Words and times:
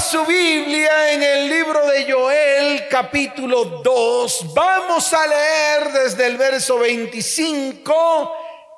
su 0.00 0.24
Biblia 0.24 1.12
en 1.12 1.22
el 1.22 1.48
libro 1.48 1.86
de 1.86 2.10
Joel 2.10 2.88
capítulo 2.88 3.82
2. 3.84 4.54
Vamos 4.54 5.12
a 5.12 5.26
leer 5.26 5.92
desde 5.92 6.26
el 6.26 6.38
verso 6.38 6.78
25 6.78 8.32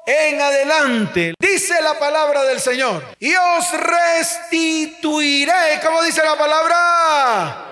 en 0.04 0.40
adelante. 0.40 1.35
Dice 1.38 1.80
la 1.80 1.96
palabra 1.96 2.43
del 2.43 2.61
Señor. 2.61 3.04
Y 3.21 3.32
os 3.37 3.72
restituiré. 3.72 5.80
¿Cómo 5.85 6.03
dice 6.03 6.24
la 6.24 6.37
palabra? 6.37 7.67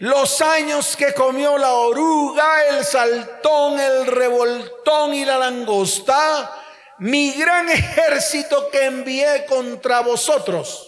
Los 0.00 0.42
años 0.42 0.96
que 0.96 1.14
comió 1.14 1.56
la 1.56 1.72
oruga, 1.72 2.66
el 2.68 2.84
saltón, 2.84 3.80
el 3.80 4.06
revoltón 4.06 5.14
y 5.14 5.24
la 5.24 5.38
langosta. 5.38 6.62
Mi 6.98 7.32
gran 7.32 7.70
ejército 7.70 8.68
que 8.70 8.84
envié 8.84 9.46
contra 9.46 10.00
vosotros 10.00 10.87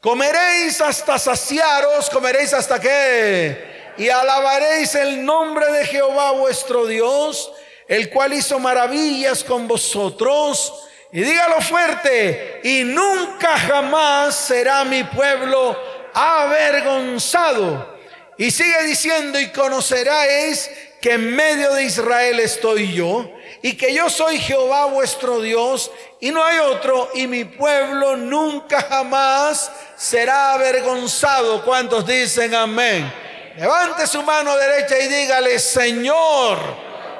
Comeréis 0.00 0.80
hasta 0.80 1.18
saciaros, 1.18 2.08
comeréis 2.10 2.54
hasta 2.54 2.78
qué. 2.78 3.94
Y 3.98 4.08
alabaréis 4.08 4.94
el 4.94 5.24
nombre 5.24 5.72
de 5.72 5.86
Jehová 5.86 6.30
vuestro 6.32 6.86
Dios, 6.86 7.52
el 7.88 8.08
cual 8.08 8.32
hizo 8.32 8.60
maravillas 8.60 9.42
con 9.42 9.66
vosotros. 9.66 10.84
Y 11.10 11.22
dígalo 11.22 11.60
fuerte, 11.62 12.60
y 12.62 12.84
nunca 12.84 13.58
jamás 13.58 14.36
será 14.36 14.84
mi 14.84 15.02
pueblo 15.02 15.76
avergonzado. 16.14 17.98
Y 18.36 18.52
sigue 18.52 18.84
diciendo, 18.84 19.40
y 19.40 19.48
conoceréis 19.48 20.70
que 21.00 21.12
en 21.12 21.34
medio 21.34 21.72
de 21.74 21.84
Israel 21.84 22.40
estoy 22.40 22.92
yo, 22.92 23.30
y 23.62 23.76
que 23.76 23.92
yo 23.92 24.08
soy 24.08 24.38
Jehová 24.38 24.86
vuestro 24.86 25.40
Dios, 25.40 25.90
y 26.20 26.30
no 26.30 26.44
hay 26.44 26.58
otro, 26.58 27.10
y 27.14 27.26
mi 27.26 27.44
pueblo 27.44 28.16
nunca 28.16 28.82
jamás 28.82 29.70
será 29.96 30.52
avergonzado. 30.52 31.64
¿Cuántos 31.64 32.06
dicen 32.06 32.54
amén? 32.54 33.12
Levante 33.56 34.06
su 34.06 34.22
mano 34.22 34.56
derecha 34.56 34.98
y 34.98 35.08
dígale, 35.08 35.58
Señor, 35.58 36.58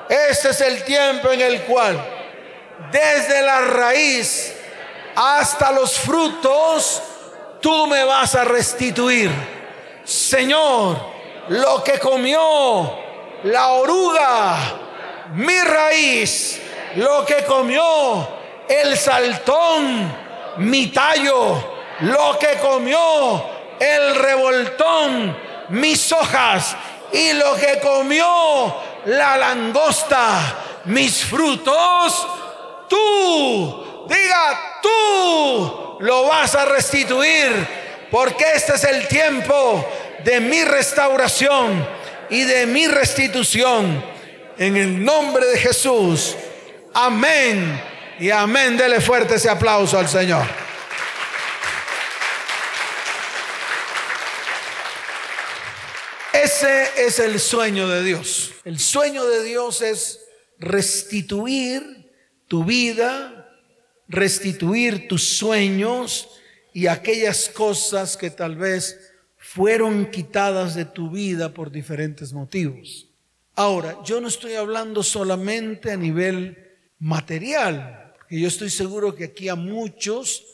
este 0.08 0.50
es 0.50 0.60
el 0.60 0.84
tiempo 0.84 1.30
en 1.30 1.40
el 1.40 1.62
cual 1.62 2.14
desde 2.92 3.42
la 3.42 3.60
raíz 3.60 4.54
hasta 5.14 5.72
los 5.72 5.98
frutos, 5.98 7.02
tú 7.60 7.86
me 7.88 8.04
vas 8.04 8.36
a 8.36 8.44
restituir. 8.44 9.30
Señor, 10.04 10.96
lo 11.48 11.82
que 11.82 11.98
comió 11.98 13.07
la 13.44 13.68
oruga, 13.68 14.56
mi 15.34 15.60
raíz, 15.60 16.60
lo 16.96 17.24
que 17.24 17.44
comió 17.44 18.28
el 18.68 18.96
saltón, 18.96 20.12
mi 20.58 20.88
tallo, 20.88 21.76
lo 22.00 22.38
que 22.38 22.58
comió 22.58 23.44
el 23.78 24.14
revoltón, 24.16 25.36
mis 25.70 26.10
hojas, 26.12 26.76
y 27.12 27.32
lo 27.32 27.54
que 27.54 27.78
comió 27.80 28.74
la 29.06 29.36
langosta, 29.36 30.82
mis 30.84 31.24
frutos, 31.24 32.26
tú, 32.88 34.06
diga 34.08 34.80
tú, 34.82 35.96
lo 36.00 36.24
vas 36.24 36.54
a 36.54 36.64
restituir, 36.64 38.06
porque 38.10 38.44
este 38.54 38.74
es 38.74 38.84
el 38.84 39.06
tiempo 39.06 39.84
de 40.24 40.40
mi 40.40 40.64
restauración 40.64 41.97
y 42.30 42.44
de 42.44 42.66
mi 42.66 42.86
restitución. 42.86 44.04
En 44.58 44.76
el 44.76 45.04
nombre 45.04 45.46
de 45.46 45.58
Jesús. 45.58 46.34
Amén. 46.92 47.80
Y 48.18 48.30
amén. 48.30 48.76
Dele 48.76 49.00
fuerte 49.00 49.36
ese 49.36 49.48
aplauso 49.48 49.98
al 49.98 50.08
Señor. 50.08 50.46
Ese 56.32 57.06
es 57.06 57.18
el 57.20 57.38
sueño 57.38 57.88
de 57.88 58.02
Dios. 58.02 58.52
El 58.64 58.78
sueño 58.78 59.24
de 59.26 59.44
Dios 59.44 59.80
es 59.82 60.20
restituir 60.58 62.10
tu 62.48 62.64
vida, 62.64 63.48
restituir 64.08 65.06
tus 65.08 65.22
sueños 65.22 66.28
y 66.72 66.86
aquellas 66.86 67.48
cosas 67.48 68.16
que 68.16 68.30
tal 68.30 68.56
vez 68.56 69.07
fueron 69.54 70.10
quitadas 70.10 70.74
de 70.74 70.84
tu 70.84 71.10
vida 71.10 71.54
por 71.54 71.70
diferentes 71.70 72.34
motivos. 72.34 73.08
Ahora, 73.54 73.98
yo 74.04 74.20
no 74.20 74.28
estoy 74.28 74.54
hablando 74.54 75.02
solamente 75.02 75.90
a 75.90 75.96
nivel 75.96 76.76
material, 76.98 78.12
porque 78.18 78.38
yo 78.38 78.46
estoy 78.46 78.68
seguro 78.68 79.14
que 79.14 79.24
aquí 79.24 79.48
a 79.48 79.54
muchos 79.54 80.44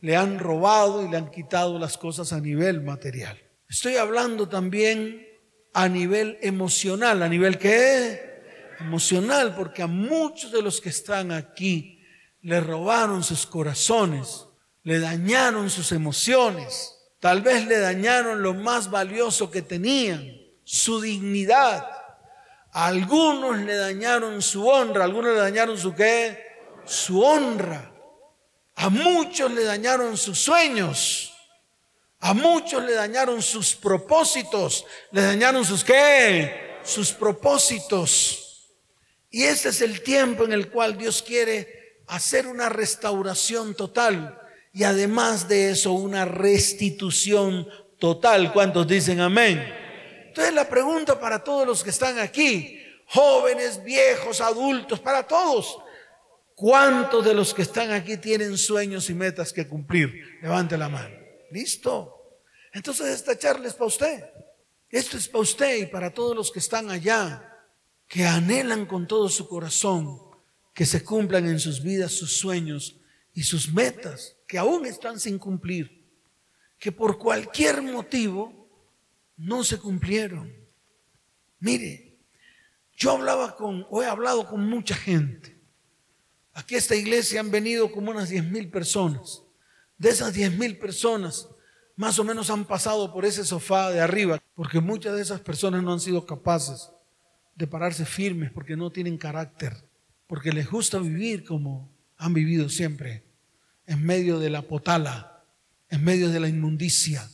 le 0.00 0.16
han 0.16 0.40
robado 0.40 1.06
y 1.06 1.08
le 1.08 1.16
han 1.16 1.30
quitado 1.30 1.78
las 1.78 1.96
cosas 1.96 2.32
a 2.32 2.40
nivel 2.40 2.80
material. 2.80 3.38
Estoy 3.68 3.96
hablando 3.96 4.48
también 4.48 5.24
a 5.72 5.88
nivel 5.88 6.36
emocional. 6.42 7.22
¿A 7.22 7.28
nivel 7.28 7.56
qué? 7.56 8.42
Emocional, 8.80 9.54
porque 9.54 9.82
a 9.82 9.86
muchos 9.86 10.50
de 10.50 10.60
los 10.60 10.80
que 10.80 10.88
están 10.88 11.30
aquí 11.30 12.02
le 12.42 12.60
robaron 12.60 13.22
sus 13.22 13.46
corazones, 13.46 14.46
le 14.82 14.98
dañaron 14.98 15.70
sus 15.70 15.92
emociones, 15.92 16.96
tal 17.20 17.42
vez 17.42 17.66
le 17.66 17.78
dañaron 17.78 18.42
lo 18.42 18.54
más 18.54 18.90
valioso 18.90 19.50
que 19.50 19.62
tenían, 19.62 20.36
su 20.64 21.00
dignidad. 21.00 21.86
A 22.72 22.86
algunos 22.86 23.58
le 23.58 23.76
dañaron 23.76 24.42
su 24.42 24.66
honra, 24.68 25.02
a 25.02 25.04
algunos 25.04 25.34
le 25.34 25.40
dañaron 25.40 25.78
su 25.78 25.94
qué? 25.94 26.38
Su 26.84 27.22
honra. 27.22 27.92
A 28.76 28.88
muchos 28.88 29.52
le 29.52 29.64
dañaron 29.64 30.16
sus 30.16 30.38
sueños. 30.38 31.34
A 32.20 32.34
muchos 32.34 32.82
le 32.84 32.94
dañaron 32.94 33.42
sus 33.42 33.74
propósitos. 33.74 34.86
¿Le 35.10 35.22
dañaron 35.22 35.64
sus 35.64 35.84
qué? 35.84 36.78
Sus 36.82 37.12
propósitos. 37.12 38.68
Y 39.30 39.44
este 39.44 39.68
es 39.68 39.80
el 39.80 40.02
tiempo 40.02 40.44
en 40.44 40.52
el 40.52 40.70
cual 40.70 40.96
Dios 40.96 41.22
quiere 41.22 42.02
hacer 42.06 42.46
una 42.46 42.68
restauración 42.68 43.74
total. 43.74 44.39
Y 44.72 44.84
además 44.84 45.48
de 45.48 45.70
eso, 45.70 45.92
una 45.92 46.24
restitución 46.24 47.68
total. 47.98 48.52
¿Cuántos 48.52 48.86
dicen 48.86 49.20
amén? 49.20 49.62
Entonces 50.28 50.54
la 50.54 50.68
pregunta 50.68 51.18
para 51.18 51.42
todos 51.42 51.66
los 51.66 51.82
que 51.82 51.90
están 51.90 52.18
aquí, 52.18 52.80
jóvenes, 53.06 53.82
viejos, 53.82 54.40
adultos, 54.40 55.00
para 55.00 55.26
todos. 55.26 55.78
¿Cuántos 56.54 57.24
de 57.24 57.34
los 57.34 57.52
que 57.52 57.62
están 57.62 57.90
aquí 57.90 58.16
tienen 58.16 58.56
sueños 58.56 59.10
y 59.10 59.14
metas 59.14 59.52
que 59.52 59.66
cumplir? 59.66 60.38
Levante 60.42 60.76
la 60.76 60.88
mano. 60.88 61.16
Listo. 61.50 62.38
Entonces 62.72 63.06
esta 63.08 63.36
charla 63.36 63.66
es 63.66 63.74
para 63.74 63.86
usted. 63.86 64.24
Esto 64.88 65.16
es 65.16 65.28
para 65.28 65.42
usted 65.42 65.76
y 65.76 65.86
para 65.86 66.12
todos 66.12 66.36
los 66.36 66.52
que 66.52 66.58
están 66.58 66.90
allá, 66.90 67.64
que 68.06 68.24
anhelan 68.24 68.86
con 68.86 69.06
todo 69.06 69.28
su 69.28 69.48
corazón 69.48 70.30
que 70.74 70.86
se 70.86 71.04
cumplan 71.04 71.46
en 71.46 71.60
sus 71.60 71.82
vidas 71.82 72.12
sus 72.12 72.38
sueños 72.38 72.96
y 73.34 73.42
sus 73.42 73.72
metas, 73.72 74.36
que 74.50 74.58
aún 74.58 74.84
están 74.84 75.20
sin 75.20 75.38
cumplir, 75.38 76.04
que 76.76 76.90
por 76.90 77.18
cualquier 77.18 77.82
motivo 77.82 78.68
no 79.36 79.62
se 79.62 79.78
cumplieron. 79.78 80.52
Mire, 81.60 82.16
yo 82.96 83.12
hablaba 83.12 83.54
con, 83.54 83.86
o 83.90 84.02
he 84.02 84.06
hablado 84.06 84.48
con 84.48 84.68
mucha 84.68 84.96
gente. 84.96 85.56
Aquí 86.52 86.74
a 86.74 86.78
esta 86.78 86.96
iglesia 86.96 87.38
han 87.38 87.52
venido 87.52 87.92
como 87.92 88.10
unas 88.10 88.28
diez 88.28 88.44
mil 88.44 88.68
personas. 88.70 89.40
De 89.96 90.08
esas 90.08 90.34
diez 90.34 90.52
mil 90.58 90.78
personas, 90.78 91.48
más 91.94 92.18
o 92.18 92.24
menos 92.24 92.50
han 92.50 92.64
pasado 92.64 93.12
por 93.12 93.24
ese 93.24 93.44
sofá 93.44 93.92
de 93.92 94.00
arriba, 94.00 94.42
porque 94.56 94.80
muchas 94.80 95.14
de 95.14 95.22
esas 95.22 95.40
personas 95.40 95.80
no 95.84 95.92
han 95.92 96.00
sido 96.00 96.26
capaces 96.26 96.90
de 97.54 97.68
pararse 97.68 98.04
firmes 98.04 98.50
porque 98.50 98.74
no 98.74 98.90
tienen 98.90 99.16
carácter, 99.16 99.76
porque 100.26 100.50
les 100.50 100.68
gusta 100.68 100.98
vivir 100.98 101.44
como 101.44 101.88
han 102.16 102.34
vivido 102.34 102.68
siempre, 102.68 103.29
en 103.90 104.06
medio 104.06 104.38
de 104.38 104.50
la 104.50 104.62
potala, 104.62 105.44
en 105.88 106.04
medio 106.04 106.28
de 106.30 106.38
la 106.38 106.48
inmundicia, 106.48 107.28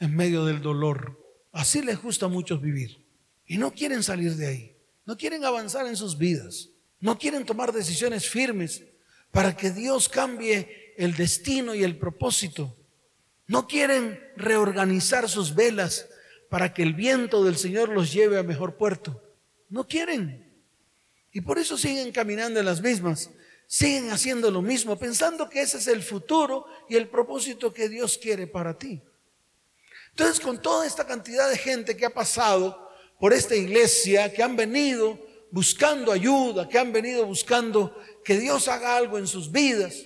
en 0.00 0.16
medio 0.16 0.46
del 0.46 0.62
dolor. 0.62 1.22
Así 1.52 1.82
les 1.82 2.00
gusta 2.00 2.24
a 2.24 2.30
muchos 2.30 2.62
vivir. 2.62 3.04
Y 3.44 3.58
no 3.58 3.74
quieren 3.74 4.02
salir 4.02 4.34
de 4.36 4.46
ahí, 4.46 4.76
no 5.04 5.18
quieren 5.18 5.44
avanzar 5.44 5.86
en 5.86 5.96
sus 5.96 6.16
vidas, 6.16 6.70
no 6.98 7.18
quieren 7.18 7.44
tomar 7.44 7.74
decisiones 7.74 8.26
firmes 8.26 8.84
para 9.30 9.54
que 9.54 9.70
Dios 9.70 10.08
cambie 10.08 10.94
el 10.96 11.14
destino 11.14 11.74
y 11.74 11.84
el 11.84 11.98
propósito 11.98 12.74
no 13.46 13.68
quieren 13.68 14.18
reorganizar 14.34 15.28
sus 15.28 15.54
velas 15.54 16.08
para 16.48 16.72
que 16.72 16.82
el 16.82 16.94
viento 16.94 17.44
del 17.44 17.58
Señor 17.58 17.90
los 17.90 18.10
lleve 18.10 18.38
a 18.38 18.42
mejor 18.42 18.78
puerto. 18.78 19.22
No 19.68 19.86
quieren. 19.86 20.54
Y 21.32 21.42
por 21.42 21.58
eso 21.58 21.76
siguen 21.76 22.12
caminando 22.12 22.60
en 22.60 22.64
las 22.64 22.80
mismas. 22.80 23.30
Siguen 23.74 24.10
haciendo 24.10 24.50
lo 24.50 24.60
mismo, 24.60 24.98
pensando 24.98 25.48
que 25.48 25.62
ese 25.62 25.78
es 25.78 25.86
el 25.86 26.02
futuro 26.02 26.66
y 26.90 26.96
el 26.96 27.08
propósito 27.08 27.72
que 27.72 27.88
Dios 27.88 28.18
quiere 28.18 28.46
para 28.46 28.76
ti. 28.76 29.00
Entonces, 30.10 30.40
con 30.40 30.60
toda 30.60 30.86
esta 30.86 31.06
cantidad 31.06 31.48
de 31.48 31.56
gente 31.56 31.96
que 31.96 32.04
ha 32.04 32.12
pasado 32.12 32.90
por 33.18 33.32
esta 33.32 33.56
iglesia, 33.56 34.30
que 34.30 34.42
han 34.42 34.56
venido 34.56 35.18
buscando 35.50 36.12
ayuda, 36.12 36.68
que 36.68 36.78
han 36.78 36.92
venido 36.92 37.24
buscando 37.24 37.96
que 38.22 38.36
Dios 38.38 38.68
haga 38.68 38.94
algo 38.94 39.16
en 39.16 39.26
sus 39.26 39.50
vidas, 39.50 40.04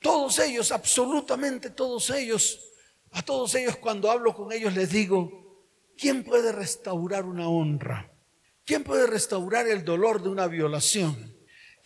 todos 0.00 0.40
ellos, 0.40 0.72
absolutamente 0.72 1.70
todos 1.70 2.10
ellos, 2.10 2.58
A 3.12 3.22
todos 3.22 3.54
ellos 3.54 3.76
cuando 3.76 4.10
hablo 4.10 4.34
con 4.34 4.50
ellos 4.50 4.74
les 4.74 4.90
digo, 4.90 5.64
¿quién 5.96 6.24
puede 6.24 6.50
restaurar 6.50 7.24
una 7.26 7.48
honra? 7.48 8.12
¿Quién 8.64 8.82
puede 8.82 9.06
restaurar 9.06 9.68
el 9.68 9.84
dolor 9.84 10.20
de 10.20 10.30
una 10.30 10.48
violación? 10.48 11.37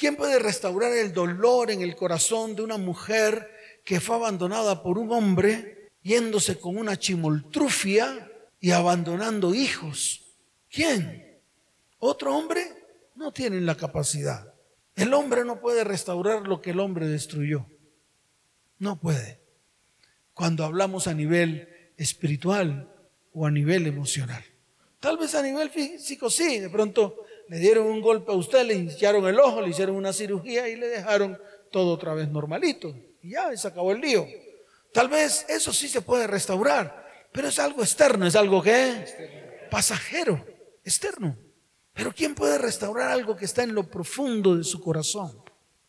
¿Quién 0.03 0.17
puede 0.17 0.41
restaurar 0.41 0.93
el 0.95 1.13
dolor 1.13 1.71
en 1.71 1.81
el 1.81 1.95
corazón 1.95 2.57
de 2.57 2.63
una 2.63 2.77
mujer 2.77 3.49
que 3.85 4.01
fue 4.01 4.17
abandonada 4.17 4.83
por 4.83 4.99
un 4.99 5.13
hombre 5.13 5.93
yéndose 6.03 6.59
con 6.59 6.77
una 6.77 6.99
chimoltrufia 6.99 8.29
y 8.59 8.73
abandonando 8.73 9.55
hijos? 9.55 10.25
¿Quién? 10.69 11.39
¿Otro 12.01 12.37
hombre? 12.37 12.67
No 13.15 13.33
tienen 13.33 13.65
la 13.65 13.77
capacidad. 13.77 14.53
El 14.97 15.15
hombre 15.15 15.45
no 15.45 15.61
puede 15.61 15.85
restaurar 15.85 16.49
lo 16.49 16.61
que 16.61 16.71
el 16.71 16.81
hombre 16.81 17.07
destruyó. 17.07 17.67
No 18.81 18.99
puede. 18.99 19.39
Cuando 20.35 20.65
hablamos 20.65 21.07
a 21.07 21.15
nivel 21.15 21.93
espiritual 21.97 22.93
o 23.33 23.47
a 23.47 23.53
nivel 23.53 23.87
emocional. 23.87 24.43
Tal 24.99 25.17
vez 25.17 25.33
a 25.37 25.43
nivel 25.43 25.71
físico 25.71 26.29
sí, 26.29 26.59
de 26.59 26.71
pronto 26.71 27.25
le 27.53 27.59
dieron 27.59 27.87
un 27.87 28.01
golpe 28.01 28.33
a 28.33 28.35
usted, 28.35 28.65
le 28.65 28.73
hincharon 28.73 29.27
el 29.27 29.39
ojo, 29.39 29.61
le 29.61 29.69
hicieron 29.69 29.95
una 29.95 30.15
cirugía 30.15 30.71
y 30.71 30.77
le 30.77 30.89
dejaron 30.89 31.39
todo 31.71 31.93
otra 31.93 32.15
vez 32.15 32.31
normalito. 32.31 32.97
Y 33.21 33.33
ya, 33.33 33.55
se 33.55 33.69
acabó 33.69 33.93
el 33.93 34.01
lío. 34.01 34.27
Tal 34.95 35.09
vez 35.09 35.45
eso 35.51 35.71
sí 35.71 35.87
se 35.87 36.01
puede 36.01 36.27
restaurar, 36.27 37.07
pero 37.31 37.49
es 37.49 37.59
algo 37.59 37.83
externo, 37.83 38.27
es 38.27 38.37
algo 38.37 38.63
que 38.63 39.67
pasajero, 39.71 40.43
externo. 40.83 41.37
Pero 41.93 42.15
¿quién 42.15 42.35
puede 42.35 42.57
restaurar 42.57 43.11
algo 43.11 43.37
que 43.37 43.45
está 43.45 43.63
en 43.63 43.75
lo 43.75 43.87
profundo 43.87 44.57
de 44.57 44.65
su 44.65 44.81
corazón? 44.81 45.45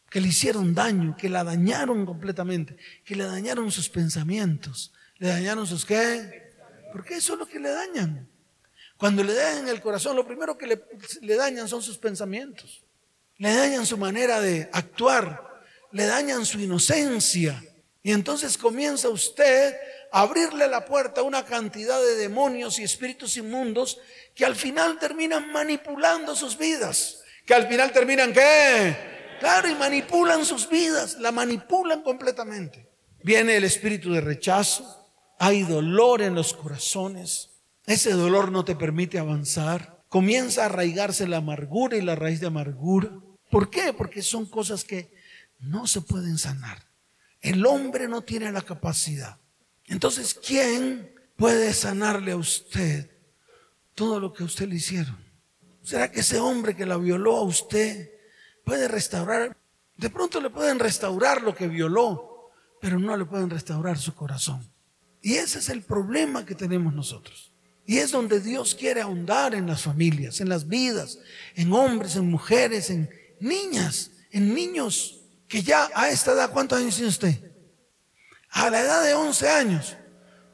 Que 0.10 0.19
le 0.19 0.27
hicieron 0.27 0.75
daño, 0.75 1.15
que 1.18 1.30
la 1.30 1.45
dañaron 1.45 2.06
completamente, 2.06 2.75
que 3.06 3.15
le 3.15 3.24
dañaron 3.24 3.71
sus 3.71 3.88
pensamientos, 3.88 4.92
le 5.18 5.30
dañaron 5.30 5.65
sus 5.65 5.86
qué. 5.86 6.44
Porque 6.92 7.15
eso 7.15 7.33
es 7.33 7.39
lo 7.39 7.45
que 7.45 7.62
le 7.62 7.69
dañan. 7.69 8.33
Cuando 8.98 9.24
le 9.24 9.34
dañan 9.34 9.68
el 9.68 9.81
corazón, 9.81 10.16
lo 10.16 10.25
primero 10.25 10.57
que 10.57 10.68
le, 10.68 11.36
dañan 11.36 11.68
son 11.68 11.81
sus 11.81 11.98
pensamientos. 11.98 12.84
Le 13.38 13.54
dañan 13.54 13.86
su 13.86 13.98
manera 13.98 14.40
de 14.40 14.69
actuar, 14.72 15.63
le 15.92 16.06
dañan 16.06 16.45
su 16.45 16.60
inocencia. 16.60 17.62
Y 18.01 18.12
entonces 18.12 18.57
comienza 18.57 19.10
usted 19.10 19.75
a 20.12 20.22
abrirle 20.22 20.68
la 20.68 20.86
puerta 20.86 21.22
a 21.22 21.24
una 21.24 21.45
cantidad 21.45 22.00
de 22.01 22.16
demonios 22.16 22.80
y 22.80 22.84
espíritus 22.84 23.38
inmundos 23.38 24.00
que 24.36 24.45
al 24.45 24.56
final 24.56 25.00
terminan 25.00 25.51
manipulando 25.51 26.36
sus 26.36 26.57
vidas. 26.57 27.22
Que 27.46 27.54
al 27.54 27.68
final 27.68 27.92
terminan 27.92 28.31
qué? 28.31 29.38
Claro, 29.39 29.68
y 29.68 29.75
manipulan 29.75 30.46
sus 30.46 30.69
vidas, 30.69 31.19
la 31.19 31.31
manipulan 31.31 32.01
completamente. 32.01 32.88
Viene 33.24 33.57
el 33.57 33.63
espíritu 33.63 34.13
de 34.13 34.22
rechazo, 34.22 35.04
hay 35.39 35.63
dolor 35.63 36.22
en 36.22 36.36
los 36.36 36.54
corazones, 36.54 37.50
ese 37.86 38.12
dolor 38.12 38.52
no 38.52 38.64
te 38.64 38.76
permite 38.76 39.20
avanzar, 39.20 40.04
comienza 40.08 40.64
a 40.64 40.66
arraigarse 40.66 41.28
la 41.28 41.38
amargura 41.38 41.98
y 41.98 42.02
la 42.02 42.16
raíz 42.16 42.40
de 42.40 42.48
amargura. 42.48 43.12
¿Por 43.50 43.70
qué? 43.70 43.94
Porque 43.94 44.22
son 44.22 44.46
cosas 44.46 44.84
que 44.84 45.14
no 45.60 45.88
se 45.88 46.02
pueden 46.02 46.38
sanar. 46.38 46.88
El 47.42 47.66
hombre 47.66 48.08
no 48.08 48.22
tiene 48.22 48.52
la 48.52 48.62
capacidad. 48.62 49.38
Entonces, 49.86 50.34
¿quién 50.34 51.14
puede 51.36 51.74
sanarle 51.74 52.32
a 52.32 52.38
usted 52.38 53.12
todo 53.96 54.20
lo 54.20 54.32
que 54.32 54.44
a 54.44 54.46
usted 54.46 54.68
le 54.68 54.76
hicieron? 54.76 55.18
¿Será 55.82 56.10
que 56.10 56.22
ese 56.22 56.40
hombre 56.40 56.76
que 56.76 56.86
la 56.86 56.98
violó 56.98 57.38
a 57.38 57.44
usted 57.44 58.12
puede 58.64 58.88
restaurar? 58.88 59.58
De 59.98 60.10
pronto 60.10 60.40
le 60.40 60.50
pueden 60.50 60.80
restaurar 60.80 61.42
lo 61.42 61.54
que 61.54 61.68
violó, 61.68 62.52
pero 62.80 62.98
no 62.98 63.16
le 63.18 63.26
pueden 63.26 63.50
restaurar 63.50 63.98
su 63.98 64.16
corazón. 64.16 64.66
Y 65.22 65.36
ese 65.36 65.60
es 65.60 65.70
el 65.70 65.82
problema 65.84 66.46
que 66.46 66.56
tenemos 66.56 66.94
nosotros. 66.94 67.53
Y 67.86 67.98
es 67.98 68.12
donde 68.12 68.40
Dios 68.40 68.76
quiere 68.76 69.02
ahondar 69.02 69.54
en 69.54 69.68
las 69.68 69.82
familias, 69.82 70.40
en 70.40 70.50
las 70.50 70.68
vidas, 70.68 71.20
en 71.56 71.74
hombres, 71.74 72.16
en 72.16 72.30
mujeres, 72.30 72.90
en 72.90 73.10
niñas, 73.40 74.12
en 74.32 74.54
niños 74.54 75.22
que 75.48 75.62
ya 75.62 75.90
a 75.94 76.10
esta 76.10 76.32
edad, 76.32 76.52
¿cuántos 76.52 76.80
años 76.80 76.96
tiene 76.96 77.10
usted? 77.10 77.52
A 78.50 78.70
la 78.70 78.82
edad 78.82 79.04
de 79.04 79.14
11 79.14 79.50
años, 79.50 79.98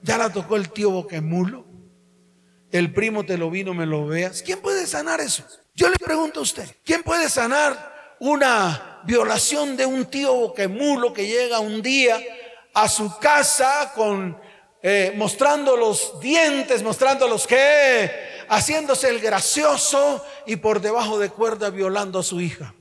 ya 0.02 0.18
la 0.18 0.32
tocó 0.32 0.56
el 0.56 0.70
tío 0.72 0.90
Boquemulo, 0.90 1.66
el 2.72 2.94
primo 2.94 3.26
te 3.26 3.38
lo 3.38 3.50
vino, 3.50 3.74
me 3.74 3.86
lo 3.86 4.08
veas. 4.08 4.42
¿Quién 4.42 4.60
puede 4.60 4.86
sanar 4.88 5.22
eso? 5.22 5.46
Yo 5.74 5.90
le 5.90 5.98
pregunto 5.98 6.40
a 6.40 6.44
usted, 6.44 6.68
¿quién 6.84 7.04
puede 7.04 7.30
sanar 7.30 8.16
una 8.20 9.02
violación 9.06 9.78
de 9.78 9.86
un 9.86 10.06
tío 10.06 10.34
Boquemulo 10.34 11.14
que 11.14 11.28
llega 11.28 11.60
un 11.60 11.82
día 11.82 12.20
a 12.74 12.90
su 12.90 13.18
casa 13.20 13.92
con 13.96 14.38
eh, 14.82 15.14
mostrando 15.18 15.76
los 15.76 16.20
dientes, 16.20 16.82
mostrando 16.84 17.28
los 17.28 17.46
que, 17.46 18.12
haciéndose 18.48 19.10
el 19.10 19.20
gracioso 19.20 20.24
y 20.46 20.56
por 20.56 20.82
debajo 20.82 21.20
de 21.20 21.30
cuerda 21.30 21.70
violando 21.70 22.20
a 22.20 22.24
su 22.24 22.40
hija. 22.40 22.74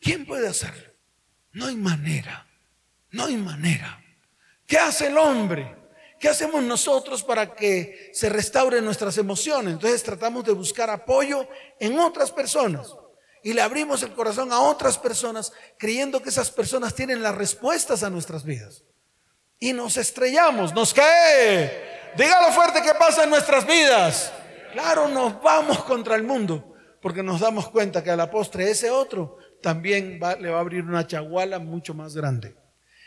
¿Quién 0.00 0.26
puede 0.26 0.48
hacerlo? 0.48 0.92
No 1.52 1.66
hay 1.66 1.76
manera, 1.76 2.46
no 3.10 3.26
hay 3.26 3.36
manera. 3.36 4.02
¿Qué 4.66 4.78
hace 4.78 5.08
el 5.08 5.18
hombre? 5.18 5.76
¿Qué 6.18 6.28
hacemos 6.28 6.62
nosotros 6.62 7.22
para 7.22 7.54
que 7.54 8.10
se 8.14 8.28
restauren 8.28 8.84
nuestras 8.84 9.18
emociones? 9.18 9.74
Entonces 9.74 10.02
tratamos 10.02 10.44
de 10.44 10.52
buscar 10.52 10.88
apoyo 10.88 11.46
en 11.78 11.98
otras 11.98 12.32
personas 12.32 12.94
y 13.42 13.52
le 13.52 13.60
abrimos 13.60 14.02
el 14.02 14.14
corazón 14.14 14.50
a 14.52 14.60
otras 14.60 14.96
personas 14.96 15.52
creyendo 15.78 16.22
que 16.22 16.30
esas 16.30 16.50
personas 16.50 16.94
tienen 16.94 17.22
las 17.22 17.34
respuestas 17.34 18.02
a 18.02 18.08
nuestras 18.08 18.42
vidas. 18.42 18.84
Y 19.64 19.72
nos 19.72 19.96
estrellamos, 19.96 20.74
nos 20.74 20.92
cae. 20.92 22.12
Dígalo 22.18 22.52
fuerte 22.52 22.82
que 22.82 22.92
pasa 22.98 23.24
en 23.24 23.30
nuestras 23.30 23.66
vidas. 23.66 24.30
Claro, 24.72 25.08
nos 25.08 25.40
vamos 25.42 25.82
contra 25.84 26.16
el 26.16 26.22
mundo 26.22 26.76
porque 27.00 27.22
nos 27.22 27.40
damos 27.40 27.70
cuenta 27.70 28.04
que 28.04 28.10
a 28.10 28.16
la 28.16 28.30
postre 28.30 28.70
ese 28.70 28.90
otro 28.90 29.38
también 29.62 30.20
le 30.38 30.50
va 30.50 30.58
a 30.58 30.60
abrir 30.60 30.84
una 30.84 31.06
chaguala 31.06 31.60
mucho 31.60 31.94
más 31.94 32.14
grande. 32.14 32.54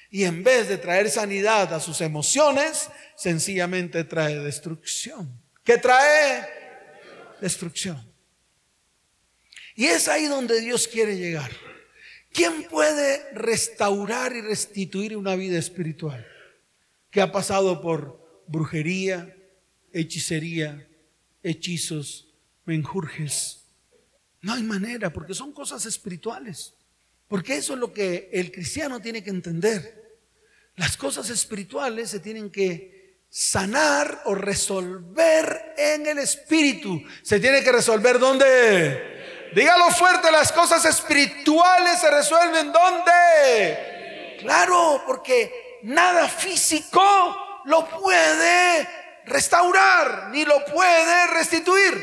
Y 0.10 0.24
en 0.24 0.44
vez 0.44 0.68
de 0.68 0.80
traer 0.80 1.12
sanidad 1.12 1.72
a 1.72 1.80
sus 1.80 2.02
emociones, 2.02 2.90
sencillamente 3.16 4.04
trae 4.04 4.40
destrucción. 4.40 5.40
¿Qué 5.64 5.78
trae? 5.78 6.50
Destrucción. 7.40 8.12
Y 9.76 9.86
es 9.86 10.08
ahí 10.08 10.26
donde 10.26 10.60
Dios 10.60 10.88
quiere 10.88 11.18
llegar. 11.18 11.52
¿Quién 12.34 12.64
puede 12.64 13.32
restaurar 13.34 14.36
y 14.36 14.42
restituir 14.42 15.16
una 15.16 15.36
vida 15.36 15.60
espiritual 15.60 16.26
que 17.10 17.22
ha 17.22 17.32
pasado 17.32 17.82
por 17.82 18.44
brujería, 18.48 19.36
hechicería, 19.92 20.88
hechizos, 21.44 22.28
menjurjes? 22.66 23.66
No 24.42 24.54
hay 24.54 24.64
manera, 24.64 25.12
porque 25.12 25.34
son 25.34 25.52
cosas 25.52 25.86
espirituales. 25.86 26.74
Porque 27.28 27.58
eso 27.58 27.74
es 27.74 27.80
lo 27.80 27.94
que 27.94 28.30
el 28.32 28.52
cristiano 28.52 29.02
tiene 29.02 29.24
que 29.24 29.30
entender. 29.30 30.20
Las 30.76 30.96
cosas 30.96 31.30
espirituales 31.30 32.10
se 32.10 32.20
tienen 32.20 32.50
que 32.50 32.98
sanar 33.30 34.22
o 34.26 34.36
resolver 34.36 35.74
en 35.78 36.08
el 36.08 36.20
espíritu. 36.20 37.04
Se 37.24 37.40
tiene 37.40 37.64
que 37.64 37.72
resolver 37.72 38.20
dónde? 38.20 39.50
Dígalo 39.54 39.90
fuerte, 39.92 40.32
las 40.32 40.52
cosas 40.52 40.86
espirituales 40.86 42.00
se 42.00 42.12
resuelven 42.12 42.72
dónde? 42.72 44.38
Claro, 44.40 45.04
porque 45.06 45.67
nada 45.88 46.28
físico 46.28 47.02
lo 47.66 47.88
puede 47.88 48.88
restaurar 49.26 50.30
ni 50.32 50.44
lo 50.46 50.64
puede 50.66 51.28
restituir. 51.28 51.94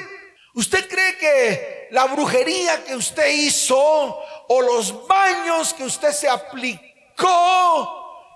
¿Usted 0.55 0.89
cree 0.89 1.19
que 1.19 1.89
la 1.91 2.07
brujería 2.07 2.85
que 2.85 2.97
usted 2.97 3.29
hizo 3.29 3.77
o 3.77 4.63
los 4.63 5.07
baños 5.07 5.75
que 5.75 5.85
usted 5.85 6.13
se 6.13 6.29
aplicó, 6.29 6.81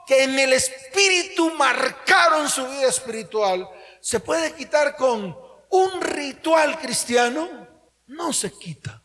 que 0.06 0.24
en 0.24 0.38
el 0.38 0.52
espíritu 0.52 1.50
marcaron 1.54 2.48
su 2.48 2.66
vida 2.66 2.88
espiritual, 2.88 3.68
se 4.00 4.20
puede 4.20 4.52
quitar 4.52 4.96
con 4.96 5.38
un 5.70 6.00
ritual 6.00 6.78
cristiano? 6.78 7.48
No 8.06 8.32
se 8.32 8.50
quita. 8.52 9.02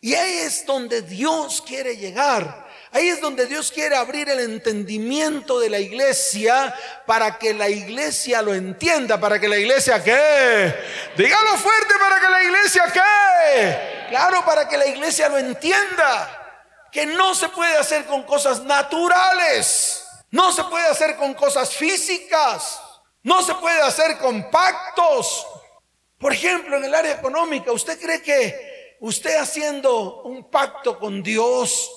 Y 0.00 0.14
ahí 0.14 0.38
es 0.38 0.64
donde 0.64 1.02
Dios 1.02 1.60
quiere 1.60 1.96
llegar. 1.96 2.67
Ahí 2.92 3.08
es 3.08 3.20
donde 3.20 3.46
Dios 3.46 3.70
quiere 3.70 3.96
abrir 3.96 4.28
el 4.30 4.40
entendimiento 4.40 5.60
de 5.60 5.68
la 5.68 5.78
iglesia 5.78 6.74
para 7.06 7.38
que 7.38 7.52
la 7.52 7.68
iglesia 7.68 8.40
lo 8.40 8.54
entienda, 8.54 9.20
para 9.20 9.38
que 9.38 9.46
la 9.46 9.58
iglesia 9.58 10.02
qué. 10.02 10.74
Dígalo 11.16 11.56
fuerte 11.58 11.94
para 12.00 12.20
que 12.20 12.28
la 12.28 12.42
iglesia 12.44 12.84
qué. 12.92 14.06
Claro, 14.08 14.44
para 14.44 14.66
que 14.68 14.78
la 14.78 14.86
iglesia 14.86 15.28
lo 15.28 15.36
entienda. 15.38 16.34
Que 16.90 17.04
no 17.04 17.34
se 17.34 17.50
puede 17.50 17.76
hacer 17.76 18.06
con 18.06 18.22
cosas 18.22 18.62
naturales. 18.64 20.06
No 20.30 20.50
se 20.52 20.64
puede 20.64 20.86
hacer 20.86 21.16
con 21.16 21.34
cosas 21.34 21.74
físicas. 21.74 22.80
No 23.22 23.42
se 23.42 23.54
puede 23.56 23.82
hacer 23.82 24.16
con 24.18 24.50
pactos. 24.50 25.46
Por 26.18 26.32
ejemplo, 26.32 26.78
en 26.78 26.84
el 26.84 26.94
área 26.94 27.12
económica, 27.12 27.70
¿usted 27.70 28.00
cree 28.00 28.22
que 28.22 28.96
usted 29.00 29.36
haciendo 29.36 30.22
un 30.22 30.50
pacto 30.50 30.98
con 30.98 31.22
Dios, 31.22 31.90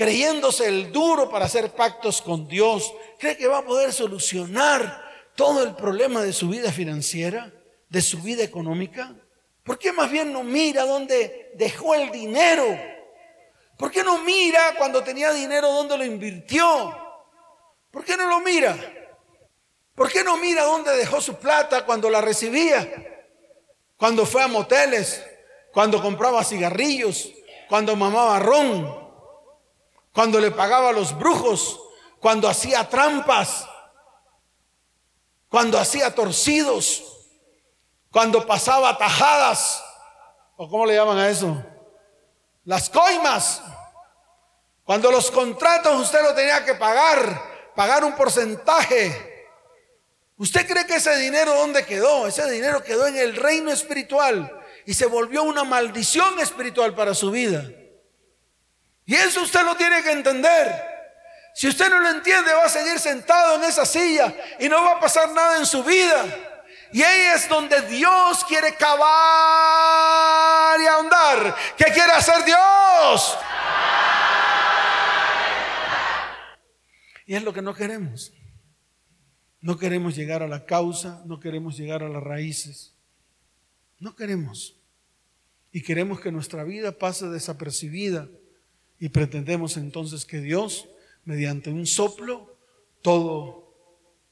creyéndose 0.00 0.66
el 0.66 0.90
duro 0.92 1.28
para 1.28 1.44
hacer 1.44 1.72
pactos 1.72 2.22
con 2.22 2.48
Dios, 2.48 2.90
cree 3.18 3.36
que 3.36 3.46
va 3.46 3.58
a 3.58 3.66
poder 3.66 3.92
solucionar 3.92 5.04
todo 5.34 5.62
el 5.62 5.74
problema 5.74 6.22
de 6.22 6.32
su 6.32 6.48
vida 6.48 6.72
financiera, 6.72 7.52
de 7.86 8.00
su 8.00 8.22
vida 8.22 8.42
económica? 8.42 9.14
¿Por 9.62 9.78
qué 9.78 9.92
más 9.92 10.10
bien 10.10 10.32
no 10.32 10.42
mira 10.42 10.86
dónde 10.86 11.52
dejó 11.54 11.94
el 11.94 12.10
dinero? 12.10 12.64
¿Por 13.76 13.90
qué 13.90 14.02
no 14.02 14.22
mira 14.22 14.74
cuando 14.78 15.04
tenía 15.04 15.32
dinero 15.34 15.70
dónde 15.70 15.98
lo 15.98 16.04
invirtió? 16.06 16.96
¿Por 17.90 18.02
qué 18.02 18.16
no 18.16 18.26
lo 18.26 18.40
mira? 18.40 18.78
¿Por 19.94 20.10
qué 20.10 20.24
no 20.24 20.38
mira 20.38 20.62
dónde 20.62 20.96
dejó 20.96 21.20
su 21.20 21.34
plata 21.34 21.84
cuando 21.84 22.08
la 22.08 22.22
recibía? 22.22 23.26
Cuando 23.98 24.24
fue 24.24 24.42
a 24.42 24.48
moteles, 24.48 25.22
cuando 25.70 26.00
compraba 26.00 26.42
cigarrillos, 26.42 27.30
cuando 27.68 27.94
mamaba 27.96 28.38
ron, 28.38 28.99
cuando 30.12 30.40
le 30.40 30.50
pagaba 30.50 30.90
a 30.90 30.92
los 30.92 31.16
brujos, 31.16 31.80
cuando 32.20 32.48
hacía 32.48 32.88
trampas, 32.88 33.66
cuando 35.48 35.78
hacía 35.78 36.14
torcidos, 36.14 37.02
cuando 38.10 38.46
pasaba 38.46 38.96
tajadas, 38.98 39.82
o 40.56 40.68
cómo 40.68 40.84
le 40.86 40.94
llaman 40.94 41.18
a 41.18 41.28
eso, 41.28 41.62
las 42.64 42.90
coimas, 42.90 43.62
cuando 44.84 45.10
los 45.10 45.30
contratos 45.30 46.00
usted 46.00 46.22
lo 46.22 46.34
tenía 46.34 46.64
que 46.64 46.74
pagar, 46.74 47.72
pagar 47.74 48.04
un 48.04 48.14
porcentaje. 48.14 49.48
¿Usted 50.36 50.66
cree 50.66 50.86
que 50.86 50.96
ese 50.96 51.16
dinero 51.16 51.54
dónde 51.54 51.84
quedó? 51.84 52.26
Ese 52.26 52.50
dinero 52.50 52.82
quedó 52.82 53.06
en 53.06 53.16
el 53.16 53.36
reino 53.36 53.70
espiritual 53.70 54.50
y 54.86 54.94
se 54.94 55.06
volvió 55.06 55.42
una 55.42 55.64
maldición 55.64 56.38
espiritual 56.40 56.94
para 56.94 57.14
su 57.14 57.30
vida. 57.30 57.64
Y 59.10 59.14
eso 59.16 59.42
usted 59.42 59.64
lo 59.64 59.74
tiene 59.74 60.04
que 60.04 60.12
entender. 60.12 60.72
Si 61.52 61.66
usted 61.66 61.90
no 61.90 61.98
lo 61.98 62.10
entiende, 62.10 62.54
va 62.54 62.66
a 62.66 62.68
seguir 62.68 62.96
sentado 63.00 63.56
en 63.56 63.64
esa 63.64 63.84
silla 63.84 64.32
y 64.60 64.68
no 64.68 64.84
va 64.84 64.92
a 64.92 65.00
pasar 65.00 65.32
nada 65.32 65.58
en 65.58 65.66
su 65.66 65.82
vida. 65.82 66.24
Y 66.92 67.02
ahí 67.02 67.22
es 67.34 67.48
donde 67.48 67.82
Dios 67.88 68.44
quiere 68.44 68.76
cavar 68.76 69.00
y 70.80 70.86
ahondar. 70.86 71.56
¿Qué 71.76 71.86
quiere 71.86 72.12
hacer 72.12 72.44
Dios? 72.44 73.36
Y 77.26 77.34
es 77.34 77.42
lo 77.42 77.52
que 77.52 77.62
no 77.62 77.74
queremos. 77.74 78.32
No 79.60 79.76
queremos 79.76 80.14
llegar 80.14 80.44
a 80.44 80.46
la 80.46 80.66
causa, 80.66 81.20
no 81.26 81.40
queremos 81.40 81.76
llegar 81.76 82.04
a 82.04 82.08
las 82.08 82.22
raíces. 82.22 82.94
No 83.98 84.14
queremos. 84.14 84.76
Y 85.72 85.82
queremos 85.82 86.20
que 86.20 86.30
nuestra 86.30 86.62
vida 86.62 86.92
pase 86.92 87.26
desapercibida. 87.26 88.28
Y 89.00 89.08
pretendemos 89.08 89.78
entonces 89.78 90.26
que 90.26 90.40
Dios, 90.40 90.86
mediante 91.24 91.70
un 91.70 91.86
soplo, 91.86 92.58
todo 93.00 93.74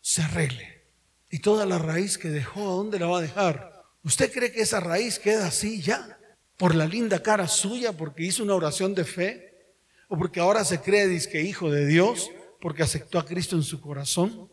se 0.03 0.21
arregle. 0.21 0.85
Y 1.31 1.39
toda 1.39 1.65
la 1.65 1.79
raíz 1.79 2.19
que 2.19 2.29
dejó, 2.29 2.61
¿a 2.61 2.75
dónde 2.75 2.99
la 2.99 3.07
va 3.07 3.19
a 3.19 3.23
dejar? 3.23 3.83
¿Usted 4.05 4.31
cree 4.31 4.53
que 4.53 4.61
esa 4.61 4.81
raíz 4.81 5.19
queda 5.19 5.47
así 5.47 5.81
ya? 5.81 6.19
¿Por 6.59 6.75
la 6.75 6.87
linda 6.87 7.23
cara 7.23 7.49
suya, 7.49 7.97
porque 7.97 8.25
hizo 8.25 8.43
una 8.43 8.55
oración 8.55 8.95
de 8.95 9.05
fe? 9.05 9.75
¿O 10.09 10.19
porque 10.19 10.41
ahora 10.41 10.63
se 10.65 10.81
cree 10.81 11.09
disque 11.09 11.41
hijo 11.41 11.71
de 11.71 11.87
Dios, 11.87 12.31
porque 12.61 12.83
aceptó 12.83 13.19
a 13.19 13.25
Cristo 13.25 13.57
en 13.57 13.63
su 13.63 13.81
corazón? 13.81 14.51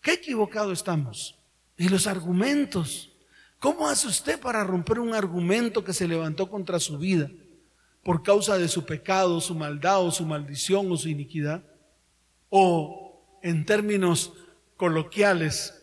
¿Qué 0.00 0.12
equivocado 0.12 0.72
estamos? 0.72 1.36
Y 1.76 1.88
los 1.88 2.06
argumentos. 2.06 3.12
¿Cómo 3.58 3.88
hace 3.88 4.06
usted 4.06 4.38
para 4.38 4.62
romper 4.62 5.00
un 5.00 5.14
argumento 5.14 5.84
que 5.84 5.92
se 5.92 6.06
levantó 6.06 6.48
contra 6.48 6.78
su 6.78 6.96
vida 6.98 7.28
por 8.08 8.22
causa 8.22 8.56
de 8.56 8.68
su 8.68 8.86
pecado, 8.86 9.38
su 9.38 9.54
maldad 9.54 10.00
o 10.00 10.10
su 10.10 10.24
maldición 10.24 10.90
o 10.90 10.96
su 10.96 11.10
iniquidad? 11.10 11.62
O 12.48 13.38
en 13.42 13.66
términos 13.66 14.32
coloquiales, 14.78 15.74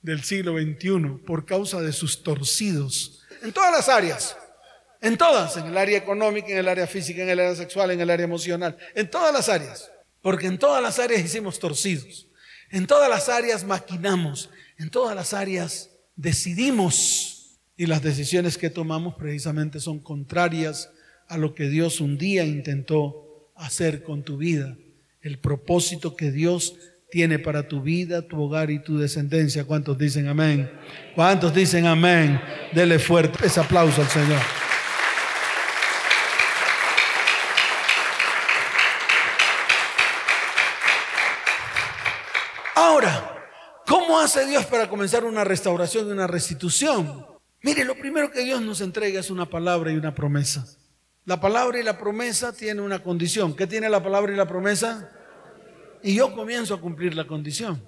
del 0.00 0.22
siglo 0.22 0.52
XXI 0.52 1.24
por 1.26 1.44
causa 1.44 1.80
de 1.80 1.90
sus 1.90 2.22
torcidos. 2.22 3.24
En 3.42 3.52
todas 3.52 3.72
las 3.72 3.88
áreas. 3.88 4.36
En 5.00 5.18
todas. 5.18 5.56
En 5.56 5.66
el 5.66 5.76
área 5.76 5.98
económica, 5.98 6.46
en 6.50 6.58
el 6.58 6.68
área 6.68 6.86
física, 6.86 7.24
en 7.24 7.30
el 7.30 7.40
área 7.40 7.56
sexual, 7.56 7.90
en 7.90 8.00
el 8.00 8.08
área 8.08 8.22
emocional. 8.22 8.78
En 8.94 9.10
todas 9.10 9.32
las 9.32 9.48
áreas. 9.48 9.90
Porque 10.22 10.46
en 10.46 10.58
todas 10.58 10.80
las 10.80 11.00
áreas 11.00 11.24
hicimos 11.24 11.58
torcidos. 11.58 12.28
En 12.70 12.86
todas 12.86 13.10
las 13.10 13.28
áreas 13.28 13.64
maquinamos. 13.64 14.48
En 14.78 14.90
todas 14.90 15.16
las 15.16 15.34
áreas 15.34 15.90
decidimos. 16.14 17.58
Y 17.76 17.86
las 17.86 18.00
decisiones 18.00 18.58
que 18.58 18.70
tomamos 18.70 19.16
precisamente 19.16 19.80
son 19.80 19.98
contrarias 19.98 20.88
a 21.34 21.38
lo 21.38 21.52
que 21.52 21.68
Dios 21.68 22.00
un 22.00 22.16
día 22.16 22.44
intentó 22.44 23.50
hacer 23.56 24.04
con 24.04 24.22
tu 24.22 24.36
vida. 24.36 24.76
El 25.20 25.38
propósito 25.38 26.14
que 26.14 26.30
Dios 26.30 26.76
tiene 27.10 27.40
para 27.40 27.66
tu 27.66 27.82
vida, 27.82 28.22
tu 28.22 28.40
hogar 28.40 28.70
y 28.70 28.78
tu 28.78 28.98
descendencia. 28.98 29.64
¿Cuántos 29.64 29.98
dicen 29.98 30.28
amén? 30.28 30.70
¿Cuántos 31.14 31.52
dicen 31.52 31.86
amén? 31.86 32.40
Dele 32.72 33.00
fuerte 33.00 33.46
ese 33.46 33.58
aplauso 33.58 34.00
al 34.00 34.08
Señor. 34.08 34.40
Ahora, 42.76 43.44
¿cómo 43.86 44.20
hace 44.20 44.46
Dios 44.46 44.66
para 44.66 44.88
comenzar 44.88 45.24
una 45.24 45.42
restauración 45.42 46.06
y 46.08 46.12
una 46.12 46.28
restitución? 46.28 47.26
Mire, 47.60 47.84
lo 47.84 47.96
primero 47.96 48.30
que 48.30 48.44
Dios 48.44 48.62
nos 48.62 48.80
entrega 48.80 49.18
es 49.18 49.30
una 49.30 49.46
palabra 49.46 49.90
y 49.90 49.96
una 49.96 50.14
promesa. 50.14 50.64
La 51.24 51.40
palabra 51.40 51.78
y 51.78 51.82
la 51.82 51.98
promesa 51.98 52.52
tienen 52.52 52.84
una 52.84 53.02
condición. 53.02 53.54
¿Qué 53.54 53.66
tiene 53.66 53.88
la 53.88 54.02
palabra 54.02 54.32
y 54.32 54.36
la 54.36 54.46
promesa? 54.46 55.10
y 56.04 56.14
yo 56.14 56.34
comienzo 56.34 56.74
a 56.74 56.80
cumplir 56.80 57.14
la 57.14 57.26
condición. 57.26 57.82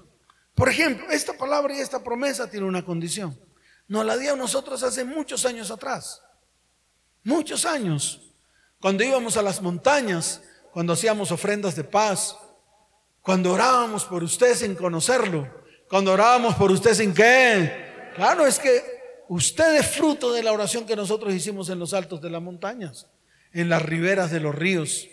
Por 0.55 0.71
ejemplo, 0.71 1.07
esta 1.11 1.35
palabra 1.35 1.76
y 1.76 1.81
esta 1.81 2.02
promesa 2.02 2.49
tiene 2.49 2.64
una 2.64 2.83
condición. 2.83 3.38
Nos 3.88 4.07
la 4.07 4.16
dio 4.16 4.33
a 4.33 4.37
nosotros 4.37 4.83
hace 4.83 5.05
muchos 5.05 5.45
años 5.45 5.71
atrás. 5.71 6.23
Muchos 7.23 7.66
años. 7.66 8.33
Cuando 8.81 9.05
íbamos 9.05 9.37
a 9.37 9.43
las 9.43 9.61
montañas, 9.61 10.40
cuando 10.73 10.95
hacíamos 10.95 11.31
ofrendas 11.31 11.76
de 11.76 11.85
paz, 11.85 12.38
cuando 13.21 13.52
orábamos 13.52 14.07
por 14.07 14.25
usted 14.25 14.55
sin 14.55 14.75
conocerlo, 14.75 15.47
cuando 15.87 16.12
orábamos 16.12 16.55
por 16.55 16.73
usted 16.73 16.95
sin 16.95 17.12
qué. 17.12 18.12
Claro, 18.14 18.47
es 18.47 18.59
que 18.59 18.83
usted 19.28 19.76
es 19.76 19.87
fruto 19.88 20.33
de 20.33 20.43
la 20.43 20.52
oración 20.52 20.87
que 20.87 20.97
nosotros 20.97 21.35
hicimos 21.35 21.69
en 21.69 21.78
los 21.78 21.93
altos 21.93 22.23
de 22.23 22.31
las 22.31 22.40
montañas, 22.40 23.07
en 23.53 23.69
las 23.69 23.83
riberas 23.83 24.31
de 24.31 24.41
los 24.41 24.55
ríos, 24.55 25.09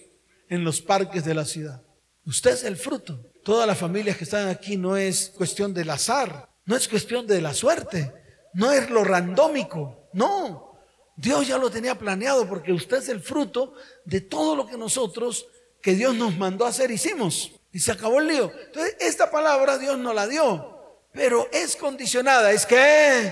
en 0.49 0.63
los 0.63 0.81
parques 0.81 1.25
de 1.25 1.33
la 1.33 1.45
ciudad. 1.45 1.81
Usted 2.25 2.51
es 2.51 2.63
el 2.63 2.77
fruto. 2.77 3.19
Todas 3.43 3.67
las 3.67 3.77
familias 3.77 4.17
que 4.17 4.23
están 4.23 4.47
aquí 4.47 4.77
no 4.77 4.95
es 4.95 5.33
cuestión 5.35 5.73
del 5.73 5.89
azar, 5.89 6.49
no 6.65 6.75
es 6.75 6.87
cuestión 6.87 7.27
de 7.27 7.41
la 7.41 7.53
suerte, 7.53 8.13
no 8.53 8.71
es 8.71 8.89
lo 8.89 9.03
randómico, 9.03 10.07
no. 10.13 10.77
Dios 11.15 11.47
ya 11.47 11.57
lo 11.57 11.69
tenía 11.69 11.95
planeado 11.95 12.47
porque 12.47 12.71
usted 12.71 12.97
es 12.97 13.09
el 13.09 13.21
fruto 13.21 13.73
de 14.05 14.21
todo 14.21 14.55
lo 14.55 14.65
que 14.65 14.77
nosotros, 14.77 15.45
que 15.81 15.93
Dios 15.95 16.15
nos 16.15 16.37
mandó 16.37 16.65
a 16.65 16.69
hacer, 16.69 16.89
hicimos. 16.89 17.51
Y 17.71 17.79
se 17.79 17.91
acabó 17.91 18.19
el 18.19 18.27
lío. 18.27 18.51
Entonces, 18.67 18.95
esta 18.99 19.29
palabra 19.29 19.77
Dios 19.77 19.97
nos 19.97 20.15
la 20.15 20.27
dio, 20.27 21.01
pero 21.11 21.49
es 21.51 21.75
condicionada. 21.75 22.51
Es 22.51 22.65
que, 22.65 23.31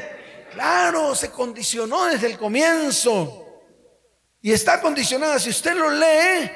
claro, 0.52 1.16
se 1.16 1.30
condicionó 1.30 2.06
desde 2.06 2.28
el 2.28 2.38
comienzo. 2.38 3.41
Y 4.42 4.52
está 4.52 4.82
condicionada. 4.82 5.38
Si 5.40 5.50
usted 5.52 5.76
lo 5.76 5.90
lee, 5.90 6.52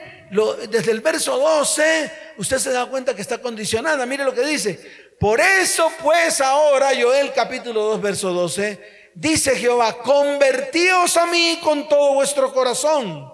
desde 0.69 0.91
el 0.91 1.01
verso 1.01 1.37
12, 1.37 2.33
usted 2.37 2.57
se 2.57 2.71
da 2.71 2.85
cuenta 2.87 3.15
que 3.15 3.21
está 3.21 3.37
condicionada. 3.37 4.05
Mire 4.05 4.23
lo 4.23 4.33
que 4.33 4.45
dice. 4.45 5.05
Por 5.19 5.39
eso 5.39 5.91
pues 6.01 6.41
ahora, 6.41 6.89
Joel 6.99 7.31
capítulo 7.33 7.83
2, 7.83 8.01
verso 8.01 8.33
12, 8.33 9.11
dice 9.13 9.55
Jehová, 9.55 9.99
convertíos 9.99 11.15
a 11.15 11.25
mí 11.27 11.59
con 11.63 11.87
todo 11.87 12.15
vuestro 12.15 12.51
corazón. 12.53 13.33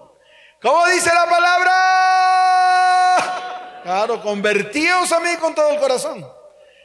¿Cómo 0.62 0.86
dice 0.88 1.10
la 1.14 1.26
palabra? 1.28 1.72
Claro, 3.84 4.22
convertíos 4.22 5.12
a 5.12 5.20
mí 5.20 5.36
con 5.38 5.56
todo 5.56 5.72
el 5.72 5.80
corazón. 5.80 6.24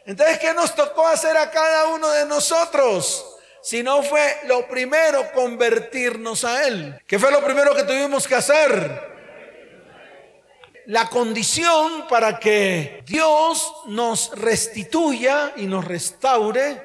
Entonces, 0.07 0.39
¿qué 0.39 0.55
nos 0.55 0.75
tocó 0.75 1.07
hacer 1.07 1.37
a 1.37 1.51
cada 1.51 1.89
uno 1.89 2.09
de 2.11 2.25
nosotros? 2.25 3.36
Si 3.67 3.83
no 3.83 4.01
fue 4.05 4.23
lo 4.47 4.69
primero 4.69 5.33
convertirnos 5.33 6.45
a 6.45 6.69
Él. 6.69 7.03
¿Qué 7.05 7.19
fue 7.19 7.33
lo 7.33 7.43
primero 7.43 7.75
que 7.75 7.83
tuvimos 7.83 8.29
que 8.29 8.37
hacer? 8.37 9.17
la 10.87 11.09
condición 11.09 12.07
para 12.09 12.39
que 12.39 13.03
Dios 13.05 13.73
nos 13.87 14.31
restituya 14.37 15.53
y 15.57 15.67
nos 15.67 15.85
restaure 15.85 16.81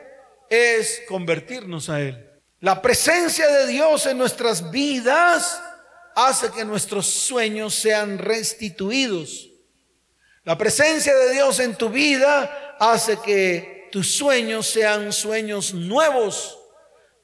es 0.50 1.04
convertirnos 1.08 1.88
a 1.90 2.02
Él. 2.02 2.28
La 2.62 2.82
presencia 2.82 3.48
de 3.48 3.68
Dios 3.68 4.08
en 4.08 4.18
nuestras 4.18 4.72
vidas 4.72 5.62
hace 6.16 6.50
que 6.50 6.66
nuestros 6.66 7.06
sueños 7.06 7.76
sean 7.76 8.18
restituidos. 8.18 9.50
La 10.46 10.58
presencia 10.58 11.16
de 11.16 11.34
Dios 11.34 11.60
en 11.60 11.76
tu 11.76 11.90
vida 11.90 12.76
hace 12.80 13.20
que 13.20 13.88
tus 13.92 14.16
sueños 14.16 14.66
sean 14.66 15.14
sueños 15.14 15.76
nuevos, 15.76 16.58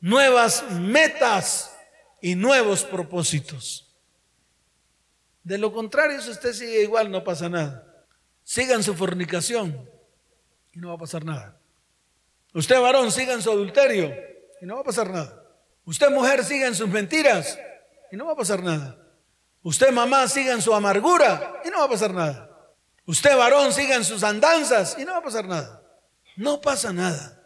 nuevas 0.01 0.63
metas 0.71 1.73
y 2.21 2.35
nuevos 2.35 2.83
propósitos. 2.83 3.95
De 5.43 5.57
lo 5.57 5.71
contrario, 5.71 6.21
si 6.21 6.29
usted 6.29 6.53
sigue 6.53 6.83
igual, 6.83 7.09
no 7.09 7.23
pasa 7.23 7.47
nada. 7.47 8.05
Sigan 8.43 8.83
su 8.83 8.95
fornicación 8.95 9.89
y 10.73 10.79
no 10.79 10.89
va 10.89 10.95
a 10.95 10.99
pasar 10.99 11.23
nada. 11.23 11.57
Usted 12.53 12.79
varón 12.79 13.11
siga 13.11 13.33
en 13.33 13.41
su 13.41 13.51
adulterio 13.51 14.13
y 14.61 14.65
no 14.65 14.75
va 14.75 14.81
a 14.81 14.85
pasar 14.85 15.09
nada. 15.09 15.43
Usted 15.85 16.09
mujer 16.09 16.43
siga 16.43 16.67
en 16.67 16.75
sus 16.75 16.89
mentiras 16.89 17.57
y 18.11 18.17
no 18.17 18.25
va 18.25 18.33
a 18.33 18.37
pasar 18.37 18.61
nada. 18.61 18.97
Usted 19.63 19.91
mamá 19.91 20.27
siga 20.27 20.53
en 20.53 20.61
su 20.61 20.73
amargura 20.73 21.61
y 21.63 21.69
no 21.69 21.79
va 21.79 21.85
a 21.85 21.89
pasar 21.89 22.13
nada. 22.13 22.49
Usted 23.05 23.37
varón 23.37 23.71
siga 23.71 23.95
en 23.95 24.03
sus 24.03 24.23
andanzas 24.23 24.97
y 24.99 25.05
no 25.05 25.13
va 25.13 25.19
a 25.19 25.23
pasar 25.23 25.47
nada. 25.47 25.81
No 26.35 26.59
pasa 26.59 26.91
nada. 26.91 27.36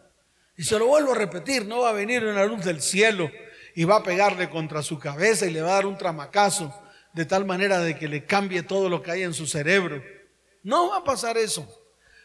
Y 0.58 0.63
se 0.63 0.77
lo 0.77 0.88
vuelvo 0.88 1.13
a 1.13 1.15
repetir, 1.15 1.65
no 1.65 1.81
va 1.81 1.89
a 1.89 1.93
venir 1.93 2.24
una 2.24 2.46
luz 2.46 2.63
del 2.63 2.81
cielo 2.81 3.31
y 3.75 3.84
va 3.86 3.98
a 3.98 4.03
pegarle 4.03 4.50
contra 4.50 4.84
su 4.84 5.00
cabeza 5.00 5.46
y 5.46 5.51
le 5.51 5.62
va 5.62 5.72
a 5.72 5.75
dar 5.75 5.86
un 5.86 5.98
tramacazo 5.98 6.74
de 7.13 7.25
tal 7.25 7.46
manera 7.46 7.79
de 7.79 7.98
que 7.98 8.08
le 8.08 8.25
cambie 8.25 8.63
todo 8.63 8.89
lo 8.89 9.01
que 9.01 9.12
hay 9.12 9.24
en 9.24 9.34
su 9.34 9.48
cerebro. 9.48 10.01
No 10.63 10.89
va 10.89 10.98
a 10.98 11.03
pasar 11.03 11.38
eso. 11.38 11.67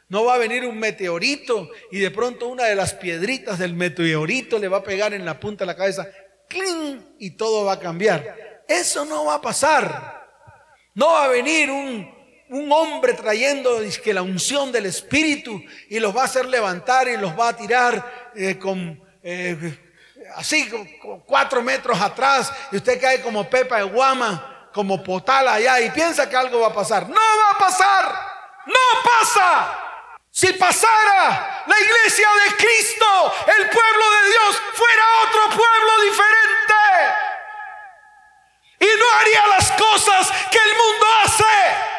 No 0.09 0.25
va 0.25 0.35
a 0.35 0.39
venir 0.39 0.65
un 0.65 0.79
meteorito 0.79 1.69
y 1.91 1.99
de 1.99 2.11
pronto 2.11 2.47
una 2.47 2.65
de 2.65 2.77
las 2.77 2.95
piedritas 2.95 3.59
del 3.59 3.75
meteorito 3.75 4.59
le 4.59 4.69
va 4.69 4.79
a 4.79 4.85
pegar 4.85 5.15
en 5.15 5.25
la 5.25 5.41
punta 5.41 5.65
de 5.65 5.67
la 5.67 5.77
cabeza, 5.77 6.09
¡cling! 6.49 7.17
y 7.19 7.31
todo 7.31 7.65
va 7.65 7.73
a 7.73 7.81
cambiar. 7.81 8.63
Eso 8.69 9.05
no 9.05 9.25
va 9.25 9.37
a 9.37 9.41
pasar. 9.41 10.29
No 10.95 11.07
va 11.07 11.25
a 11.25 11.29
venir 11.29 11.71
un, 11.71 12.09
un 12.49 12.71
hombre 12.71 13.15
trayendo 13.15 13.81
que 14.03 14.15
la 14.15 14.23
unción 14.23 14.71
del 14.71 14.87
Espíritu 14.87 15.63
y 15.89 15.99
los 15.99 16.17
va 16.17 16.23
a 16.23 16.27
hacer 16.27 16.47
levantar 16.47 17.09
y 17.09 17.17
los 17.17 17.39
va 17.39 17.49
a 17.49 17.57
tirar 17.57 18.33
eh, 18.35 18.59
con 18.59 19.01
eh, 19.23 19.79
así 20.37 20.71
cuatro 21.25 21.63
metros 21.63 22.01
atrás 22.01 22.53
y 22.71 22.77
usted 22.77 23.01
cae 23.01 23.21
como 23.21 23.49
Pepa 23.49 23.79
de 23.79 23.85
Guama, 23.85 24.71
como 24.73 25.03
Potal 25.03 25.49
allá 25.49 25.81
y 25.81 25.91
piensa 25.91 26.29
que 26.29 26.37
algo 26.37 26.61
va 26.61 26.69
a 26.69 26.75
pasar. 26.75 27.09
No 27.09 27.15
va 27.15 27.51
a 27.57 27.59
pasar, 27.59 28.19
no 28.67 29.03
pasa. 29.05 29.83
Si 30.31 30.53
pasara 30.53 31.65
la 31.67 31.81
iglesia 31.81 32.29
de 32.45 32.57
Cristo, 32.57 33.35
el 33.47 33.71
pueblo 33.71 34.11
de 34.11 34.31
Dios, 34.31 34.63
fuera 34.75 35.03
otro 35.27 35.57
pueblo 35.57 36.03
diferente. 36.03 36.75
Y 38.81 38.99
no 38.99 39.07
haría 39.19 39.47
las 39.57 39.73
cosas 39.73 40.31
que 40.51 40.59
el 40.59 40.77
mundo 40.77 41.07
hace. 41.25 41.96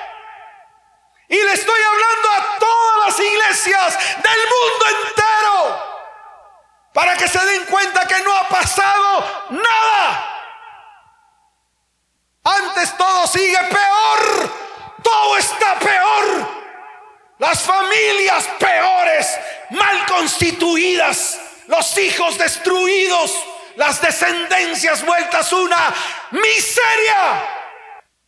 Y 1.30 1.36
le 1.36 1.54
estoy 1.54 1.80
hablando 1.82 2.30
a 2.32 2.60
todas 2.60 3.08
las 3.08 3.20
iglesias 3.20 3.98
del 4.24 4.40
mundo 4.48 4.86
entero 5.08 5.28
para 6.94 7.16
que 7.18 7.28
se 7.28 7.46
den 7.46 7.66
cuenta 7.66 8.08
que 8.08 8.20
no 8.22 8.36
ha 8.36 8.48
pasado 8.48 9.46
nada. 9.50 10.34
Antes 12.44 12.96
todo 12.98 13.28
sigue 13.28 13.60
peor, 13.70 14.52
todo 15.04 15.38
está 15.38 15.78
peor. 15.80 16.48
Las 17.40 17.62
familias 17.62 18.50
peores, 18.58 19.38
mal 19.72 20.06
constituidas, 20.08 21.40
los 21.68 21.98
hijos 21.98 22.38
destruidos, 22.38 23.38
las 23.76 24.02
descendencias 24.02 25.06
vueltas 25.06 25.52
una 25.52 25.94
miseria. 26.32 27.48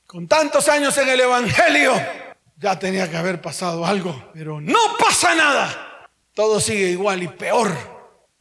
Con 0.05 0.27
tantos 0.27 0.67
años 0.67 0.97
en 0.97 1.09
el 1.09 1.21
Evangelio, 1.21 2.28
ya 2.59 2.77
tenía 2.77 3.09
que 3.09 3.15
haber 3.15 3.41
pasado 3.41 3.85
algo, 3.85 4.31
pero 4.33 4.59
no 4.59 4.79
pasa 4.99 5.33
nada. 5.33 6.09
Todo 6.33 6.59
sigue 6.59 6.91
igual 6.91 7.23
y 7.23 7.27
peor. 7.29 7.73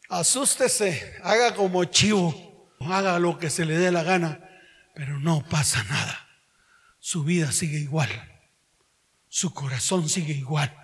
Asústese, 0.09 1.17
haga 1.23 1.55
como 1.55 1.85
chivo, 1.85 2.75
haga 2.81 3.19
lo 3.19 3.39
que 3.39 3.49
se 3.49 3.65
le 3.65 3.79
dé 3.79 3.93
la 3.93 4.03
gana, 4.03 4.41
pero 4.95 5.19
no 5.21 5.45
pasa 5.49 5.85
nada. 5.85 6.29
Su 6.99 7.23
vida 7.23 7.53
sigue 7.53 7.79
igual. 7.79 8.09
Su 9.29 9.55
corazón 9.55 10.09
sigue 10.09 10.35
igual. 10.35 10.75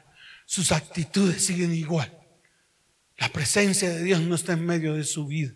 Sus 0.46 0.70
actitudes 0.70 1.44
siguen 1.44 1.74
igual. 1.74 2.16
La 3.16 3.28
presencia 3.30 3.90
de 3.90 4.02
Dios 4.02 4.20
no 4.20 4.34
está 4.34 4.52
en 4.52 4.64
medio 4.64 4.94
de 4.94 5.04
su 5.04 5.26
vida. 5.26 5.52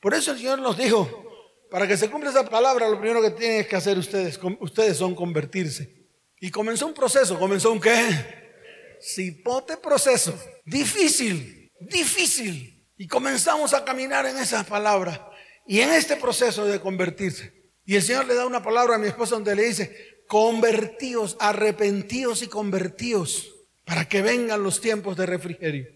Por 0.00 0.14
eso 0.14 0.32
el 0.32 0.38
Señor 0.38 0.60
nos 0.60 0.76
dijo, 0.76 1.08
para 1.70 1.86
que 1.86 1.96
se 1.96 2.10
cumpla 2.10 2.30
esa 2.30 2.48
palabra, 2.48 2.88
lo 2.88 2.98
primero 2.98 3.22
que 3.22 3.30
tienen 3.30 3.66
que 3.66 3.76
hacer 3.76 3.98
ustedes, 3.98 4.40
ustedes 4.60 4.96
son 4.96 5.14
convertirse. 5.14 5.97
Y 6.40 6.50
comenzó 6.50 6.86
un 6.86 6.94
proceso, 6.94 7.38
comenzó 7.38 7.72
un 7.72 7.80
qué? 7.80 8.38
Cipote 9.00 9.76
proceso. 9.76 10.38
Difícil, 10.64 11.72
difícil. 11.80 12.86
Y 12.96 13.06
comenzamos 13.06 13.74
a 13.74 13.84
caminar 13.84 14.26
en 14.26 14.38
esa 14.38 14.64
palabra 14.64 15.30
y 15.66 15.80
en 15.80 15.90
este 15.90 16.16
proceso 16.16 16.66
de 16.66 16.80
convertirse. 16.80 17.52
Y 17.84 17.96
el 17.96 18.02
Señor 18.02 18.26
le 18.26 18.34
da 18.34 18.46
una 18.46 18.62
palabra 18.62 18.96
a 18.96 18.98
mi 18.98 19.06
esposa 19.06 19.36
donde 19.36 19.54
le 19.54 19.64
dice, 19.64 20.24
convertíos, 20.26 21.36
arrepentíos 21.40 22.42
y 22.42 22.48
convertíos 22.48 23.54
para 23.84 24.06
que 24.06 24.20
vengan 24.20 24.62
los 24.62 24.80
tiempos 24.80 25.16
de 25.16 25.26
refrigerio. 25.26 25.86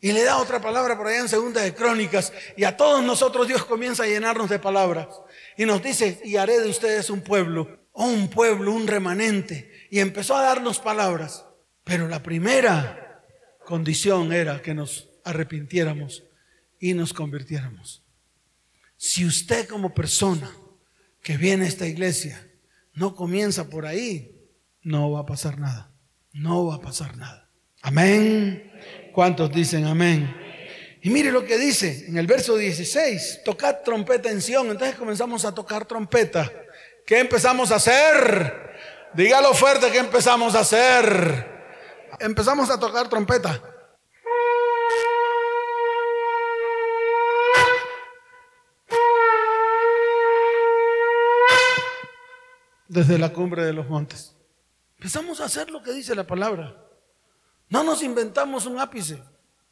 Y 0.00 0.12
le 0.12 0.24
da 0.24 0.38
otra 0.38 0.60
palabra 0.60 0.96
por 0.96 1.06
allá 1.06 1.20
en 1.20 1.28
segunda 1.28 1.62
de 1.62 1.74
Crónicas. 1.74 2.32
Y 2.56 2.64
a 2.64 2.76
todos 2.76 3.02
nosotros 3.02 3.48
Dios 3.48 3.64
comienza 3.64 4.02
a 4.02 4.06
llenarnos 4.06 4.50
de 4.50 4.58
palabras. 4.58 5.08
Y 5.56 5.64
nos 5.64 5.82
dice, 5.82 6.20
y 6.24 6.36
haré 6.36 6.60
de 6.60 6.68
ustedes 6.68 7.08
un 7.08 7.22
pueblo, 7.22 7.88
un 7.92 8.28
pueblo, 8.28 8.72
un 8.72 8.86
remanente 8.86 9.70
y 9.90 10.00
empezó 10.00 10.36
a 10.36 10.42
darnos 10.42 10.78
palabras. 10.78 11.44
Pero 11.84 12.08
la 12.08 12.22
primera 12.22 13.22
condición 13.64 14.32
era 14.32 14.60
que 14.62 14.74
nos 14.74 15.08
arrepintiéramos 15.24 16.24
y 16.80 16.94
nos 16.94 17.12
convirtiéramos. 17.12 18.02
Si 18.96 19.24
usted 19.24 19.68
como 19.68 19.94
persona 19.94 20.50
que 21.22 21.36
viene 21.36 21.64
a 21.64 21.68
esta 21.68 21.86
iglesia 21.86 22.48
no 22.94 23.14
comienza 23.14 23.68
por 23.68 23.86
ahí, 23.86 24.34
no 24.82 25.10
va 25.10 25.20
a 25.20 25.26
pasar 25.26 25.58
nada. 25.58 25.92
No 26.32 26.66
va 26.66 26.76
a 26.76 26.80
pasar 26.80 27.16
nada. 27.16 27.48
Amén. 27.82 28.72
¿Cuántos 29.12 29.52
dicen 29.52 29.84
amén? 29.84 30.34
Y 31.02 31.10
mire 31.10 31.30
lo 31.30 31.44
que 31.44 31.58
dice 31.58 32.06
en 32.08 32.16
el 32.18 32.26
verso 32.26 32.56
16, 32.56 33.42
tocad 33.44 33.82
trompeta 33.84 34.30
en 34.30 34.40
Sion. 34.40 34.70
Entonces 34.70 34.96
comenzamos 34.96 35.44
a 35.44 35.54
tocar 35.54 35.86
trompeta. 35.86 36.50
¿Qué 37.06 37.20
empezamos 37.20 37.70
a 37.70 37.76
hacer? 37.76 38.75
Dígalo 39.16 39.54
fuerte 39.54 39.90
que 39.90 39.96
empezamos 39.96 40.54
a 40.54 40.60
hacer. 40.60 41.56
Empezamos 42.20 42.68
a 42.68 42.78
tocar 42.78 43.08
trompeta. 43.08 43.62
Desde 52.88 53.16
la 53.16 53.32
cumbre 53.32 53.64
de 53.64 53.72
los 53.72 53.88
montes. 53.88 54.34
Empezamos 54.98 55.40
a 55.40 55.46
hacer 55.46 55.70
lo 55.70 55.82
que 55.82 55.92
dice 55.92 56.14
la 56.14 56.26
palabra. 56.26 56.76
No 57.70 57.82
nos 57.82 58.02
inventamos 58.02 58.66
un 58.66 58.78
ápice. 58.78 59.22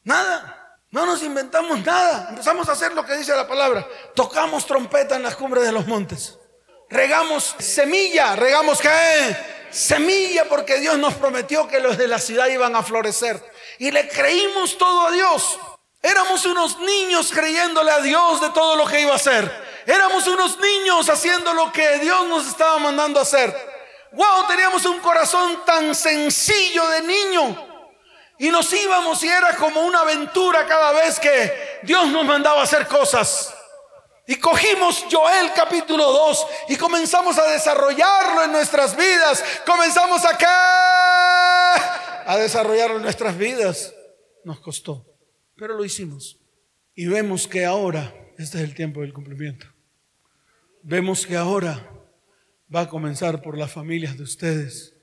Nada. 0.03 0.79
No 0.89 1.05
nos 1.05 1.21
inventamos 1.21 1.85
nada. 1.85 2.29
Empezamos 2.31 2.67
a 2.67 2.71
hacer 2.71 2.93
lo 2.93 3.05
que 3.05 3.15
dice 3.15 3.35
la 3.35 3.47
palabra. 3.47 3.87
Tocamos 4.15 4.65
trompeta 4.65 5.15
en 5.15 5.21
las 5.21 5.35
cumbres 5.35 5.65
de 5.65 5.71
los 5.71 5.85
montes 5.85 6.39
regamos 6.95 7.55
semilla, 7.59 8.35
regamos 8.35 8.79
qué? 8.79 9.37
Semilla 9.69 10.45
porque 10.45 10.79
Dios 10.79 10.97
nos 10.97 11.13
prometió 11.15 11.67
que 11.67 11.81
los 11.81 11.97
de 11.97 12.07
la 12.07 12.19
ciudad 12.19 12.47
iban 12.47 12.75
a 12.75 12.83
florecer. 12.83 13.43
Y 13.77 13.91
le 13.91 14.07
creímos 14.07 14.77
todo 14.77 15.07
a 15.07 15.11
Dios. 15.11 15.59
Éramos 16.01 16.45
unos 16.45 16.79
niños 16.79 17.31
creyéndole 17.33 17.91
a 17.91 17.99
Dios 17.99 18.39
de 18.39 18.49
todo 18.51 18.77
lo 18.77 18.85
que 18.85 19.01
iba 19.01 19.11
a 19.11 19.17
hacer. 19.17 19.51
Éramos 19.85 20.25
unos 20.27 20.57
niños 20.59 21.09
haciendo 21.09 21.53
lo 21.53 21.71
que 21.71 21.99
Dios 21.99 22.25
nos 22.27 22.47
estaba 22.47 22.77
mandando 22.79 23.19
a 23.19 23.23
hacer. 23.23 23.53
Wow, 24.13 24.47
teníamos 24.47 24.85
un 24.85 24.99
corazón 24.99 25.63
tan 25.65 25.93
sencillo 25.93 26.87
de 26.87 27.01
niño. 27.01 27.67
Y 28.37 28.49
nos 28.49 28.71
íbamos 28.71 29.21
y 29.23 29.27
era 29.27 29.55
como 29.57 29.81
una 29.81 30.01
aventura 30.01 30.65
cada 30.65 30.93
vez 30.93 31.19
que 31.19 31.79
Dios 31.83 32.07
nos 32.07 32.25
mandaba 32.25 32.61
hacer 32.63 32.87
cosas. 32.87 33.53
Y 34.27 34.37
cogimos 34.37 35.05
Joel 35.11 35.51
capítulo 35.55 36.11
2 36.11 36.47
y 36.69 36.75
comenzamos 36.77 37.37
a 37.37 37.51
desarrollarlo 37.51 38.43
en 38.45 38.51
nuestras 38.51 38.97
vidas. 38.97 39.43
Comenzamos 39.65 40.25
acá 40.25 41.75
a 42.31 42.37
desarrollarlo 42.37 42.97
en 42.97 43.03
nuestras 43.03 43.37
vidas. 43.37 43.93
Nos 44.43 44.59
costó, 44.59 45.05
pero 45.55 45.75
lo 45.75 45.85
hicimos. 45.85 46.39
Y 46.95 47.05
vemos 47.05 47.47
que 47.47 47.65
ahora, 47.65 48.15
este 48.39 48.57
es 48.57 48.63
el 48.63 48.73
tiempo 48.73 49.01
del 49.01 49.13
cumplimiento. 49.13 49.67
Vemos 50.81 51.27
que 51.27 51.37
ahora 51.37 51.91
va 52.73 52.81
a 52.81 52.89
comenzar 52.89 53.43
por 53.43 53.57
las 53.57 53.71
familias 53.71 54.17
de 54.17 54.23
ustedes. 54.23 54.95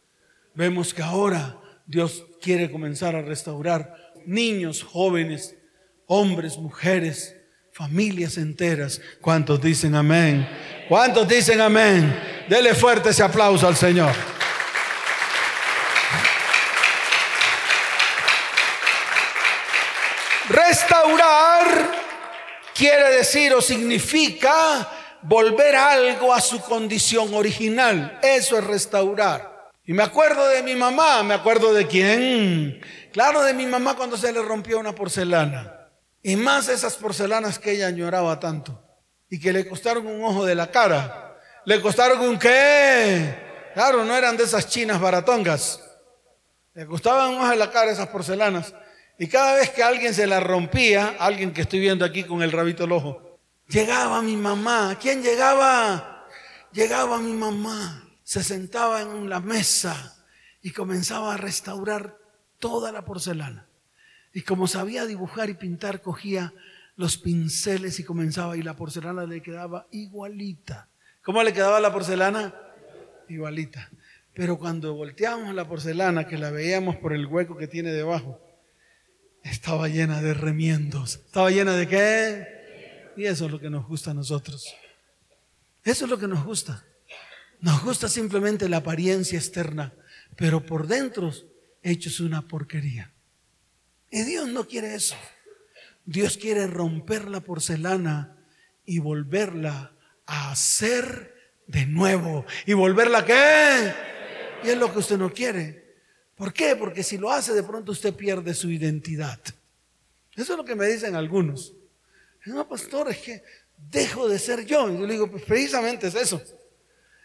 Vemos 0.55 0.93
que 0.93 1.03
ahora 1.03 1.61
Dios 1.87 2.25
quiere 2.41 2.73
comenzar 2.73 3.15
a 3.15 3.23
restaurar 3.23 3.95
niños, 4.27 4.83
jóvenes, 4.83 5.57
hombres, 6.07 6.59
mujeres 6.59 7.37
familias 7.83 8.37
enteras. 8.37 9.01
¿Cuántos 9.21 9.61
dicen 9.61 9.97
amén? 9.97 10.49
¿Cuántos 10.89 11.27
dicen 11.27 11.61
amén? 11.61 12.17
Dele 12.49 12.77
fuerte 12.77 13.09
ese 13.09 13.25
aplauso 13.25 13.67
al 13.67 13.75
Señor. 13.75 14.13
Restaurar 20.49 21.91
quiere 22.73 23.17
decir 23.17 23.53
o 23.53 23.61
significa 23.61 24.89
volver 25.23 25.75
algo 25.75 26.33
a 26.33 26.41
su 26.41 26.61
condición 26.61 27.35
original. 27.35 28.21
Eso 28.23 28.59
es 28.59 28.65
restaurar. 28.65 29.73
Y 29.85 29.93
me 29.93 30.05
acuerdo 30.05 30.47
de 30.47 30.63
mi 30.63 30.77
mamá, 30.77 31.25
me 31.25 31.35
acuerdo 31.35 31.75
de 31.75 31.89
quién. 31.89 32.81
Claro, 33.13 33.43
de 33.43 33.53
mi 33.55 33.67
mamá 33.67 33.97
cuando 33.97 34.17
se 34.17 34.33
le 34.33 34.41
rompió 34.41 34.79
una 34.79 34.95
porcelana. 34.95 35.82
Y 36.23 36.37
más 36.37 36.69
esas 36.69 36.95
porcelanas 36.95 37.59
que 37.59 37.73
ella 37.73 37.89
añoraba 37.89 38.39
tanto. 38.39 38.81
Y 39.29 39.41
que 39.41 39.53
le 39.53 39.67
costaron 39.67 40.07
un 40.07 40.23
ojo 40.25 40.45
de 40.45 40.55
la 40.55 40.71
cara. 40.71 41.39
¿Le 41.65 41.81
costaron 41.81 42.21
un 42.21 42.39
qué? 42.39 43.71
Claro, 43.75 44.05
no 44.05 44.17
eran 44.17 44.37
de 44.37 44.45
esas 44.45 44.69
chinas 44.69 45.01
baratongas. 45.01 45.81
Le 46.75 46.87
costaban 46.87 47.31
un 47.31 47.41
ojo 47.41 47.51
de 47.51 47.57
la 47.57 47.71
cara 47.71 47.91
esas 47.91 48.09
porcelanas. 48.09 48.75
Y 49.19 49.27
cada 49.29 49.55
vez 49.57 49.71
que 49.71 49.83
alguien 49.83 50.15
se 50.15 50.27
la 50.27 50.41
rompía, 50.41 51.17
alguien 51.19 51.53
que 51.53 51.63
estoy 51.63 51.81
viendo 51.81 52.05
aquí 52.05 52.25
con 52.25 52.43
el 52.43 52.53
rabito 52.53 52.85
al 52.85 52.93
ojo, 52.93 53.39
llegaba 53.69 54.23
mi 54.23 54.37
mamá. 54.37 54.97
¿Quién 55.01 55.23
llegaba? 55.23 56.27
Llegaba 56.73 57.19
mi 57.19 57.33
mamá. 57.33 58.09
Se 58.23 58.43
sentaba 58.43 59.03
en 59.03 59.29
la 59.29 59.41
mesa 59.41 60.17
y 60.63 60.71
comenzaba 60.71 61.35
a 61.35 61.37
restaurar 61.37 62.17
toda 62.59 62.93
la 62.93 63.05
porcelana. 63.05 63.69
Y 64.33 64.43
como 64.43 64.67
sabía 64.67 65.07
dibujar 65.07 65.51
y 65.51 65.55
pintar, 65.55 66.01
cogía 66.01 66.53
los 66.97 67.19
pinceles 67.19 67.99
y 68.01 68.05
comenzaba 68.05 68.57
y 68.57 68.63
la 68.63 68.77
porcelana 68.77 69.27
le 69.27 69.43
quedaba 69.43 69.87
igualita. 69.91 70.89
¿Cómo 71.23 71.43
le 71.43 71.53
quedaba 71.53 71.81
la 71.81 71.93
porcelana? 71.93 72.55
Igualita. 73.29 73.91
Pero 74.35 74.59
cuando 74.59 74.95
volteábamos 74.95 75.55
la 75.55 75.69
porcelana, 75.69 76.27
que 76.27 76.39
la 76.39 76.51
veíamos 76.51 76.97
por 76.97 77.13
el 77.13 77.27
hueco 77.27 77.57
que 77.57 77.69
tiene 77.69 77.93
debajo, 77.93 78.41
estaba 79.43 79.89
llena 79.89 80.23
de 80.23 80.35
remiendos. 80.35 81.17
¿Estaba 81.27 81.51
llena 81.51 81.77
de 81.77 81.89
qué? 81.89 83.13
Y 83.17 83.27
eso 83.27 83.47
es 83.47 83.53
lo 83.53 83.61
que 83.61 83.71
nos 83.71 83.87
gusta 83.87 84.13
a 84.13 84.15
nosotros. 84.15 84.75
Eso 85.85 86.05
es 86.05 86.11
lo 86.11 86.19
que 86.19 86.29
nos 86.29 86.45
gusta. 86.45 86.85
Nos 87.61 87.83
gusta 87.85 88.09
simplemente 88.09 88.69
la 88.69 88.79
apariencia 88.79 89.39
externa, 89.39 89.93
pero 90.37 90.65
por 90.65 90.87
dentro 90.87 91.33
hecho 91.83 92.09
es 92.09 92.21
una 92.21 92.43
porquería. 92.43 93.13
Y 94.13 94.25
Dios 94.25 94.47
no 94.47 94.69
quiere 94.69 94.95
eso. 94.95 95.17
Dios 96.05 96.37
quiere 96.37 96.67
romper 96.67 97.29
la 97.29 97.41
porcelana 97.41 98.37
y 98.85 98.99
volverla 98.99 99.97
a 100.27 100.53
hacer 100.53 101.35
de 101.67 101.87
nuevo. 101.87 102.45
¿Y 102.67 102.75
volverla 102.75 103.25
qué? 103.25 103.95
Y 104.65 104.69
es 104.69 104.77
lo 104.77 104.93
que 104.93 104.99
usted 104.99 105.17
no 105.17 105.33
quiere. 105.33 105.97
¿Por 106.35 106.53
qué? 106.53 106.77
Porque 106.77 107.03
si 107.03 107.17
lo 107.17 107.33
hace 107.33 107.55
de 107.55 107.63
pronto 107.63 107.93
usted 107.93 108.15
pierde 108.15 108.53
su 108.53 108.71
identidad. 108.71 109.41
Eso 110.37 110.53
es 110.53 110.59
lo 110.59 110.65
que 110.65 110.75
me 110.75 110.87
dicen 110.89 111.17
algunos. 111.17 111.73
No, 112.45 112.69
pastor, 112.69 113.11
es 113.11 113.19
que 113.19 113.43
dejo 113.79 114.29
de 114.29 114.39
ser 114.39 114.67
yo. 114.67 114.91
Y 114.91 114.99
yo 114.99 115.07
le 115.07 115.15
digo, 115.15 115.31
pues 115.31 115.45
precisamente 115.45 116.09
es 116.09 116.15
eso. 116.15 116.43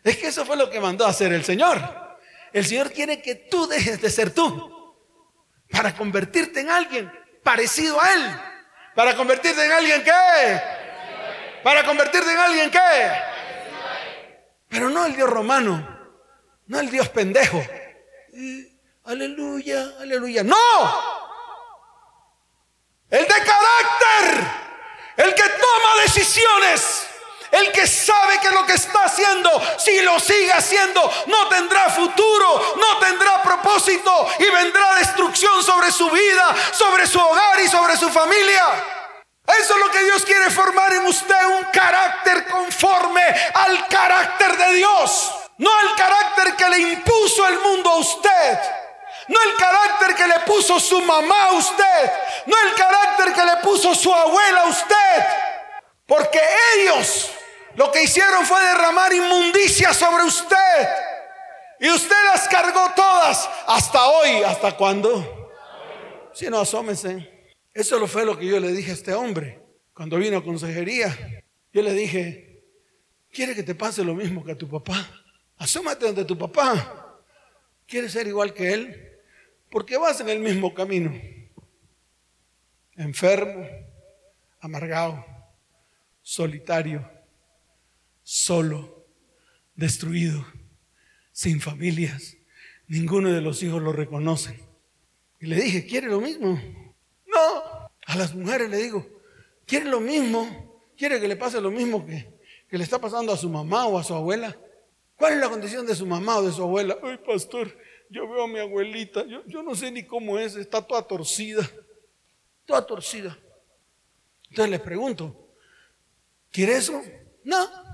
Es 0.05 0.15
que 0.15 0.27
eso 0.27 0.45
fue 0.45 0.55
lo 0.55 0.69
que 0.69 0.79
mandó 0.79 1.05
a 1.05 1.09
hacer 1.09 1.33
el 1.33 1.43
Señor. 1.43 1.81
El 2.53 2.63
Señor 2.63 2.93
quiere 2.93 3.21
que 3.21 3.35
tú 3.35 3.67
dejes 3.67 4.01
de 4.01 4.09
ser 4.09 4.29
tú 4.29 4.76
para 5.71 5.95
convertirte 5.95 6.61
en 6.61 6.69
alguien 6.69 7.11
parecido 7.43 8.01
a 8.01 8.13
Él. 8.13 8.41
Para 8.95 9.15
convertirte 9.15 9.63
en 9.63 9.71
alguien 9.71 10.03
que. 10.03 10.61
Para 11.63 11.83
convertirte 11.85 12.31
en 12.31 12.37
alguien 12.39 12.71
que. 12.71 12.79
Pero 14.69 14.89
no 14.89 15.05
el 15.05 15.15
Dios 15.15 15.29
romano, 15.29 15.87
no 16.65 16.79
el 16.79 16.89
Dios 16.89 17.07
pendejo. 17.09 17.63
aleluya, 19.05 19.93
aleluya. 19.99 20.43
No. 20.43 20.55
El 23.09 23.23
de 23.23 23.27
carácter, 23.27 24.47
el 25.17 25.33
que 25.33 25.43
toma 25.43 26.01
decisiones. 26.03 27.06
El 27.51 27.71
que 27.71 27.87
sabe 27.87 28.39
que 28.39 28.49
lo 28.51 28.65
que 28.65 28.73
está 28.73 29.05
haciendo, 29.05 29.49
si 29.77 30.01
lo 30.01 30.19
sigue 30.19 30.51
haciendo, 30.51 31.11
no 31.27 31.47
tendrá 31.47 31.89
futuro, 31.89 32.75
no 32.75 32.99
tendrá 32.99 33.41
propósito 33.41 34.27
y 34.39 34.49
vendrá 34.49 34.95
destrucción 34.95 35.63
sobre 35.63 35.91
su 35.91 36.09
vida, 36.09 36.55
sobre 36.73 37.07
su 37.07 37.19
hogar 37.19 37.59
y 37.61 37.67
sobre 37.67 37.95
su 37.95 38.09
familia. 38.09 38.63
Eso 39.47 39.73
es 39.75 39.79
lo 39.79 39.91
que 39.91 40.03
Dios 40.03 40.25
quiere 40.25 40.49
formar 40.49 40.91
en 40.93 41.05
usted, 41.05 41.45
un 41.45 41.63
carácter 41.71 42.47
conforme 42.47 43.23
al 43.53 43.87
carácter 43.87 44.57
de 44.57 44.73
Dios. 44.73 45.31
No 45.57 45.71
el 45.79 45.95
carácter 45.95 46.55
que 46.55 46.69
le 46.69 46.79
impuso 46.79 47.47
el 47.47 47.59
mundo 47.59 47.89
a 47.89 47.95
usted. 47.95 48.59
No 49.29 49.41
el 49.41 49.55
carácter 49.57 50.15
que 50.15 50.27
le 50.27 50.39
puso 50.41 50.79
su 50.79 51.01
mamá 51.01 51.45
a 51.45 51.53
usted. 51.53 52.11
No 52.45 52.55
el 52.59 52.75
carácter 52.75 53.33
que 53.33 53.45
le 53.45 53.57
puso 53.57 53.95
su 53.95 54.13
abuela 54.13 54.61
a 54.61 54.67
usted. 54.67 55.25
Porque 56.05 56.41
ellos 56.75 57.31
lo 57.77 57.91
que 57.91 58.03
hicieron 58.03 58.43
fue 58.43 58.59
derramar 58.59 59.13
inmundicia 59.13 59.93
sobre 59.93 60.23
usted. 60.23 60.87
Y 61.79 61.87
usted 61.91 62.15
las 62.33 62.47
cargó 62.47 62.91
todas 62.95 63.47
hasta 63.67 64.07
hoy. 64.07 64.41
¿Hasta 64.43 64.75
cuándo? 64.75 65.51
Si 66.33 66.49
no, 66.49 66.61
asómese. 66.61 67.53
Eso 67.71 68.05
fue 68.07 68.25
lo 68.25 68.35
que 68.35 68.47
yo 68.47 68.59
le 68.59 68.71
dije 68.71 68.89
a 68.89 68.93
este 68.95 69.13
hombre 69.13 69.61
cuando 69.93 70.17
vino 70.17 70.37
a 70.37 70.43
consejería. 70.43 71.15
Yo 71.71 71.83
le 71.83 71.93
dije, 71.93 72.63
¿quiere 73.31 73.53
que 73.53 73.61
te 73.61 73.75
pase 73.75 74.03
lo 74.03 74.15
mismo 74.15 74.43
que 74.43 74.53
a 74.53 74.57
tu 74.57 74.67
papá? 74.67 75.07
Asómate 75.57 76.07
ante 76.07 76.25
tu 76.25 76.35
papá. 76.35 77.21
¿Quieres 77.85 78.11
ser 78.11 78.25
igual 78.25 78.55
que 78.55 78.73
él? 78.73 79.19
Porque 79.69 79.97
vas 79.97 80.19
en 80.19 80.29
el 80.29 80.39
mismo 80.39 80.73
camino. 80.73 81.13
Enfermo, 82.95 83.67
amargado, 84.61 85.23
solitario 86.23 87.16
solo, 88.27 89.05
destruido, 89.73 90.45
sin 91.31 91.61
familias. 91.61 92.35
Ninguno 92.89 93.31
de 93.31 93.39
los 93.39 93.63
hijos 93.63 93.81
lo 93.81 93.93
reconoce. 93.93 94.59
Y 95.39 95.45
le 95.45 95.55
dije, 95.55 95.85
¿quiere 95.85 96.07
lo 96.07 96.19
mismo? 96.19 96.59
No. 97.25 97.89
A 98.05 98.15
las 98.17 98.35
mujeres 98.35 98.69
le 98.69 98.77
digo, 98.79 99.07
¿quiere 99.65 99.85
lo 99.85 100.01
mismo? 100.01 100.81
¿Quiere 100.97 101.21
que 101.21 101.27
le 101.29 101.37
pase 101.37 101.61
lo 101.61 101.71
mismo 101.71 102.05
que, 102.05 102.27
le 102.69 102.83
está 102.83 102.99
pasando 102.99 103.31
a 103.31 103.37
su 103.37 103.49
mamá 103.49 103.87
o 103.87 103.97
a 103.97 104.03
su 104.03 104.13
abuela? 104.13 104.57
¿Cuál 105.15 105.33
es 105.33 105.39
la 105.39 105.49
condición 105.49 105.85
de 105.85 105.95
su 105.95 106.05
mamá 106.05 106.39
o 106.39 106.43
de 106.43 106.51
su 106.51 106.63
abuela? 106.63 106.97
Ay, 107.01 107.19
pastor, 107.25 107.73
yo 108.09 108.27
veo 108.27 108.43
a 108.43 108.47
mi 108.49 108.59
abuelita, 108.59 109.25
yo, 109.25 109.41
yo 109.45 109.63
no 109.63 109.73
sé 109.73 109.89
ni 109.89 110.03
cómo 110.03 110.37
es, 110.37 110.57
está 110.57 110.81
toda 110.81 111.01
torcida, 111.01 111.65
toda 112.65 112.85
torcida. 112.85 113.39
Entonces 114.49 114.69
le 114.69 114.79
pregunto, 114.79 115.47
¿quiere 116.51 116.75
eso? 116.75 117.01
No 117.45 117.86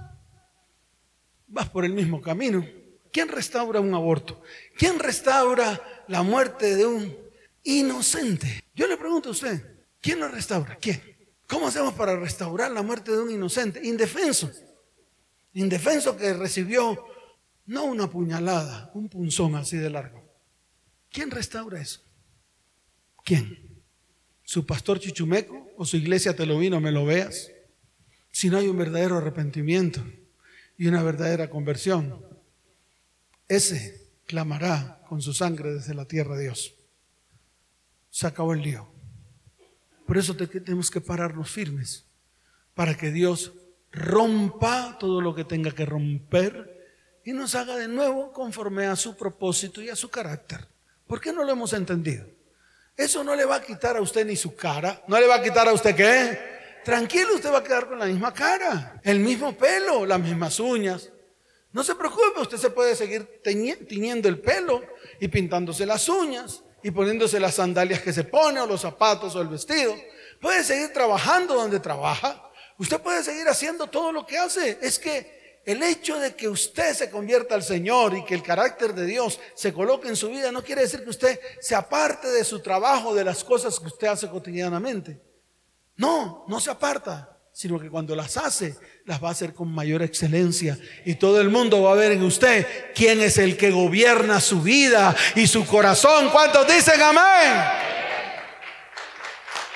vas 1.54 1.70
por 1.70 1.86
el 1.86 1.94
mismo 1.94 2.20
camino. 2.20 2.66
¿Quién 3.12 3.30
restaura 3.30 3.80
un 3.80 3.94
aborto? 3.94 4.42
¿Quién 4.76 4.98
restaura 4.98 5.80
la 6.08 6.24
muerte 6.24 6.76
de 6.76 6.86
un 6.86 7.16
inocente? 7.64 8.64
Yo 8.76 8.88
le 8.88 8.98
pregunto 8.98 9.30
a 9.30 9.34
usted, 9.34 9.86
¿quién 10.02 10.20
lo 10.20 10.28
restaura? 10.28 10.76
¿Quién? 10.78 11.02
¿Cómo 11.48 11.68
hacemos 11.68 11.94
para 11.94 12.20
restaurar 12.20 12.72
la 12.72 12.82
muerte 12.82 13.12
de 13.12 13.20
un 13.20 13.30
inocente? 13.30 13.80
Indefenso. 13.84 14.52
Indefenso 15.54 16.18
que 16.18 16.34
recibió 16.34 17.06
no 17.68 17.86
una 17.86 18.10
puñalada, 18.10 18.90
un 18.96 19.08
punzón 19.08 19.56
así 19.56 19.78
de 19.78 19.92
largo. 19.92 20.28
¿Quién 21.12 21.30
restaura 21.30 21.80
eso? 21.80 22.02
¿Quién? 23.24 23.84
¿Su 24.42 24.66
pastor 24.66 25.00
chichumeco 25.00 25.72
o 25.78 25.86
su 25.86 25.98
iglesia 25.98 26.36
te 26.36 26.48
lo 26.48 26.58
vino, 26.58 26.82
me 26.82 26.92
lo 26.92 27.06
veas? 27.06 27.52
Si 28.32 28.50
no 28.50 28.58
hay 28.58 28.68
un 28.68 28.78
verdadero 28.78 29.18
arrepentimiento 29.18 30.04
y 30.78 30.88
una 30.88 31.04
verdadera 31.04 31.50
conversión, 31.50 32.26
ese 33.48 34.10
clamará 34.26 35.02
con 35.08 35.22
su 35.22 35.34
sangre 35.34 35.74
desde 35.74 35.94
la 35.94 36.06
tierra 36.06 36.36
de 36.36 36.44
Dios. 36.44 36.74
Se 38.10 38.28
acabó 38.28 38.54
el 38.54 38.62
lío. 38.62 38.88
Por 40.06 40.18
eso 40.18 40.36
tenemos 40.36 40.92
que 40.92 41.02
pararnos 41.02 41.50
firmes 41.50 42.06
para 42.74 42.96
que 42.96 43.12
Dios 43.12 43.54
rompa 43.92 44.98
todo 45.00 45.22
lo 45.22 45.36
que 45.36 45.44
tenga 45.44 45.72
que 45.72 45.86
romper 45.86 46.74
y 47.24 47.32
nos 47.32 47.56
haga 47.56 47.78
de 47.78 47.88
nuevo 47.88 48.32
conforme 48.34 48.86
a 48.86 48.96
su 48.96 49.16
propósito 49.16 49.82
y 49.82 49.90
a 49.90 49.96
su 49.96 50.10
carácter. 50.10 50.68
¿Por 51.08 51.22
qué 51.22 51.32
no 51.32 51.44
lo 51.44 51.52
hemos 51.52 51.74
entendido? 51.74 52.26
Eso 52.98 53.24
no 53.24 53.36
le 53.36 53.46
va 53.46 53.58
a 53.58 53.62
quitar 53.62 53.98
a 53.98 54.02
usted 54.02 54.26
ni 54.26 54.36
su 54.36 54.56
cara. 54.56 55.04
¿No 55.08 55.20
le 55.20 55.28
va 55.28 55.36
a 55.36 55.44
quitar 55.44 55.68
a 55.68 55.74
usted 55.74 55.96
qué? 55.96 56.53
Tranquilo, 56.84 57.36
usted 57.36 57.52
va 57.52 57.60
a 57.60 57.64
quedar 57.64 57.88
con 57.88 58.00
la 58.00 58.06
misma 58.06 58.34
cara, 58.34 59.00
el 59.04 59.20
mismo 59.20 59.56
pelo, 59.58 60.06
las 60.06 60.20
mismas 60.20 60.60
uñas. 60.60 61.12
No 61.72 61.84
se 61.84 61.96
preocupe, 61.96 62.42
usted 62.42 62.58
se 62.58 62.70
puede 62.70 62.96
seguir 62.96 63.42
tiñendo 63.44 64.30
el 64.30 64.40
pelo 64.40 64.84
y 65.20 65.28
pintándose 65.28 65.86
las 65.86 66.08
uñas 66.08 66.64
y 66.84 66.92
poniéndose 66.92 67.40
las 67.40 67.56
sandalias 67.56 68.02
que 68.02 68.14
se 68.14 68.26
pone 68.26 68.60
o 68.60 68.68
los 68.68 68.82
zapatos 68.82 69.36
o 69.36 69.42
el 69.42 69.48
vestido. 69.48 69.96
Puede 70.40 70.64
seguir 70.64 70.94
trabajando 70.94 71.56
donde 71.56 71.80
trabaja. 71.80 72.52
Usted 72.78 73.00
puede 73.02 73.24
seguir 73.24 73.48
haciendo 73.48 73.88
todo 73.88 74.12
lo 74.12 74.26
que 74.26 74.38
hace. 74.38 74.78
Es 74.82 75.00
que 75.00 75.62
el 75.66 75.82
hecho 75.82 76.20
de 76.20 76.36
que 76.36 76.50
usted 76.50 76.94
se 76.94 77.10
convierta 77.10 77.56
al 77.56 77.64
Señor 77.64 78.16
y 78.16 78.26
que 78.26 78.36
el 78.36 78.44
carácter 78.44 78.94
de 78.94 79.06
Dios 79.06 79.40
se 79.56 79.74
coloque 79.74 80.10
en 80.10 80.16
su 80.16 80.30
vida 80.30 80.52
no 80.52 80.62
quiere 80.62 80.82
decir 80.82 81.04
que 81.04 81.10
usted 81.10 81.40
se 81.62 81.74
aparte 81.74 82.28
de 82.28 82.44
su 82.44 82.60
trabajo, 82.62 83.16
de 83.16 83.24
las 83.24 83.44
cosas 83.44 83.80
que 83.80 83.88
usted 83.88 84.08
hace 84.08 84.30
cotidianamente. 84.30 85.20
No, 85.98 86.46
no 86.48 86.60
se 86.60 86.72
aparta. 86.72 87.30
sino 87.56 87.80
que 87.80 87.88
cuando 87.88 88.16
las 88.16 88.36
hace, 88.38 88.76
las 89.06 89.24
va 89.24 89.28
a 89.28 89.32
hacer 89.32 89.54
con 89.54 89.72
mayor 89.72 90.02
excelencia. 90.02 90.76
Y 91.06 91.16
todo 91.16 91.40
el 91.40 91.50
mundo 91.50 91.84
va 91.84 91.92
a 91.92 91.96
ver 91.96 92.12
en 92.12 92.24
usted 92.24 92.66
quién 92.96 93.22
es 93.22 93.38
el 93.38 93.58
que 93.58 93.70
gobierna 93.70 94.42
su 94.42 94.64
vida 94.64 95.16
y 95.36 95.46
su 95.46 95.64
corazón. 95.68 96.30
¿Cuántos 96.32 96.68
dicen 96.68 97.00
amén? 97.00 97.64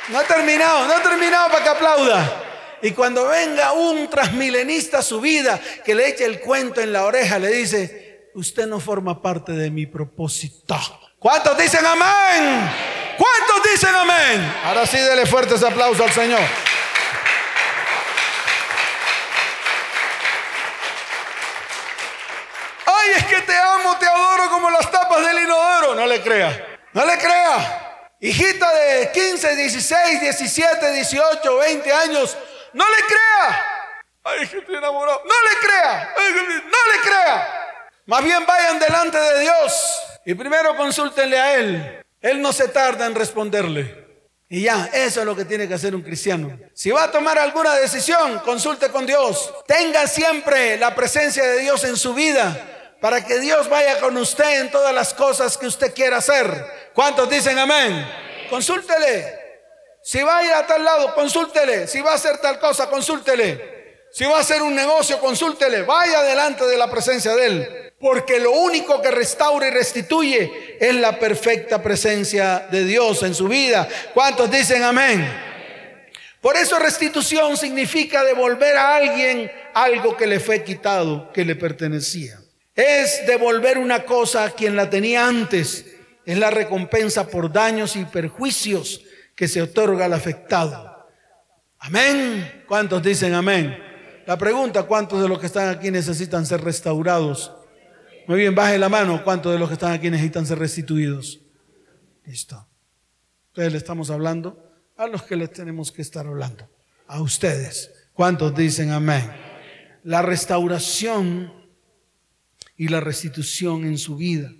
No 0.10 0.17
ha 0.17 0.23
terminado, 0.23 0.88
no 0.88 0.93
ha 0.93 1.03
terminado 1.03 1.49
para 1.49 1.63
que 1.63 1.69
aplauda. 1.69 2.43
Y 2.82 2.91
cuando 2.91 3.27
venga 3.27 3.73
un 3.73 4.10
transmilenista 4.10 4.99
a 4.99 5.03
su 5.03 5.21
vida 5.21 5.60
que 5.86 5.93
le 5.93 6.10
eche 6.10 6.25
el 6.25 6.39
cuento 6.39 6.82
en 6.82 6.91
la 6.91 7.06
oreja, 7.06 7.38
le 7.38 7.49
dice, 7.49 8.30
usted 8.34 8.65
no 8.65 8.80
forma 8.80 9.21
parte 9.21 9.51
de 9.51 9.69
mi 9.69 9.86
propósito. 9.86 10.75
¿Cuántos 11.27 11.57
dicen 11.57 11.85
amén? 11.85 12.71
¿Cuántos 13.17 13.69
dicen 13.69 13.93
amén? 13.93 14.59
Ahora 14.63 14.85
sí, 14.85 14.97
dele 14.97 15.25
fuertes 15.25 15.61
aplausos 15.61 15.99
al 15.99 16.13
Señor. 16.13 16.39
es 23.13 23.25
que 23.25 23.41
te 23.41 23.57
amo, 23.57 23.97
te 23.97 24.05
adoro 24.05 24.49
como 24.49 24.69
las 24.69 24.89
tapas 24.89 25.25
del 25.25 25.39
inodoro. 25.39 25.95
No 25.95 26.05
le 26.05 26.21
crea, 26.21 26.79
no 26.93 27.05
le 27.05 27.17
crea. 27.17 28.15
Hijita 28.21 28.73
de 28.73 29.11
15, 29.11 29.55
16, 29.57 30.21
17, 30.21 30.91
18, 30.93 31.57
20 31.57 31.91
años, 31.91 32.37
no 32.71 32.85
le 32.89 33.03
crea. 33.05 33.99
Ay, 34.23 34.43
es 34.43 34.49
que 34.49 34.59
estoy 34.59 34.77
enamorado. 34.77 35.23
No 35.25 35.49
le 35.49 35.67
crea, 35.67 36.15
no 36.15 36.93
le 36.93 37.01
crea. 37.01 37.83
Más 38.05 38.23
bien 38.23 38.45
vayan 38.45 38.79
delante 38.79 39.17
de 39.17 39.41
Dios 39.41 40.06
y 40.27 40.33
primero 40.33 40.75
consúltenle 40.75 41.39
a 41.39 41.55
Él. 41.55 42.05
Él 42.19 42.41
no 42.41 42.51
se 42.51 42.67
tarda 42.67 43.05
en 43.05 43.15
responderle. 43.15 44.05
Y 44.49 44.63
ya, 44.63 44.89
eso 44.91 45.21
es 45.21 45.25
lo 45.25 45.33
que 45.37 45.45
tiene 45.45 45.69
que 45.69 45.73
hacer 45.75 45.95
un 45.95 46.01
cristiano. 46.01 46.59
Si 46.73 46.91
va 46.91 47.03
a 47.03 47.11
tomar 47.11 47.39
alguna 47.39 47.73
decisión, 47.75 48.39
consulte 48.39 48.89
con 48.89 49.05
Dios. 49.05 49.53
Tenga 49.65 50.05
siempre 50.05 50.77
la 50.77 50.93
presencia 50.93 51.45
de 51.45 51.59
Dios 51.59 51.81
en 51.85 51.95
su 51.95 52.13
vida 52.13 52.97
para 52.99 53.23
que 53.23 53.39
Dios 53.39 53.69
vaya 53.69 54.01
con 54.01 54.17
usted 54.17 54.59
en 54.59 54.69
todas 54.69 54.93
las 54.93 55.13
cosas 55.13 55.57
que 55.57 55.65
usted 55.65 55.93
quiera 55.93 56.17
hacer. 56.17 56.91
¿Cuántos 56.93 57.29
dicen 57.29 57.57
amén? 57.57 58.05
Consúltele. 58.49 59.33
Si 60.03 60.21
va 60.23 60.39
a 60.39 60.43
ir 60.43 60.51
a 60.51 60.67
tal 60.67 60.83
lado, 60.83 61.15
consúltele. 61.15 61.87
Si 61.87 62.01
va 62.01 62.11
a 62.11 62.15
hacer 62.15 62.39
tal 62.39 62.59
cosa, 62.59 62.89
consúltele. 62.89 64.07
Si 64.11 64.25
va 64.25 64.39
a 64.39 64.41
hacer 64.41 64.61
un 64.61 64.75
negocio, 64.75 65.21
consúltele. 65.21 65.83
Vaya 65.83 66.21
delante 66.23 66.65
de 66.65 66.77
la 66.77 66.91
presencia 66.91 67.33
de 67.33 67.45
Él. 67.45 67.87
Porque 67.99 68.39
lo 68.39 68.51
único 68.51 69.01
que 69.01 69.10
restaura 69.10 69.67
y 69.67 69.71
restituye 69.71 70.77
es 70.79 70.95
la 70.95 71.17
perfecta 71.17 71.81
presencia 71.81 72.67
de 72.71 72.83
Dios 72.83 73.23
en 73.23 73.33
su 73.33 73.47
vida. 73.47 73.88
¿Cuántos 74.13 74.51
dicen 74.51 74.83
amén? 74.83 75.27
Por 76.39 76.55
eso 76.55 76.77
restitución 76.77 77.57
significa 77.57 78.23
devolver 78.23 78.77
a 78.77 78.95
alguien 78.95 79.51
algo 79.73 80.15
que 80.15 80.27
le 80.27 80.39
fue 80.39 80.63
quitado, 80.63 81.31
que 81.33 81.43
le 81.43 81.55
pertenecía. 81.55 82.39
Es 82.75 83.25
devolver 83.25 83.79
una 83.79 84.05
cosa 84.05 84.45
a 84.45 84.51
quien 84.51 84.75
la 84.75 84.89
tenía 84.89 85.27
antes. 85.27 85.86
Es 86.25 86.38
la 86.38 86.51
recompensa 86.51 87.27
por 87.27 87.51
daños 87.51 87.95
y 87.95 88.05
perjuicios 88.05 89.01
que 89.36 89.47
se 89.47 89.62
otorga 89.62 90.05
al 90.05 90.13
afectado. 90.13 91.07
Amén. 91.79 92.63
¿Cuántos 92.67 93.01
dicen 93.01 93.33
amén? 93.33 93.77
La 94.27 94.38
pregunta, 94.38 94.83
¿cuántos 94.83 95.21
de 95.21 95.27
los 95.27 95.39
que 95.39 95.47
están 95.47 95.69
aquí 95.69 95.89
necesitan 95.89 96.45
ser 96.45 96.63
restaurados? 96.63 97.51
Muy 98.27 98.39
bien, 98.39 98.53
baje 98.53 98.77
la 98.77 98.89
mano. 98.89 99.23
¿Cuántos 99.23 99.53
de 99.53 99.57
los 99.59 99.69
que 99.69 99.75
están 99.75 99.93
aquí 99.93 100.09
necesitan 100.09 100.45
ser 100.45 100.59
restituidos? 100.59 101.39
Listo. 102.25 102.67
Entonces 103.47 103.71
le 103.71 103.77
estamos 103.77 104.09
hablando 104.09 104.69
a 104.97 105.07
los 105.07 105.23
que 105.23 105.37
les 105.37 105.53
tenemos 105.53 105.93
que 105.93 106.01
estar 106.01 106.27
hablando. 106.27 106.69
A 107.07 107.21
ustedes. 107.21 107.89
¿Cuántos 108.11 108.53
dicen 108.53 108.91
amén? 108.91 109.31
La 110.03 110.21
restauración 110.21 111.53
y 112.75 112.89
la 112.89 112.99
restitución 112.99 113.85
en 113.85 113.97
su 113.97 114.17
vida 114.17 114.51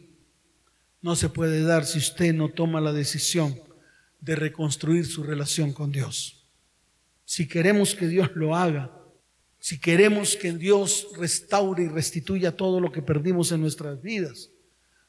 no 1.01 1.17
se 1.17 1.27
puede 1.27 1.62
dar 1.63 1.86
si 1.86 1.97
usted 1.97 2.34
no 2.34 2.47
toma 2.47 2.80
la 2.80 2.93
decisión 2.93 3.60
de 4.21 4.38
reconstruir 4.38 5.06
su 5.06 5.23
relación 5.23 5.73
con 5.73 5.91
Dios. 5.91 6.47
Si 7.25 7.49
queremos 7.49 7.95
que 7.95 8.08
Dios 8.08 8.32
lo 8.34 8.56
haga, 8.56 8.96
si 9.60 9.80
queremos 9.80 10.36
que 10.36 10.52
Dios 10.54 11.08
restaure 11.17 11.84
y 11.84 11.88
restituya 11.88 12.56
todo 12.56 12.80
lo 12.80 12.91
que 12.91 13.02
perdimos 13.02 13.52
en 13.52 13.62
nuestras 13.62 14.02
vidas, 14.02 14.52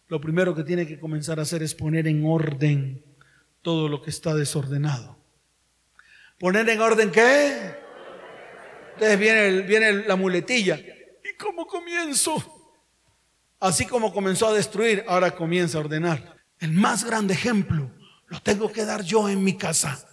lo 0.09 0.21
primero 0.21 0.55
que 0.55 0.65
tiene 0.65 0.87
que 0.87 0.99
comenzar 0.99 1.39
a 1.39 1.43
hacer 1.43 1.63
es 1.63 1.75
poner 1.75 2.07
en 2.09 2.25
orden 2.25 3.05
todo 3.63 3.89
lo 3.89 4.01
que 4.01 4.11
está 4.11 4.35
desordenado. 4.35 5.19
¿Poner 6.39 6.69
en 6.69 6.81
orden 6.81 7.11
qué? 7.11 7.75
Entonces 8.95 9.19
viene, 9.19 9.61
viene 9.63 9.93
la 10.07 10.17
muletilla. 10.17 10.77
¿Y 10.77 11.37
cómo 11.37 11.67
comienzo? 11.67 12.77
Así 13.61 13.87
como 13.87 14.13
comenzó 14.13 14.49
a 14.49 14.55
destruir, 14.55 15.05
ahora 15.07 15.33
comienza 15.33 15.79
a 15.79 15.83
ordenar. 15.83 16.37
El 16.59 16.73
más 16.73 17.05
grande 17.05 17.35
ejemplo 17.35 17.91
lo 18.29 18.41
tengo 18.41 18.73
que 18.73 18.85
dar 18.85 19.03
yo 19.03 19.29
en 19.29 19.43
mi 19.45 19.57
casa. 19.57 20.08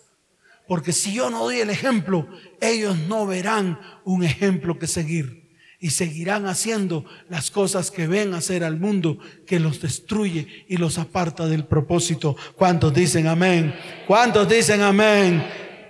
Porque 0.68 0.94
si 0.94 1.14
yo 1.14 1.30
no 1.30 1.44
doy 1.44 1.60
el 1.60 1.70
ejemplo, 1.70 2.28
ellos 2.60 2.98
no 3.08 3.28
verán 3.28 3.80
un 4.04 4.24
ejemplo 4.24 4.80
que 4.80 4.88
seguir. 4.88 5.46
Y 5.80 5.92
seguirán 5.92 6.48
haciendo 6.48 7.06
las 7.30 7.52
cosas 7.52 7.92
que 7.92 8.08
ven 8.08 8.34
hacer 8.34 8.64
al 8.64 8.80
mundo, 8.80 9.20
que 9.46 9.60
los 9.60 9.82
destruye 9.82 10.66
y 10.68 10.78
los 10.78 10.98
aparta 10.98 11.46
del 11.48 11.66
propósito. 11.66 12.36
¿Cuántos 12.56 12.94
dicen 12.94 13.28
amén? 13.28 13.76
¿Cuántos 14.08 14.50
dicen 14.50 14.82
amén? 14.82 15.46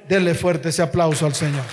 Denle 0.09 0.33
fuerte 0.33 0.69
ese 0.69 0.81
aplauso 0.81 1.25
al 1.25 1.35
Señor. 1.35 1.63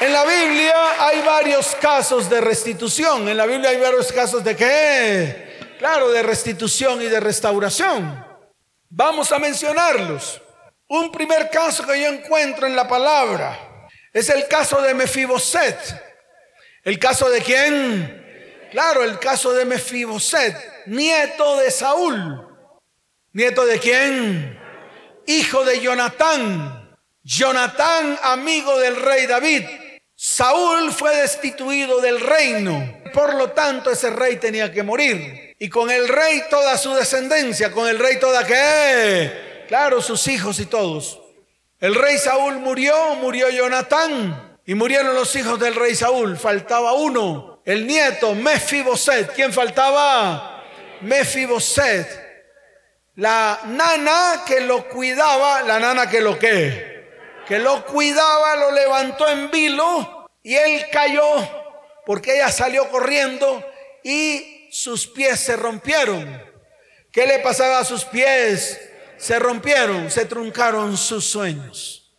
En 0.00 0.12
la 0.12 0.24
Biblia 0.24 0.74
hay 0.98 1.22
varios 1.22 1.74
casos 1.80 2.28
de 2.28 2.42
restitución. 2.42 3.26
En 3.26 3.38
la 3.38 3.46
Biblia 3.46 3.70
hay 3.70 3.80
varios 3.80 4.12
casos 4.12 4.44
de 4.44 4.54
qué? 4.54 5.43
Claro, 5.84 6.10
de 6.12 6.22
restitución 6.22 7.02
y 7.02 7.08
de 7.08 7.20
restauración. 7.20 8.26
Vamos 8.88 9.30
a 9.32 9.38
mencionarlos. 9.38 10.40
Un 10.88 11.12
primer 11.12 11.50
caso 11.50 11.86
que 11.86 12.00
yo 12.00 12.06
encuentro 12.06 12.66
en 12.66 12.74
la 12.74 12.88
palabra 12.88 13.86
es 14.10 14.30
el 14.30 14.48
caso 14.48 14.80
de 14.80 14.94
Mefiboset. 14.94 15.76
¿El 16.84 16.98
caso 16.98 17.28
de 17.28 17.42
quién? 17.42 18.66
Claro, 18.70 19.04
el 19.04 19.18
caso 19.18 19.52
de 19.52 19.66
Mefiboset, 19.66 20.86
nieto 20.86 21.58
de 21.58 21.70
Saúl. 21.70 22.48
¿Nieto 23.34 23.66
de 23.66 23.78
quién? 23.78 24.58
Hijo 25.26 25.66
de 25.66 25.80
Jonatán. 25.80 26.96
Jonatán, 27.22 28.18
amigo 28.22 28.78
del 28.78 28.96
rey 28.96 29.26
David. 29.26 29.66
Saúl 30.16 30.92
fue 30.92 31.14
destituido 31.14 32.00
del 32.00 32.20
reino, 32.20 33.02
por 33.12 33.34
lo 33.34 33.50
tanto 33.50 33.90
ese 33.90 34.08
rey 34.08 34.36
tenía 34.36 34.72
que 34.72 34.82
morir. 34.82 35.53
Y 35.64 35.70
con 35.70 35.90
el 35.90 36.08
rey 36.08 36.42
toda 36.50 36.76
su 36.76 36.92
descendencia, 36.92 37.72
con 37.72 37.88
el 37.88 37.98
rey 37.98 38.18
toda 38.20 38.46
qué? 38.46 39.64
Claro, 39.66 40.02
sus 40.02 40.28
hijos 40.28 40.58
y 40.60 40.66
todos. 40.66 41.18
El 41.80 41.94
rey 41.94 42.18
Saúl 42.18 42.56
murió, 42.56 43.14
murió 43.14 43.48
Jonatán 43.48 44.58
y 44.66 44.74
murieron 44.74 45.14
los 45.14 45.34
hijos 45.36 45.58
del 45.58 45.74
rey 45.74 45.94
Saúl. 45.94 46.36
Faltaba 46.36 46.92
uno, 46.92 47.62
el 47.64 47.86
nieto 47.86 48.34
Mefiboset. 48.34 49.32
¿Quién 49.32 49.54
faltaba? 49.54 50.62
Mefiboset. 51.00 52.08
La 53.14 53.60
nana 53.64 54.42
que 54.46 54.60
lo 54.60 54.86
cuidaba, 54.86 55.62
la 55.62 55.80
nana 55.80 56.10
que 56.10 56.20
lo 56.20 56.38
qué? 56.38 57.08
Que 57.48 57.58
lo 57.58 57.86
cuidaba, 57.86 58.54
lo 58.56 58.70
levantó 58.70 59.26
en 59.30 59.50
vilo 59.50 60.28
y 60.42 60.56
él 60.56 60.84
cayó 60.92 61.24
porque 62.04 62.34
ella 62.34 62.50
salió 62.50 62.90
corriendo 62.90 63.64
y 64.02 64.53
sus 64.74 65.06
pies 65.06 65.38
se 65.38 65.54
rompieron. 65.54 66.42
¿Qué 67.12 67.28
le 67.28 67.38
pasaba 67.38 67.78
a 67.78 67.84
sus 67.84 68.04
pies? 68.04 68.80
Se 69.16 69.38
rompieron, 69.38 70.10
se 70.10 70.24
truncaron 70.24 70.96
sus 70.96 71.24
sueños. 71.24 72.12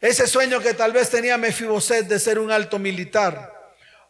Ese 0.00 0.26
sueño 0.26 0.58
que 0.60 0.72
tal 0.72 0.92
vez 0.92 1.10
tenía 1.10 1.36
Mefiboset 1.36 2.08
de 2.08 2.18
ser 2.18 2.38
un 2.38 2.50
alto 2.50 2.78
militar, 2.78 3.52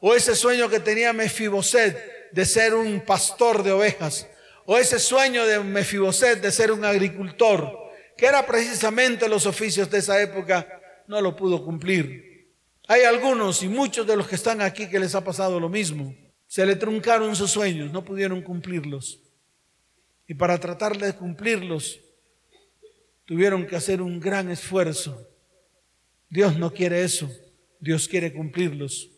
o 0.00 0.14
ese 0.14 0.36
sueño 0.36 0.68
que 0.68 0.78
tenía 0.78 1.12
Mefiboset 1.12 2.30
de 2.30 2.46
ser 2.46 2.74
un 2.74 3.00
pastor 3.00 3.64
de 3.64 3.72
ovejas, 3.72 4.28
o 4.64 4.78
ese 4.78 5.00
sueño 5.00 5.44
de 5.44 5.58
Mefiboset 5.58 6.40
de 6.40 6.52
ser 6.52 6.70
un 6.70 6.84
agricultor, 6.84 7.76
que 8.16 8.26
era 8.26 8.46
precisamente 8.46 9.28
los 9.28 9.44
oficios 9.44 9.90
de 9.90 9.98
esa 9.98 10.22
época, 10.22 10.68
no 11.08 11.20
lo 11.20 11.34
pudo 11.34 11.64
cumplir. 11.64 12.52
Hay 12.86 13.02
algunos 13.02 13.64
y 13.64 13.68
muchos 13.68 14.06
de 14.06 14.14
los 14.14 14.28
que 14.28 14.36
están 14.36 14.60
aquí 14.62 14.88
que 14.88 15.00
les 15.00 15.16
ha 15.16 15.24
pasado 15.24 15.58
lo 15.58 15.68
mismo. 15.68 16.14
Se 16.48 16.64
le 16.64 16.76
truncaron 16.76 17.36
sus 17.36 17.50
sueños, 17.50 17.92
no 17.92 18.04
pudieron 18.04 18.40
cumplirlos. 18.42 19.20
Y 20.26 20.34
para 20.34 20.58
tratar 20.58 20.96
de 20.96 21.12
cumplirlos, 21.12 22.00
tuvieron 23.26 23.66
que 23.66 23.76
hacer 23.76 24.00
un 24.00 24.18
gran 24.18 24.50
esfuerzo. 24.50 25.28
Dios 26.30 26.58
no 26.58 26.72
quiere 26.72 27.02
eso, 27.02 27.30
Dios 27.78 28.08
quiere 28.08 28.32
cumplirlos, 28.32 29.10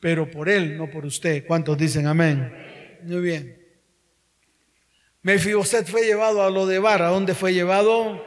pero 0.00 0.30
por 0.30 0.48
Él, 0.48 0.76
no 0.76 0.90
por 0.90 1.04
usted. 1.04 1.46
¿Cuántos 1.46 1.76
dicen 1.76 2.06
amén? 2.06 2.50
Muy 3.02 3.20
bien. 3.20 3.58
Mefiboset 5.20 5.86
fue 5.86 6.04
llevado 6.04 6.42
a 6.42 6.50
lo 6.50 6.66
de 6.66 6.78
Bar. 6.78 7.02
¿A 7.02 7.08
dónde 7.08 7.34
fue 7.34 7.54
llevado? 7.54 8.26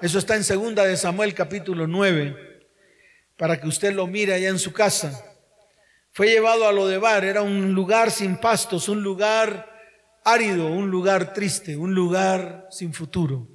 Eso 0.00 0.18
está 0.18 0.36
en 0.36 0.44
segunda 0.44 0.84
de 0.84 0.96
Samuel 0.96 1.34
capítulo 1.34 1.86
9, 1.86 2.66
para 3.36 3.60
que 3.60 3.66
usted 3.66 3.94
lo 3.94 4.06
mire 4.06 4.34
allá 4.34 4.50
en 4.50 4.58
su 4.58 4.72
casa. 4.72 5.27
Fue 6.18 6.26
llevado 6.26 6.66
a 6.66 6.72
lo 6.72 6.88
de 6.88 6.98
Bar, 6.98 7.24
era 7.24 7.42
un 7.42 7.74
lugar 7.74 8.10
sin 8.10 8.38
pastos, 8.38 8.88
un 8.88 9.04
lugar 9.04 9.70
árido, 10.24 10.66
un 10.66 10.90
lugar 10.90 11.32
triste, 11.32 11.76
un 11.76 11.94
lugar 11.94 12.66
sin 12.72 12.92
futuro, 12.92 13.46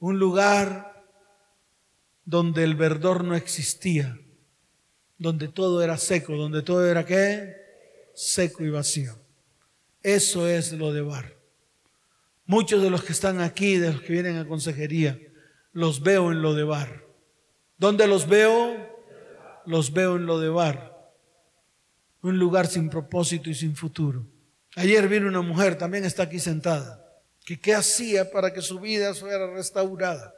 un 0.00 0.18
lugar 0.18 1.04
donde 2.24 2.64
el 2.64 2.74
verdor 2.74 3.22
no 3.22 3.36
existía, 3.36 4.18
donde 5.18 5.46
todo 5.46 5.84
era 5.84 5.96
seco, 5.98 6.34
donde 6.34 6.62
todo 6.62 6.84
era 6.84 7.06
qué? 7.06 7.54
Seco 8.12 8.64
y 8.64 8.70
vacío. 8.70 9.16
Eso 10.02 10.48
es 10.48 10.72
lo 10.72 10.92
de 10.92 11.02
Bar. 11.02 11.36
Muchos 12.44 12.82
de 12.82 12.90
los 12.90 13.04
que 13.04 13.12
están 13.12 13.40
aquí, 13.40 13.76
de 13.76 13.92
los 13.92 14.00
que 14.02 14.14
vienen 14.14 14.36
a 14.36 14.48
consejería, 14.48 15.16
los 15.70 16.02
veo 16.02 16.32
en 16.32 16.42
lo 16.42 16.54
de 16.54 16.64
bar. 16.64 17.06
¿Dónde 17.78 18.08
los 18.08 18.26
veo? 18.26 19.00
Los 19.64 19.92
veo 19.92 20.16
en 20.16 20.26
lo 20.26 20.40
de 20.40 20.48
bar. 20.48 20.89
Un 22.22 22.38
lugar 22.38 22.66
sin 22.66 22.90
propósito 22.90 23.48
y 23.48 23.54
sin 23.54 23.74
futuro. 23.74 24.26
Ayer 24.76 25.08
vino 25.08 25.26
una 25.26 25.40
mujer, 25.40 25.76
también 25.76 26.04
está 26.04 26.24
aquí 26.24 26.38
sentada, 26.38 27.04
que 27.44 27.58
qué 27.58 27.74
hacía 27.74 28.30
para 28.30 28.52
que 28.52 28.62
su 28.62 28.78
vida 28.78 29.14
fuera 29.14 29.50
restaurada. 29.52 30.34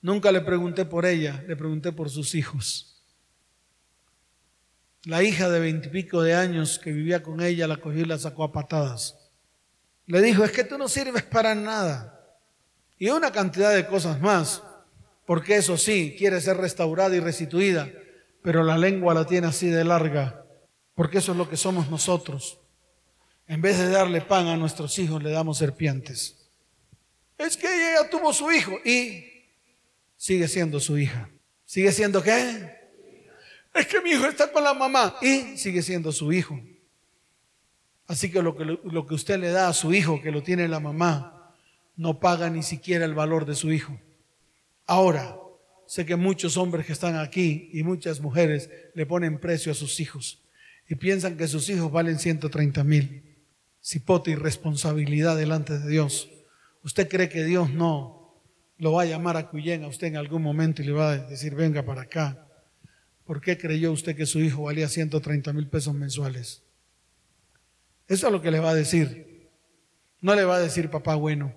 Nunca 0.00 0.32
le 0.32 0.40
pregunté 0.40 0.84
por 0.84 1.06
ella, 1.06 1.44
le 1.46 1.56
pregunté 1.56 1.92
por 1.92 2.10
sus 2.10 2.34
hijos. 2.34 3.02
La 5.04 5.22
hija 5.22 5.48
de 5.50 5.60
veintipico 5.60 6.22
de 6.22 6.34
años 6.34 6.78
que 6.78 6.92
vivía 6.92 7.22
con 7.22 7.40
ella 7.40 7.68
la 7.68 7.76
cogió 7.76 8.02
y 8.02 8.06
la 8.06 8.18
sacó 8.18 8.44
a 8.44 8.52
patadas. 8.52 9.16
Le 10.06 10.22
dijo, 10.22 10.44
es 10.44 10.52
que 10.52 10.64
tú 10.64 10.78
no 10.78 10.88
sirves 10.88 11.22
para 11.22 11.54
nada. 11.54 12.12
Y 12.98 13.10
una 13.10 13.30
cantidad 13.30 13.74
de 13.74 13.86
cosas 13.86 14.20
más, 14.20 14.62
porque 15.26 15.56
eso 15.56 15.76
sí, 15.76 16.14
quiere 16.16 16.40
ser 16.40 16.56
restaurada 16.56 17.14
y 17.14 17.20
restituida, 17.20 17.90
pero 18.42 18.62
la 18.62 18.78
lengua 18.78 19.12
la 19.12 19.26
tiene 19.26 19.48
así 19.48 19.68
de 19.68 19.84
larga, 19.84 20.45
porque 20.96 21.18
eso 21.18 21.32
es 21.32 21.38
lo 21.38 21.48
que 21.48 21.58
somos 21.58 21.88
nosotros. 21.90 22.58
En 23.46 23.60
vez 23.60 23.78
de 23.78 23.90
darle 23.90 24.22
pan 24.22 24.48
a 24.48 24.56
nuestros 24.56 24.98
hijos, 24.98 25.22
le 25.22 25.30
damos 25.30 25.58
serpientes. 25.58 26.48
Es 27.38 27.56
que 27.56 27.66
ella 27.66 28.08
tuvo 28.10 28.32
su 28.32 28.50
hijo 28.50 28.78
y 28.82 29.24
sigue 30.16 30.48
siendo 30.48 30.80
su 30.80 30.98
hija. 30.98 31.28
¿Sigue 31.66 31.92
siendo 31.92 32.22
qué? 32.22 32.74
Es 33.74 33.86
que 33.86 34.00
mi 34.00 34.10
hijo 34.12 34.24
está 34.24 34.50
con 34.50 34.64
la 34.64 34.72
mamá 34.72 35.16
y 35.20 35.58
sigue 35.58 35.82
siendo 35.82 36.10
su 36.12 36.32
hijo. 36.32 36.58
Así 38.06 38.32
que 38.32 38.40
lo 38.40 38.56
que, 38.56 38.64
lo 38.64 39.06
que 39.06 39.14
usted 39.14 39.38
le 39.38 39.50
da 39.50 39.68
a 39.68 39.74
su 39.74 39.92
hijo, 39.92 40.22
que 40.22 40.30
lo 40.30 40.42
tiene 40.42 40.66
la 40.66 40.80
mamá, 40.80 41.54
no 41.94 42.18
paga 42.20 42.48
ni 42.48 42.62
siquiera 42.62 43.04
el 43.04 43.14
valor 43.14 43.44
de 43.44 43.54
su 43.54 43.70
hijo. 43.70 44.00
Ahora, 44.86 45.36
sé 45.86 46.06
que 46.06 46.16
muchos 46.16 46.56
hombres 46.56 46.86
que 46.86 46.94
están 46.94 47.16
aquí 47.16 47.68
y 47.74 47.82
muchas 47.82 48.20
mujeres 48.20 48.70
le 48.94 49.04
ponen 49.04 49.38
precio 49.38 49.72
a 49.72 49.74
sus 49.74 50.00
hijos 50.00 50.45
y 50.88 50.94
piensan 50.94 51.36
que 51.36 51.48
sus 51.48 51.68
hijos 51.68 51.90
valen 51.90 52.18
130 52.18 52.84
mil. 52.84 53.22
Cipote 53.82 54.32
y 54.32 54.34
responsabilidad 54.34 55.36
delante 55.36 55.78
de 55.78 55.88
Dios. 55.88 56.28
¿Usted 56.82 57.08
cree 57.08 57.28
que 57.28 57.44
Dios 57.44 57.70
no 57.70 58.42
lo 58.78 58.92
va 58.92 59.02
a 59.02 59.06
llamar 59.06 59.36
a 59.36 59.48
Cuyén 59.48 59.84
a 59.84 59.88
usted 59.88 60.08
en 60.08 60.16
algún 60.16 60.42
momento 60.42 60.82
y 60.82 60.86
le 60.86 60.92
va 60.92 61.10
a 61.10 61.18
decir, 61.18 61.54
venga 61.54 61.84
para 61.84 62.02
acá? 62.02 62.46
¿Por 63.24 63.40
qué 63.40 63.58
creyó 63.58 63.90
usted 63.90 64.16
que 64.16 64.26
su 64.26 64.40
hijo 64.40 64.64
valía 64.64 64.88
130 64.88 65.52
mil 65.52 65.68
pesos 65.68 65.94
mensuales? 65.94 66.62
Eso 68.08 68.26
es 68.26 68.32
lo 68.32 68.40
que 68.40 68.50
le 68.52 68.60
va 68.60 68.70
a 68.70 68.74
decir. 68.74 69.50
No 70.20 70.34
le 70.34 70.44
va 70.44 70.56
a 70.56 70.60
decir 70.60 70.90
papá 70.90 71.16
bueno. 71.16 71.52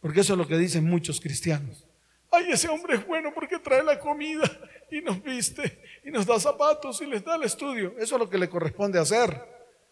Porque 0.00 0.20
eso 0.20 0.34
es 0.34 0.38
lo 0.38 0.46
que 0.46 0.56
dicen 0.56 0.84
muchos 0.84 1.20
cristianos. 1.20 1.86
Ay, 2.30 2.46
ese 2.50 2.68
hombre 2.68 2.96
es 2.96 3.06
bueno 3.06 3.32
porque 3.34 3.58
trae 3.58 3.82
la 3.82 3.98
comida 3.98 4.50
y 4.94 5.02
nos 5.02 5.20
viste 5.24 5.80
y 6.04 6.10
nos 6.12 6.24
da 6.24 6.38
zapatos 6.38 7.00
y 7.00 7.06
les 7.06 7.24
da 7.24 7.34
el 7.34 7.42
estudio. 7.42 7.94
Eso 7.98 8.14
es 8.14 8.20
lo 8.20 8.30
que 8.30 8.38
le 8.38 8.48
corresponde 8.48 9.00
hacer. 9.00 9.44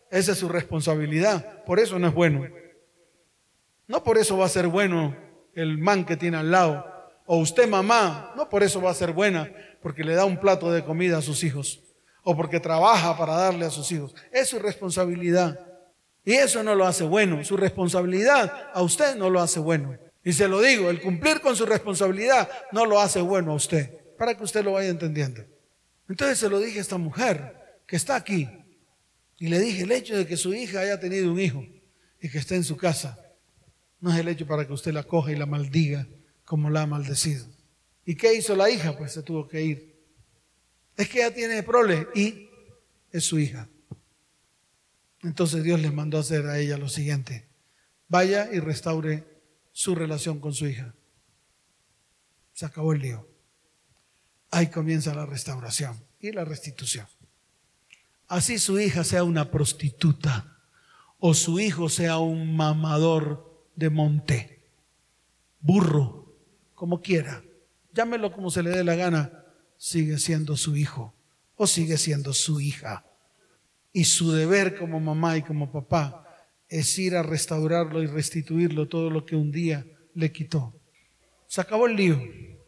Esa 0.09 0.31
es 0.31 0.39
su 0.39 0.49
responsabilidad. 0.49 1.65
Por 1.65 1.81
eso 1.81 1.99
no 1.99 2.07
es 2.07 2.15
bueno. 2.15 2.47
No 3.89 4.05
por 4.05 4.17
eso 4.17 4.39
va 4.39 4.47
a 4.47 4.49
ser 4.49 4.69
bueno 4.69 5.17
el 5.55 5.77
man 5.77 6.05
que 6.05 6.17
tiene 6.17 6.37
al 6.37 6.53
lado. 6.53 6.87
O 7.27 7.39
usted 7.39 7.69
mamá, 7.69 8.33
no 8.37 8.49
por 8.49 8.63
eso 8.63 8.81
va 8.81 8.93
a 8.93 8.95
ser 8.95 9.13
buena, 9.13 9.51
porque 9.83 10.05
le 10.05 10.15
da 10.15 10.25
un 10.25 10.39
plato 10.39 10.71
de 10.71 10.85
comida 10.85 11.19
a 11.19 11.23
sus 11.23 11.43
hijos. 11.43 11.81
O 12.23 12.37
porque 12.37 12.61
trabaja 12.61 13.19
para 13.19 13.35
darle 13.35 13.67
a 13.67 13.71
sus 13.71 13.91
hijos. 13.91 14.15
Es 14.31 14.51
su 14.51 14.61
responsabilidad. 14.61 15.59
Y 16.25 16.35
eso 16.35 16.63
no 16.63 16.77
lo 16.77 16.87
hace 16.87 17.03
bueno. 17.03 17.43
Su 17.43 17.57
responsabilidad 17.57 18.71
a 18.73 18.83
usted 18.83 19.17
no 19.17 19.31
lo 19.31 19.41
hace 19.41 19.59
bueno. 19.59 19.99
Y 20.23 20.33
se 20.33 20.47
lo 20.47 20.61
digo, 20.61 20.91
el 20.91 21.01
cumplir 21.01 21.41
con 21.41 21.57
su 21.57 21.67
responsabilidad 21.67 22.49
no 22.71 22.87
lo 22.87 23.01
hace 23.01 23.21
bueno 23.21 23.51
a 23.51 23.57
usted. 23.57 24.02
Para 24.19 24.37
que 24.37 24.45
usted 24.45 24.65
lo 24.65 24.73
vaya 24.73 24.89
entendiendo. 24.89 25.45
Entonces 26.09 26.39
se 26.39 26.49
lo 26.49 26.61
dije 26.61 26.79
a 26.79 26.83
esta 26.83 26.99
mujer 26.99 27.81
que 27.87 27.97
está 27.97 28.17
aquí. 28.17 28.49
Y 29.39 29.49
le 29.49 29.59
dije, 29.59 29.83
el 29.83 29.93
hecho 29.93 30.17
de 30.17 30.27
que 30.27 30.37
su 30.37 30.55
hija 30.55 30.81
haya 30.81 31.01
tenido 31.01 31.33
un 31.33 31.41
hijo 31.41 31.67
y 32.21 32.29
que 32.29 32.39
esté 32.39 32.55
en 32.55 32.65
su 32.65 32.77
casa, 32.77 33.19
no 34.01 34.13
es 34.13 34.19
el 34.19 34.29
hecho 34.29 34.47
para 34.47 34.67
que 34.67 34.73
usted 34.73 34.93
la 34.93 35.03
coja 35.03 35.33
y 35.33 35.37
la 35.37 35.47
maldiga 35.47 36.07
como 36.45 36.71
la 36.71 36.83
ha 36.83 36.87
maldecido. 36.87 37.47
¿Y 38.05 38.15
qué 38.15 38.35
hizo 38.35 38.55
la 38.57 38.69
hija? 38.69 38.97
Pues 38.97 39.13
se 39.13 39.23
tuvo 39.23 39.49
que 39.49 39.63
ir. 39.63 39.97
Es 40.97 41.09
que 41.09 41.19
ella 41.19 41.35
tiene 41.35 41.63
problemas 41.63 42.07
y 42.15 42.49
es 43.11 43.25
su 43.25 43.39
hija. 43.39 43.69
Entonces 45.23 45.63
Dios 45.63 45.81
le 45.81 45.91
mandó 45.91 46.19
a 46.19 46.21
hacer 46.21 46.47
a 46.47 46.59
ella 46.59 46.77
lo 46.79 46.89
siguiente. 46.89 47.47
Vaya 48.09 48.51
y 48.53 48.59
restaure 48.59 49.25
su 49.71 49.95
relación 49.95 50.41
con 50.41 50.53
su 50.53 50.67
hija. 50.67 50.95
Se 52.53 52.67
acabó 52.67 52.93
el 52.93 53.01
lío. 53.01 53.32
Ahí 54.53 54.67
comienza 54.67 55.15
la 55.15 55.25
restauración 55.25 55.99
y 56.21 56.31
la 56.31 56.45
restitución. 56.45 57.07
Así 58.29 58.59
su 58.59 58.79
hija 58.79 59.03
sea 59.03 59.25
una 59.25 59.51
prostituta 59.51 60.59
o 61.19 61.33
su 61.33 61.59
hijo 61.59 61.89
sea 61.89 62.19
un 62.19 62.55
mamador 62.55 63.67
de 63.75 63.89
monte, 63.89 64.63
burro, 65.59 66.37
como 66.75 67.01
quiera, 67.01 67.43
llámelo 67.95 68.31
como 68.31 68.51
se 68.51 68.63
le 68.63 68.71
dé 68.71 68.85
la 68.85 68.95
gana, 68.95 69.43
sigue 69.79 70.19
siendo 70.19 70.55
su 70.59 70.77
hijo 70.77 71.15
o 71.57 71.67
sigue 71.67 71.97
siendo 71.97 72.35
su 72.35 72.61
hija. 72.61 73.07
Y 73.91 74.05
su 74.05 74.33
deber 74.33 74.79
como 74.79 75.01
mamá 75.01 75.39
y 75.39 75.43
como 75.43 75.73
papá 75.73 76.27
es 76.69 76.99
ir 76.99 77.17
a 77.17 77.23
restaurarlo 77.23 78.03
y 78.03 78.07
restituirlo 78.07 78.87
todo 78.87 79.09
lo 79.09 79.25
que 79.25 79.35
un 79.35 79.51
día 79.51 79.87
le 80.15 80.31
quitó. 80.31 80.79
Se 81.47 81.63
acabó 81.63 81.87
el 81.87 81.97
lío. 81.97 82.21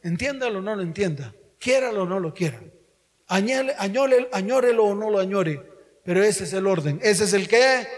Entiéndalo 0.03 0.61
o 0.61 0.63
no 0.63 0.77
lo 0.77 0.83
entienda. 0.83 1.35
Quiéralo 1.65 2.03
o 2.03 2.07
no 2.07 2.21
lo 2.21 2.35
quiera. 2.35 2.61
añórelo 3.27 4.85
o 4.85 4.95
no 4.95 5.09
lo 5.09 5.19
añore. 5.19 5.63
Pero 6.05 6.23
ese 6.23 6.45
es 6.45 6.53
el 6.53 6.67
orden. 6.67 7.01
¿Ese 7.03 7.25
es 7.25 7.33
el 7.33 7.49
qué? 7.49 7.89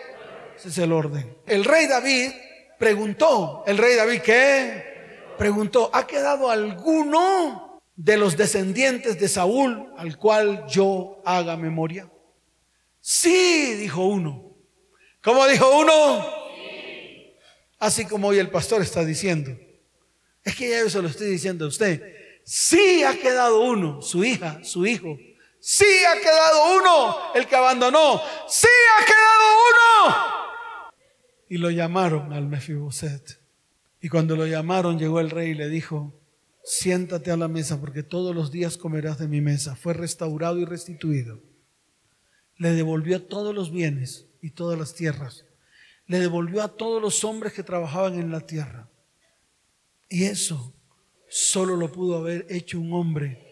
Ese 0.57 0.69
es 0.69 0.79
el 0.79 0.93
orden. 0.93 1.37
El 1.49 1.65
rey 1.65 1.89
David 1.89 2.31
preguntó. 2.79 3.65
¿El 3.67 3.77
rey 3.77 3.97
David 3.97 4.21
qué? 4.21 4.85
Preguntó, 5.37 5.91
¿ha 5.93 6.07
quedado 6.07 6.49
alguno 6.49 7.81
de 7.97 8.17
los 8.17 8.37
descendientes 8.37 9.19
de 9.19 9.27
Saúl 9.27 9.93
al 9.97 10.17
cual 10.17 10.65
yo 10.69 11.21
haga 11.25 11.57
memoria? 11.57 12.09
Sí, 13.01 13.75
dijo 13.75 14.07
uno. 14.07 14.55
¿Cómo 15.25 15.45
dijo 15.49 15.77
uno? 15.77 16.25
Así 17.81 18.05
como 18.05 18.29
hoy 18.29 18.39
el 18.39 18.49
pastor 18.49 18.81
está 18.83 19.05
diciendo. 19.05 19.59
Es 20.45 20.55
que 20.55 20.71
ya 20.71 20.79
yo 20.79 20.89
se 20.89 21.03
lo 21.03 21.09
estoy 21.09 21.27
diciendo 21.27 21.65
a 21.65 21.69
usted. 21.69 22.16
Sí 22.47 23.03
ha 23.03 23.19
quedado 23.19 23.61
uno, 23.61 24.01
su 24.03 24.25
hija, 24.25 24.63
su 24.63 24.87
hijo. 24.87 25.19
Sí 25.59 25.85
ha 25.85 26.21
quedado 26.21 26.77
uno, 26.79 27.17
el 27.35 27.47
que 27.47 27.57
abandonó. 27.57 28.21
Sí 28.49 28.69
ha 28.69 29.05
quedado 29.05 29.45
uno. 29.69 30.17
Y 31.49 31.59
lo 31.59 31.71
llamaron 31.71 32.33
al 32.33 32.47
Mefiboset. 32.47 33.41
Y 34.01 34.09
cuando 34.09 34.37
lo 34.37 34.47
llamaron 34.47 34.99
llegó 34.99 35.19
el 35.19 35.31
rey 35.31 35.51
y 35.51 35.55
le 35.55 35.69
dijo, 35.69 36.15
siéntate 36.63 37.33
a 37.33 37.37
la 37.37 37.49
mesa 37.49 37.81
porque 37.81 38.05
todos 38.05 38.35
los 38.35 38.53
días 38.53 38.77
comerás 38.77 39.19
de 39.19 39.27
mi 39.27 39.41
mesa. 39.41 39.75
Fue 39.75 39.93
restaurado 39.93 40.59
y 40.59 40.65
restituido 40.65 41.41
le 42.59 42.73
devolvió 42.73 43.23
todos 43.23 43.55
los 43.55 43.71
bienes 43.71 44.27
y 44.41 44.51
todas 44.51 44.79
las 44.79 44.95
tierras. 44.95 45.45
Le 46.07 46.19
devolvió 46.21 46.63
a 46.63 46.69
todos 46.69 47.03
los 47.03 47.25
hombres 47.25 47.53
que 47.53 47.63
trabajaban 47.63 48.15
en 48.15 48.31
la 48.31 48.41
tierra. 48.41 48.89
Y 50.09 50.25
eso 50.25 50.75
solo 51.29 51.77
lo 51.77 51.91
pudo 51.91 52.19
haber 52.19 52.47
hecho 52.49 52.81
un 52.81 52.93
hombre 52.93 53.47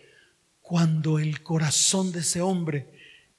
cuando 0.61 1.19
el 1.19 1.43
corazón 1.43 2.13
de 2.13 2.21
ese 2.21 2.41
hombre 2.41 2.89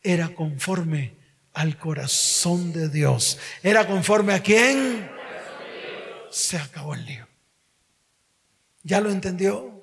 era 0.04 0.30
conforme 0.36 1.16
al 1.54 1.78
corazón 1.78 2.72
de 2.72 2.90
Dios. 2.90 3.40
¿Era 3.64 3.88
conforme 3.88 4.34
a 4.34 4.44
quién? 4.44 5.10
Se 6.30 6.58
acabó 6.58 6.94
el 6.94 7.06
lío. 7.06 7.28
¿Ya 8.84 9.02
lo 9.02 9.10
entendió? 9.10 9.82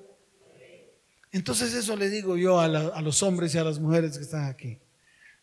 Entonces 1.31 1.73
eso 1.73 1.95
le 1.97 2.09
digo 2.09 2.37
yo 2.37 2.59
a, 2.59 2.65
a 2.65 3.01
los 3.01 3.23
hombres 3.23 3.53
y 3.55 3.57
a 3.57 3.63
las 3.63 3.79
mujeres 3.79 4.17
que 4.17 4.23
están 4.23 4.45
aquí. 4.45 4.79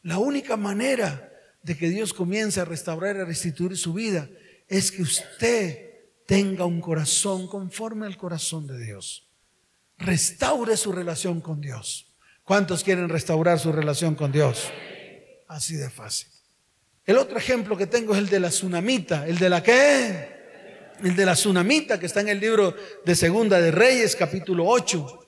La 0.02 0.18
única 0.18 0.56
manera 0.56 1.30
de 1.62 1.76
que 1.76 1.90
Dios 1.90 2.14
comience 2.14 2.60
a 2.60 2.64
restaurar 2.64 3.16
y 3.16 3.20
a 3.20 3.24
restituir 3.24 3.76
su 3.76 3.92
vida 3.92 4.30
es 4.68 4.90
que 4.90 5.02
usted 5.02 5.89
tenga 6.30 6.64
un 6.64 6.80
corazón 6.80 7.48
conforme 7.48 8.06
al 8.06 8.16
corazón 8.16 8.64
de 8.68 8.78
Dios. 8.78 9.28
Restaure 9.98 10.76
su 10.76 10.92
relación 10.92 11.40
con 11.40 11.60
Dios. 11.60 12.06
¿Cuántos 12.44 12.84
quieren 12.84 13.08
restaurar 13.08 13.58
su 13.58 13.72
relación 13.72 14.14
con 14.14 14.30
Dios? 14.30 14.70
Así 15.48 15.74
de 15.74 15.90
fácil. 15.90 16.28
El 17.04 17.18
otro 17.18 17.36
ejemplo 17.36 17.76
que 17.76 17.88
tengo 17.88 18.12
es 18.12 18.20
el 18.20 18.28
de 18.28 18.38
la 18.38 18.50
tsunamita. 18.50 19.26
¿El 19.26 19.40
de 19.40 19.50
la 19.50 19.60
qué? 19.60 20.28
El 21.02 21.16
de 21.16 21.26
la 21.26 21.32
tsunamita 21.32 21.98
que 21.98 22.06
está 22.06 22.20
en 22.20 22.28
el 22.28 22.38
libro 22.38 22.76
de 23.04 23.16
Segunda 23.16 23.60
de 23.60 23.72
Reyes, 23.72 24.14
capítulo 24.14 24.68
8. 24.68 25.26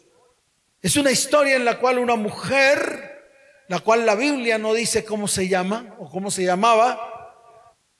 Es 0.82 0.94
una 0.94 1.10
historia 1.10 1.56
en 1.56 1.64
la 1.64 1.80
cual 1.80 1.98
una 1.98 2.14
mujer, 2.14 3.24
la 3.66 3.80
cual 3.80 4.06
la 4.06 4.14
Biblia 4.14 4.56
no 4.56 4.72
dice 4.72 5.04
cómo 5.04 5.26
se 5.26 5.48
llama 5.48 5.96
o 5.98 6.08
cómo 6.08 6.30
se 6.30 6.44
llamaba, 6.44 7.11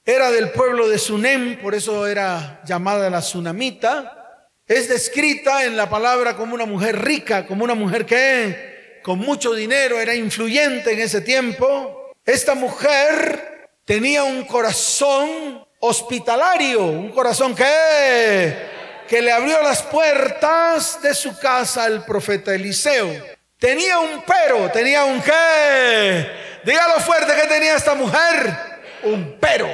era 0.04 0.30
del 0.30 0.50
pueblo 0.50 0.88
de 0.88 0.98
Sunem, 0.98 1.60
por 1.60 1.74
eso 1.74 2.06
era 2.06 2.60
llamada 2.64 3.10
la 3.10 3.20
Tsunamita. 3.20 4.48
Es 4.66 4.88
descrita 4.88 5.64
en 5.64 5.76
la 5.76 5.88
palabra 5.88 6.36
como 6.36 6.54
una 6.54 6.66
mujer 6.66 7.04
rica, 7.04 7.46
como 7.46 7.64
una 7.64 7.74
mujer 7.74 8.06
que 8.06 9.00
con 9.02 9.18
mucho 9.18 9.54
dinero 9.54 10.00
era 10.00 10.14
influyente 10.14 10.92
en 10.92 11.00
ese 11.00 11.20
tiempo. 11.20 12.12
Esta 12.24 12.54
mujer 12.54 13.68
tenía 13.84 14.24
un 14.24 14.44
corazón 14.44 15.66
hospitalario, 15.80 16.84
un 16.84 17.10
corazón 17.10 17.54
que 17.54 18.70
que 19.12 19.20
le 19.20 19.30
abrió 19.30 19.62
las 19.62 19.82
puertas 19.82 21.02
de 21.02 21.14
su 21.14 21.38
casa 21.38 21.84
al 21.84 22.02
profeta 22.06 22.54
Eliseo. 22.54 23.22
Tenía 23.58 23.98
un 23.98 24.24
pero, 24.26 24.70
tenía 24.70 25.04
un 25.04 25.20
qué. 25.20 26.28
Dígalo 26.64 26.94
fuerte 26.94 27.34
que 27.34 27.46
tenía 27.46 27.76
esta 27.76 27.94
mujer. 27.94 28.56
Un 29.02 29.36
pero. 29.38 29.68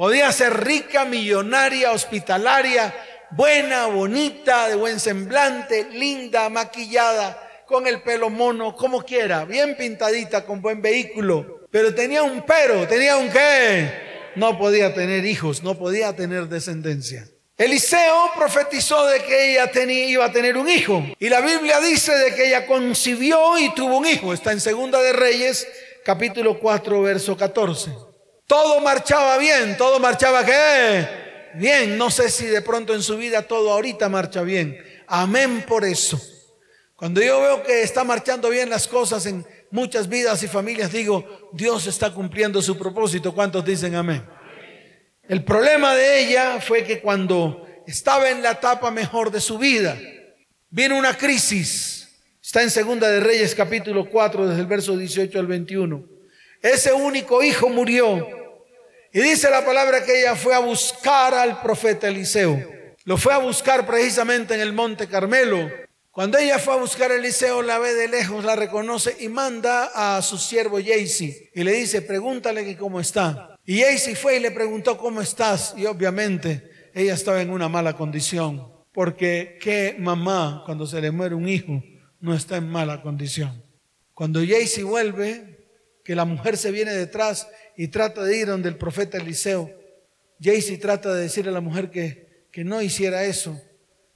Podía 0.00 0.32
ser 0.32 0.64
rica, 0.64 1.04
millonaria, 1.04 1.92
hospitalaria, 1.92 2.94
buena, 3.32 3.84
bonita, 3.84 4.66
de 4.70 4.74
buen 4.74 4.98
semblante, 4.98 5.88
linda, 5.92 6.48
maquillada, 6.48 7.66
con 7.66 7.86
el 7.86 8.00
pelo 8.00 8.30
mono, 8.30 8.74
como 8.74 9.02
quiera, 9.02 9.44
bien 9.44 9.76
pintadita, 9.76 10.46
con 10.46 10.62
buen 10.62 10.80
vehículo. 10.80 11.66
Pero 11.70 11.94
tenía 11.94 12.22
un 12.22 12.46
pero, 12.46 12.88
tenía 12.88 13.18
un 13.18 13.28
qué. 13.28 13.90
No 14.36 14.58
podía 14.58 14.94
tener 14.94 15.26
hijos, 15.26 15.62
no 15.62 15.78
podía 15.78 16.16
tener 16.16 16.48
descendencia. 16.48 17.28
Eliseo 17.58 18.30
profetizó 18.34 19.04
de 19.04 19.22
que 19.22 19.52
ella 19.52 19.70
tenía, 19.70 20.06
iba 20.06 20.24
a 20.24 20.32
tener 20.32 20.56
un 20.56 20.70
hijo. 20.70 21.04
Y 21.18 21.28
la 21.28 21.42
Biblia 21.42 21.78
dice 21.78 22.16
de 22.16 22.34
que 22.34 22.46
ella 22.46 22.66
concibió 22.66 23.58
y 23.58 23.74
tuvo 23.74 23.98
un 23.98 24.06
hijo. 24.06 24.32
Está 24.32 24.52
en 24.52 24.60
Segunda 24.60 25.02
de 25.02 25.12
Reyes, 25.12 25.68
capítulo 26.06 26.58
4, 26.58 27.02
verso 27.02 27.36
14. 27.36 28.09
Todo 28.50 28.80
marchaba 28.80 29.38
bien, 29.38 29.76
todo 29.76 30.00
marchaba 30.00 30.44
qué? 30.44 31.06
Bien, 31.54 31.96
no 31.96 32.10
sé 32.10 32.28
si 32.28 32.46
de 32.46 32.62
pronto 32.62 32.92
en 32.92 33.00
su 33.00 33.16
vida 33.16 33.42
todo 33.42 33.70
ahorita 33.70 34.08
marcha 34.08 34.42
bien. 34.42 34.76
Amén 35.06 35.64
por 35.68 35.84
eso. 35.84 36.20
Cuando 36.96 37.22
yo 37.22 37.40
veo 37.40 37.62
que 37.62 37.82
está 37.82 38.02
marchando 38.02 38.50
bien 38.50 38.68
las 38.68 38.88
cosas 38.88 39.24
en 39.26 39.46
muchas 39.70 40.08
vidas 40.08 40.42
y 40.42 40.48
familias, 40.48 40.90
digo, 40.90 41.48
Dios 41.52 41.86
está 41.86 42.12
cumpliendo 42.12 42.60
su 42.60 42.76
propósito. 42.76 43.32
¿Cuántos 43.32 43.64
dicen 43.64 43.94
amén? 43.94 44.26
El 45.28 45.44
problema 45.44 45.94
de 45.94 46.18
ella 46.18 46.60
fue 46.60 46.82
que 46.82 47.00
cuando 47.00 47.68
estaba 47.86 48.30
en 48.30 48.42
la 48.42 48.50
etapa 48.50 48.90
mejor 48.90 49.30
de 49.30 49.40
su 49.40 49.58
vida, 49.58 49.96
vino 50.70 50.98
una 50.98 51.16
crisis. 51.16 52.18
Está 52.42 52.62
en 52.64 52.70
Segunda 52.70 53.08
de 53.08 53.20
Reyes 53.20 53.54
capítulo 53.54 54.10
4, 54.10 54.48
desde 54.48 54.60
el 54.60 54.66
verso 54.66 54.96
18 54.96 55.38
al 55.38 55.46
21. 55.46 56.04
Ese 56.60 56.92
único 56.92 57.44
hijo 57.44 57.68
murió 57.68 58.39
y 59.12 59.20
dice 59.20 59.50
la 59.50 59.64
palabra 59.64 60.04
que 60.04 60.20
ella 60.20 60.36
fue 60.36 60.54
a 60.54 60.60
buscar 60.60 61.34
al 61.34 61.60
profeta 61.60 62.08
Eliseo. 62.08 62.80
Lo 63.04 63.16
fue 63.16 63.32
a 63.32 63.38
buscar 63.38 63.86
precisamente 63.86 64.54
en 64.54 64.60
el 64.60 64.72
monte 64.72 65.08
Carmelo. 65.08 65.68
Cuando 66.12 66.38
ella 66.38 66.58
fue 66.58 66.74
a 66.74 66.76
buscar 66.76 67.10
a 67.10 67.16
Eliseo, 67.16 67.62
la 67.62 67.78
ve 67.78 67.94
de 67.94 68.08
lejos, 68.08 68.44
la 68.44 68.54
reconoce 68.54 69.16
y 69.18 69.28
manda 69.28 70.16
a 70.16 70.22
su 70.22 70.38
siervo 70.38 70.78
Jaycee 70.78 71.50
y 71.54 71.64
le 71.64 71.72
dice, 71.72 72.02
pregúntale 72.02 72.64
que 72.64 72.76
cómo 72.76 73.00
está. 73.00 73.58
Y 73.64 73.80
Jaycee 73.80 74.14
fue 74.14 74.36
y 74.36 74.40
le 74.40 74.50
preguntó 74.50 74.96
cómo 74.96 75.20
estás 75.20 75.74
y 75.76 75.86
obviamente 75.86 76.70
ella 76.94 77.14
estaba 77.14 77.40
en 77.42 77.50
una 77.50 77.68
mala 77.68 77.94
condición. 77.96 78.70
Porque 78.92 79.58
qué 79.60 79.96
mamá 79.98 80.62
cuando 80.66 80.86
se 80.86 81.00
le 81.00 81.10
muere 81.10 81.34
un 81.34 81.48
hijo 81.48 81.82
no 82.20 82.34
está 82.34 82.58
en 82.58 82.68
mala 82.68 83.02
condición. 83.02 83.64
Cuando 84.14 84.40
Jaycee 84.40 84.84
vuelve, 84.84 85.49
que 86.04 86.14
la 86.14 86.24
mujer 86.24 86.56
se 86.56 86.70
viene 86.70 86.92
detrás 86.92 87.48
y 87.76 87.88
trata 87.88 88.22
de 88.22 88.36
ir 88.36 88.46
donde 88.46 88.68
el 88.68 88.76
profeta 88.76 89.18
Eliseo. 89.18 89.70
Jaycee 90.40 90.78
trata 90.78 91.14
de 91.14 91.22
decirle 91.22 91.50
a 91.50 91.54
la 91.54 91.60
mujer 91.60 91.90
que, 91.90 92.46
que 92.50 92.64
no 92.64 92.80
hiciera 92.80 93.24
eso, 93.24 93.60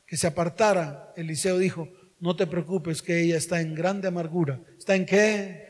que 0.07 0.16
se 0.16 0.26
apartara. 0.26 1.12
Eliseo 1.16 1.59
dijo, 1.59 1.89
no 2.20 2.37
te 2.37 2.47
preocupes 2.47 3.03
que 3.03 3.20
ella 3.20 3.37
está 3.37 3.61
en 3.61 3.74
grande 3.74 4.09
amargura. 4.09 4.61
¿Está 4.78 4.95
en 4.95 5.07
qué? 5.07 5.68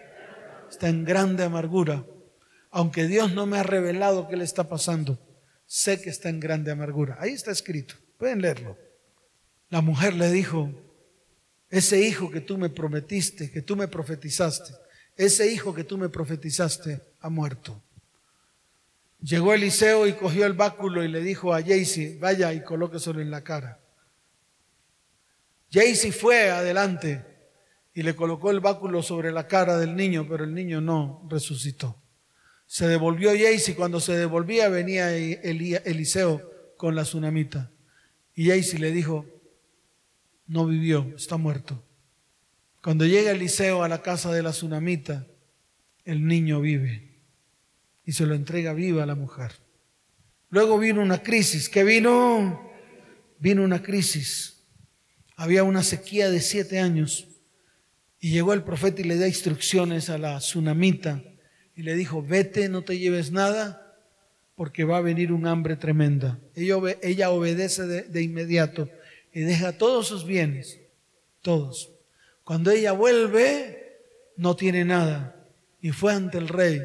Está 0.70 0.88
en 0.88 1.04
grande 1.04 1.42
amargura. 1.42 2.04
Aunque 2.70 3.06
Dios 3.06 3.32
no 3.32 3.46
me 3.46 3.58
ha 3.58 3.62
revelado 3.62 4.28
qué 4.28 4.36
le 4.36 4.44
está 4.44 4.68
pasando, 4.68 5.18
sé 5.66 6.00
que 6.00 6.10
está 6.10 6.28
en 6.28 6.40
grande 6.40 6.70
amargura. 6.70 7.16
Ahí 7.20 7.30
está 7.30 7.50
escrito, 7.50 7.94
pueden 8.18 8.42
leerlo. 8.42 8.76
La 9.70 9.80
mujer 9.80 10.14
le 10.14 10.30
dijo, 10.30 10.70
ese 11.70 12.00
hijo 12.00 12.30
que 12.30 12.40
tú 12.40 12.58
me 12.58 12.68
prometiste, 12.68 13.50
que 13.50 13.62
tú 13.62 13.76
me 13.76 13.88
profetizaste, 13.88 14.72
ese 15.16 15.50
hijo 15.52 15.74
que 15.74 15.84
tú 15.84 15.96
me 15.98 16.08
profetizaste 16.08 17.00
ha 17.20 17.28
muerto. 17.28 17.80
Llegó 19.20 19.54
Eliseo 19.54 20.06
y 20.06 20.12
cogió 20.12 20.44
el 20.44 20.52
báculo 20.52 21.02
y 21.02 21.08
le 21.08 21.20
dijo 21.20 21.54
a 21.54 21.62
Jaycee, 21.62 22.18
vaya 22.18 22.52
y 22.52 22.62
colóqueselo 22.62 23.20
en 23.20 23.30
la 23.30 23.42
cara. 23.42 23.80
Jaycee 25.72 26.12
fue 26.12 26.50
adelante 26.50 27.24
y 27.94 28.02
le 28.02 28.14
colocó 28.14 28.50
el 28.50 28.60
báculo 28.60 29.02
sobre 29.02 29.32
la 29.32 29.46
cara 29.46 29.78
del 29.78 29.96
niño, 29.96 30.26
pero 30.28 30.44
el 30.44 30.52
niño 30.52 30.80
no 30.80 31.26
resucitó. 31.30 31.96
Se 32.66 32.86
devolvió 32.86 33.30
Jaycee, 33.30 33.74
cuando 33.74 34.00
se 34.00 34.16
devolvía 34.16 34.68
venía 34.68 35.14
Eliseo 35.14 36.74
con 36.76 36.94
la 36.94 37.04
tsunamita. 37.04 37.70
Y 38.34 38.48
Jaycee 38.48 38.78
le 38.78 38.90
dijo, 38.90 39.26
no 40.46 40.66
vivió, 40.66 41.12
está 41.16 41.36
muerto. 41.36 41.82
Cuando 42.84 43.06
llega 43.06 43.30
Eliseo 43.30 43.82
a 43.82 43.88
la 43.88 44.02
casa 44.02 44.30
de 44.30 44.42
la 44.42 44.50
tsunamita, 44.50 45.26
el 46.04 46.26
niño 46.26 46.60
vive 46.60 47.14
y 48.04 48.12
se 48.12 48.26
lo 48.26 48.34
entrega 48.34 48.74
viva 48.74 49.04
a 49.04 49.06
la 49.06 49.14
mujer. 49.14 49.52
Luego 50.50 50.78
vino 50.78 51.00
una 51.00 51.22
crisis. 51.22 51.70
¿Qué 51.70 51.82
vino? 51.82 52.70
Vino 53.38 53.64
una 53.64 53.82
crisis. 53.82 54.66
Había 55.34 55.64
una 55.64 55.82
sequía 55.82 56.28
de 56.28 56.42
siete 56.42 56.78
años 56.78 57.26
y 58.20 58.32
llegó 58.32 58.52
el 58.52 58.64
profeta 58.64 59.00
y 59.00 59.04
le 59.04 59.16
da 59.16 59.28
instrucciones 59.28 60.10
a 60.10 60.18
la 60.18 60.36
tsunamita 60.36 61.22
y 61.74 61.84
le 61.84 61.94
dijo, 61.94 62.22
vete, 62.22 62.68
no 62.68 62.82
te 62.82 62.98
lleves 62.98 63.32
nada 63.32 63.96
porque 64.56 64.84
va 64.84 64.98
a 64.98 65.00
venir 65.00 65.32
un 65.32 65.46
hambre 65.46 65.76
tremenda. 65.76 66.38
Ella, 66.54 67.30
obedece 67.30 67.86
de, 67.86 68.02
de 68.02 68.22
inmediato 68.22 68.90
y 69.32 69.40
deja 69.40 69.72
todos 69.72 70.06
sus 70.06 70.26
bienes, 70.26 70.78
todos. 71.40 71.93
Cuando 72.44 72.70
ella 72.70 72.92
vuelve, 72.92 73.98
no 74.36 74.54
tiene 74.54 74.84
nada 74.84 75.48
y 75.80 75.90
fue 75.90 76.12
ante 76.12 76.38
el 76.38 76.48
rey 76.48 76.80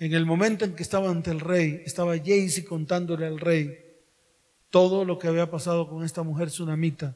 en 0.00 0.14
el 0.14 0.24
momento 0.24 0.64
en 0.64 0.74
que 0.74 0.82
estaba 0.82 1.10
ante 1.10 1.30
el 1.30 1.40
rey, 1.40 1.82
estaba 1.84 2.16
Jaycee 2.16 2.64
contándole 2.64 3.26
al 3.26 3.38
rey 3.38 3.78
todo 4.70 5.04
lo 5.04 5.18
que 5.18 5.28
había 5.28 5.50
pasado 5.50 5.90
con 5.90 6.04
esta 6.04 6.22
mujer 6.22 6.48
tsunamita. 6.48 7.14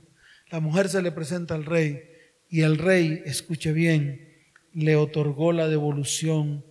La 0.51 0.61
mujer 0.61 0.91
se 0.91 1.01
le 1.01 1.11
presenta 1.11 1.55
al 1.55 1.65
rey 1.65 2.03
y 2.51 2.61
el 2.61 2.77
rey, 2.77 3.23
escuche 3.25 3.73
bien, 3.73 4.29
le 4.75 4.97
otorgó 4.97 5.53
la 5.53 5.67
devolución 5.67 6.63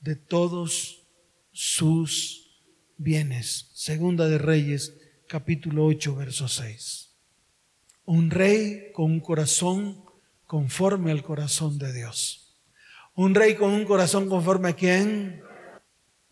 de 0.00 0.16
todos 0.16 1.04
sus 1.52 2.60
bienes. 2.96 3.70
Segunda 3.72 4.28
de 4.28 4.38
Reyes, 4.38 4.96
capítulo 5.28 5.86
8, 5.86 6.16
verso 6.16 6.48
6. 6.48 7.10
Un 8.04 8.30
rey 8.32 8.90
con 8.92 9.12
un 9.12 9.20
corazón 9.20 10.01
conforme 10.52 11.12
al 11.12 11.22
corazón 11.22 11.78
de 11.78 11.94
Dios. 11.94 12.58
Un 13.14 13.34
rey 13.34 13.54
con 13.54 13.72
un 13.72 13.86
corazón 13.86 14.28
conforme 14.28 14.68
a 14.68 14.72
quién? 14.74 15.42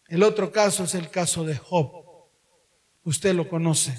El 0.08 0.22
otro 0.22 0.52
caso 0.52 0.84
es 0.84 0.94
el 0.94 1.08
caso 1.08 1.42
de 1.46 1.56
Job. 1.56 1.90
Usted 3.02 3.34
lo 3.34 3.48
conoce. 3.48 3.96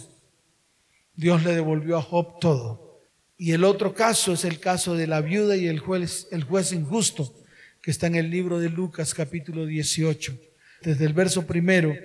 Dios 1.16 1.44
le 1.44 1.56
devolvió 1.56 1.98
a 1.98 2.04
Job 2.04 2.40
todo. 2.40 3.02
Y 3.36 3.54
el 3.54 3.64
otro 3.64 3.96
caso 3.96 4.34
es 4.34 4.46
el 4.46 4.60
caso 4.60 4.94
de 4.94 5.08
la 5.08 5.22
viuda 5.22 5.58
y 5.58 5.66
el 5.66 5.80
juez, 5.80 6.28
el 6.30 6.44
juez 6.44 6.72
injusto, 6.72 7.34
que 7.82 7.90
está 7.90 8.06
en 8.06 8.14
el 8.14 8.30
libro 8.30 8.60
de 8.60 8.70
Lucas 8.70 9.16
capítulo 9.16 9.66
18, 9.66 10.38
desde 10.84 11.04
el 11.04 11.14
verso 11.14 11.48
primero 11.48 11.96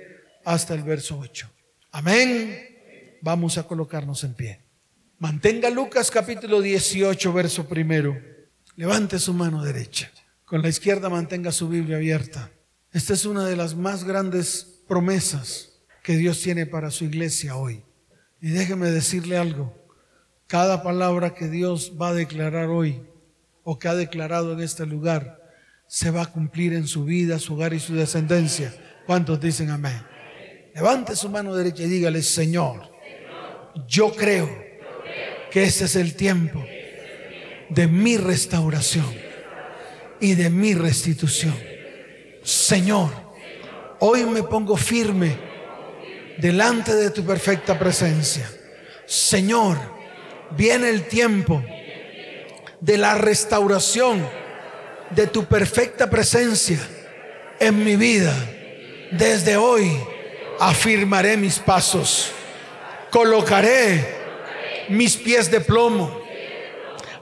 hasta 0.42 0.72
el 0.72 0.84
verso 0.84 1.18
8. 1.18 1.50
Amén. 1.90 3.18
Vamos 3.20 3.58
a 3.58 3.64
colocarnos 3.64 4.24
en 4.24 4.32
pie. 4.32 4.65
Mantenga 5.18 5.70
Lucas 5.70 6.10
capítulo 6.10 6.60
18, 6.60 7.32
verso 7.32 7.66
primero. 7.66 8.20
Levante 8.74 9.18
su 9.18 9.32
mano 9.32 9.64
derecha. 9.64 10.12
Con 10.44 10.60
la 10.60 10.68
izquierda 10.68 11.08
mantenga 11.08 11.52
su 11.52 11.70
Biblia 11.70 11.96
abierta. 11.96 12.50
Esta 12.92 13.14
es 13.14 13.24
una 13.24 13.46
de 13.46 13.56
las 13.56 13.74
más 13.74 14.04
grandes 14.04 14.82
promesas 14.86 15.80
que 16.02 16.18
Dios 16.18 16.42
tiene 16.42 16.66
para 16.66 16.90
su 16.90 17.06
iglesia 17.06 17.56
hoy. 17.56 17.82
Y 18.42 18.50
déjeme 18.50 18.90
decirle 18.90 19.38
algo, 19.38 19.74
cada 20.48 20.82
palabra 20.82 21.32
que 21.32 21.48
Dios 21.48 21.94
va 21.98 22.10
a 22.10 22.14
declarar 22.14 22.68
hoy 22.68 23.00
o 23.64 23.78
que 23.78 23.88
ha 23.88 23.94
declarado 23.94 24.52
en 24.52 24.60
este 24.60 24.84
lugar, 24.84 25.40
se 25.88 26.10
va 26.10 26.24
a 26.24 26.30
cumplir 26.30 26.74
en 26.74 26.86
su 26.86 27.06
vida, 27.06 27.38
su 27.38 27.54
hogar 27.54 27.72
y 27.72 27.80
su 27.80 27.94
descendencia. 27.94 28.74
¿Cuántos 29.06 29.40
dicen 29.40 29.70
amén? 29.70 30.02
Levante 30.74 31.16
su 31.16 31.30
mano 31.30 31.54
derecha 31.54 31.84
y 31.84 31.88
dígale, 31.88 32.20
Señor, 32.20 32.92
yo 33.88 34.14
creo 34.14 34.65
que 35.50 35.64
ese 35.64 35.84
es 35.84 35.96
el 35.96 36.14
tiempo 36.14 36.64
de 37.68 37.86
mi 37.86 38.16
restauración 38.16 39.06
y 40.20 40.34
de 40.34 40.50
mi 40.50 40.74
restitución. 40.74 41.56
Señor, 42.42 43.10
hoy 44.00 44.24
me 44.24 44.42
pongo 44.42 44.76
firme 44.76 45.36
delante 46.38 46.94
de 46.94 47.10
tu 47.10 47.24
perfecta 47.24 47.78
presencia. 47.78 48.50
Señor, 49.06 49.78
viene 50.56 50.90
el 50.90 51.06
tiempo 51.08 51.62
de 52.80 52.98
la 52.98 53.14
restauración 53.14 54.26
de 55.10 55.26
tu 55.26 55.44
perfecta 55.44 56.10
presencia 56.10 56.78
en 57.58 57.82
mi 57.84 57.96
vida. 57.96 58.34
Desde 59.12 59.56
hoy 59.56 59.90
afirmaré 60.60 61.36
mis 61.36 61.58
pasos, 61.58 62.32
colocaré 63.10 64.15
mis 64.88 65.16
pies 65.16 65.50
de 65.50 65.60
plomo 65.60 66.20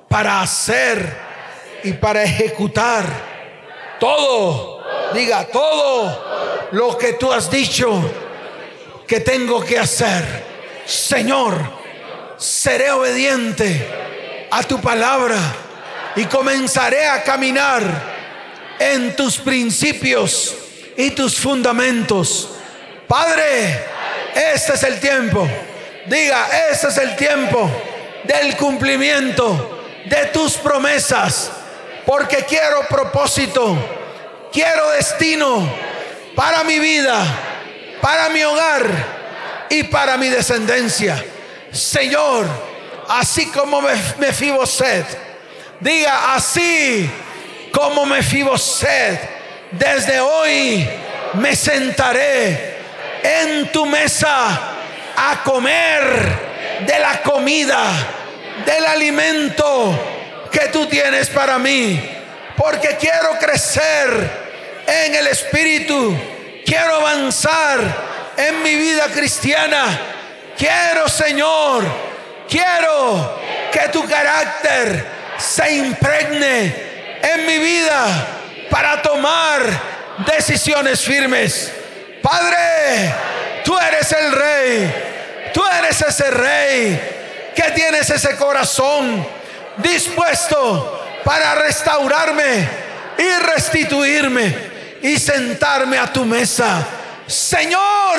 para 0.09 0.41
hacer 0.41 1.17
y 1.83 1.93
para 1.93 2.23
ejecutar 2.23 3.05
todo, 3.99 4.83
diga 5.12 5.47
todo 5.47 6.69
lo 6.73 6.97
que 6.97 7.15
tú 7.15 7.33
has 7.33 7.51
dicho 7.51 8.03
que 9.07 9.21
tengo 9.21 9.65
que 9.65 9.79
hacer. 9.79 10.25
Señor, 10.87 11.55
seré 12.37 12.91
obediente 12.91 14.47
a 14.51 14.62
tu 14.62 14.81
palabra 14.81 15.37
y 16.17 16.25
comenzaré 16.25 17.07
a 17.07 17.23
caminar 17.23 17.83
en 18.79 19.15
tus 19.17 19.39
principios 19.39 20.55
y 20.97 21.11
tus 21.11 21.37
fundamentos. 21.37 22.51
Padre, 23.09 23.85
este 24.35 24.75
es 24.75 24.83
el 24.83 25.01
tiempo. 25.01 25.49
Diga, 26.07 26.49
este 26.71 26.89
es 26.89 26.99
el 26.99 27.17
tiempo 27.17 27.71
del 28.25 28.57
cumplimiento 28.57 29.83
de 30.05 30.27
tus 30.27 30.55
promesas. 30.55 31.51
Porque 32.05 32.45
quiero 32.45 32.87
propósito, 32.89 33.77
quiero 34.53 34.91
destino 34.91 35.67
para 36.35 36.63
mi 36.65 36.79
vida, 36.79 37.25
para 38.03 38.29
mi 38.29 38.43
hogar 38.43 38.87
y 39.71 39.85
para 39.85 40.19
mi 40.19 40.29
descendencia. 40.29 41.25
Señor, 41.73 42.47
así 43.09 43.47
como 43.47 43.81
me, 43.81 43.95
me 44.19 44.33
sed 44.67 45.05
Diga 45.81 46.35
así 46.35 47.11
como 47.73 48.07
me 48.07 48.23
sed 48.23 49.19
Desde 49.73 50.21
hoy 50.21 50.89
me 51.35 51.57
sentaré 51.57 52.77
en 53.23 53.73
tu 53.73 53.87
mesa 53.87 54.74
a 55.17 55.43
comer 55.43 56.83
de 56.87 56.99
la 56.99 57.23
comida, 57.23 57.85
del 58.65 58.87
alimento 58.87 60.49
que 60.51 60.69
tú 60.69 60.87
tienes 60.87 61.29
para 61.29 61.59
mí. 61.59 62.11
Porque 62.57 62.97
quiero 62.99 63.39
crecer 63.39 64.31
en 64.87 65.15
el 65.15 65.27
Espíritu. 65.27 66.17
Quiero 66.65 66.97
avanzar 66.97 67.81
en 68.37 68.62
mi 68.62 68.75
vida 68.77 69.07
cristiana. 69.09 69.85
Quiero, 70.57 71.09
Señor, 71.09 71.85
quiero 72.49 73.41
que 73.73 73.89
tu 73.89 74.07
carácter 74.09 75.05
se 75.37 75.75
impregne 75.75 76.75
en 77.23 77.47
mi 77.47 77.59
vida 77.59 78.07
para 78.71 79.03
tomar 79.03 79.62
decisiones 80.27 81.01
firmes. 81.01 81.73
Padre, 82.23 83.12
tú 83.65 83.77
eres 83.79 84.12
el 84.12 84.33
rey, 84.33 85.51
tú 85.53 85.62
eres 85.67 86.01
ese 86.03 86.31
rey 86.31 87.53
que 87.55 87.71
tienes 87.73 88.11
ese 88.11 88.37
corazón 88.37 89.27
dispuesto 89.79 91.05
para 91.25 91.55
restaurarme 91.55 92.69
y 93.19 93.29
restituirme 93.45 94.75
y 95.03 95.19
sentarme 95.19 95.99
a 95.99 96.12
tu 96.12 96.25
mesa. 96.25 96.87
Señor, 97.27 98.19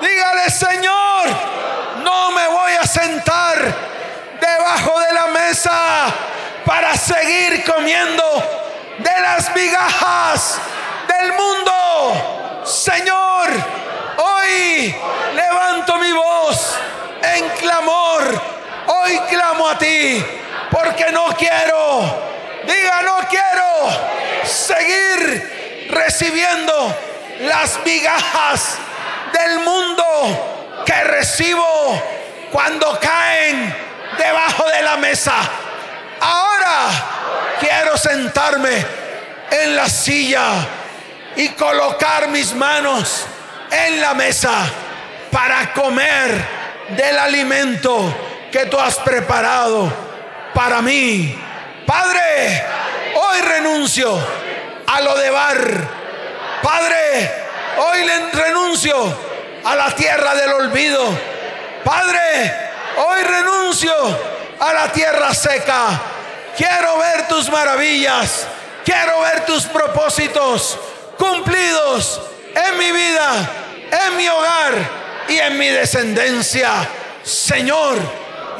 dígale 0.00 0.50
Señor, 0.50 1.28
no 2.02 2.30
me 2.30 2.46
voy 2.48 2.72
a 2.80 2.86
sentar 2.86 3.58
debajo 4.40 5.00
de 5.00 5.12
la 5.12 5.26
mesa 5.26 6.14
para 6.64 6.96
seguir 6.96 7.64
comiendo 7.64 8.24
de 8.98 9.20
las 9.20 9.54
migajas 9.54 10.58
del 11.08 11.32
mundo. 11.32 12.62
Señor, 12.64 13.48
hoy 14.16 14.94
levanto 15.34 15.96
mi 15.96 16.12
voz 16.12 16.76
en 17.22 17.48
clamor. 17.50 18.40
Hoy 18.86 19.18
clamo 19.30 19.68
a 19.68 19.78
ti 19.78 20.24
porque 20.70 21.12
no 21.12 21.26
quiero, 21.36 22.22
diga 22.66 23.02
no 23.02 23.18
quiero 23.28 24.44
seguir 24.44 25.88
recibiendo 25.90 26.96
las 27.40 27.78
migajas 27.84 28.78
del 29.32 29.60
mundo 29.60 30.82
que 30.84 31.04
recibo 31.04 32.02
cuando 32.50 32.98
caen 33.00 33.74
debajo 34.18 34.64
de 34.68 34.82
la 34.82 34.96
mesa. 34.96 35.34
Ahora 36.20 37.56
quiero 37.60 37.96
sentarme 37.96 38.84
en 39.50 39.76
la 39.76 39.88
silla 39.88 40.66
y 41.36 41.48
colocar 41.50 42.28
mis 42.28 42.54
manos 42.54 43.26
en 43.72 44.00
la 44.00 44.14
mesa 44.14 44.52
para 45.30 45.72
comer 45.72 46.30
del 46.90 47.18
alimento 47.18 48.14
que 48.50 48.66
tú 48.66 48.78
has 48.78 48.96
preparado 48.96 49.90
para 50.54 50.82
mí. 50.82 51.34
Padre, 51.86 52.64
hoy 53.14 53.40
renuncio 53.40 54.18
a 54.86 55.00
lo 55.00 55.16
de 55.16 55.30
bar. 55.30 55.88
Padre, 56.62 57.30
hoy 57.78 58.04
renuncio 58.32 59.18
a 59.64 59.74
la 59.74 59.94
tierra 59.94 60.34
del 60.34 60.52
olvido. 60.52 61.02
Padre, 61.82 62.52
hoy 62.98 63.22
renuncio 63.22 63.92
a 64.60 64.72
la 64.72 64.92
tierra 64.92 65.32
seca. 65.34 66.00
Quiero 66.56 66.98
ver 66.98 67.26
tus 67.28 67.50
maravillas. 67.50 68.46
Quiero 68.84 69.20
ver 69.20 69.46
tus 69.46 69.64
propósitos 69.64 70.78
cumplidos 71.16 72.20
en 72.54 72.78
mi 72.78 72.90
vida, 72.90 73.48
en 73.92 74.16
mi 74.16 74.26
hogar 74.28 74.72
y 75.28 75.38
en 75.38 75.58
mi 75.58 75.68
descendencia. 75.68 76.88
Señor, 77.22 77.98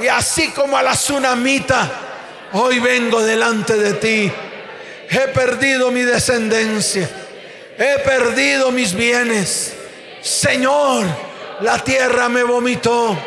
y 0.01 0.09
así 0.09 0.51
como 0.51 0.77
a 0.77 0.83
la 0.83 0.93
tsunamita, 0.93 1.91
hoy 2.53 2.79
vengo 2.79 3.23
delante 3.23 3.77
de 3.77 3.95
ti. 3.95 4.33
He 5.09 5.29
perdido 5.29 5.91
mi 5.91 6.03
descendencia. 6.03 7.09
He 7.79 7.99
perdido 8.01 8.71
mis 8.71 8.95
bienes. 8.95 9.75
Señor, 10.21 11.05
la 11.61 11.79
tierra 11.79 12.29
me 12.29 12.43
vomitó. 12.43 13.19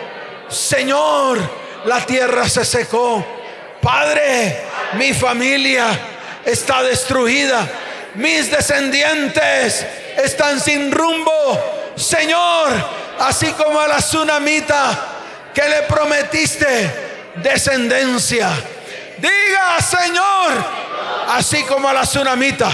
Señor, 0.48 1.38
la 1.86 2.06
tierra 2.06 2.48
se 2.48 2.64
secó. 2.64 3.26
Padre, 3.82 4.62
mi 4.94 5.14
familia 5.14 5.88
está 6.46 6.84
destruida. 6.84 7.68
Mis 8.16 8.50
descendientes 8.50 9.86
están 10.24 10.60
sin 10.60 10.92
rumbo. 10.92 11.85
Señor, 11.96 12.72
así 13.20 13.52
como 13.54 13.80
a 13.80 13.88
la 13.88 13.98
tsunamita 13.98 15.14
que 15.54 15.68
le 15.70 15.82
prometiste 15.84 16.92
descendencia. 17.36 18.50
Diga, 19.18 19.82
Señor, 19.82 20.66
así 21.30 21.64
como 21.64 21.88
a 21.88 21.94
la 21.94 22.02
tsunamita 22.02 22.70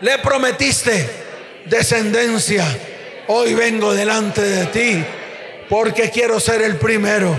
le 0.00 0.18
prometiste 0.18 1.08
descendencia. 1.66 2.64
Hoy 3.28 3.54
vengo 3.54 3.92
delante 3.92 4.42
de 4.42 4.66
ti 4.66 5.04
porque 5.68 6.10
quiero 6.10 6.38
ser 6.38 6.62
el 6.62 6.76
primero 6.76 7.38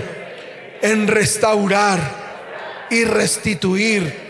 en 0.82 1.06
restaurar 1.06 2.86
y 2.90 3.04
restituir 3.04 4.28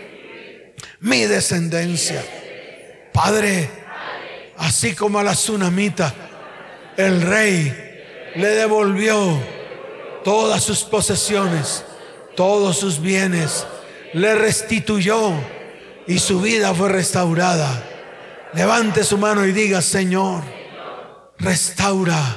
mi 1.01 1.25
descendencia. 1.25 2.23
Padre, 3.11 3.69
así 4.57 4.95
como 4.95 5.19
a 5.19 5.23
la 5.23 5.33
tsunamita, 5.33 6.13
el 6.99 7.21
rey 7.21 7.73
le 8.35 8.47
devolvió 8.49 9.41
todas 10.25 10.61
sus 10.61 10.83
posesiones, 10.83 11.85
todos 12.35 12.77
sus 12.77 12.99
bienes, 12.99 13.65
le 14.11 14.35
restituyó 14.35 15.31
y 16.07 16.19
su 16.19 16.41
vida 16.41 16.73
fue 16.73 16.89
restaurada. 16.89 17.85
Levante 18.53 19.05
su 19.05 19.17
mano 19.17 19.45
y 19.45 19.53
diga, 19.53 19.81
Señor, 19.81 20.43
restaura 21.37 22.35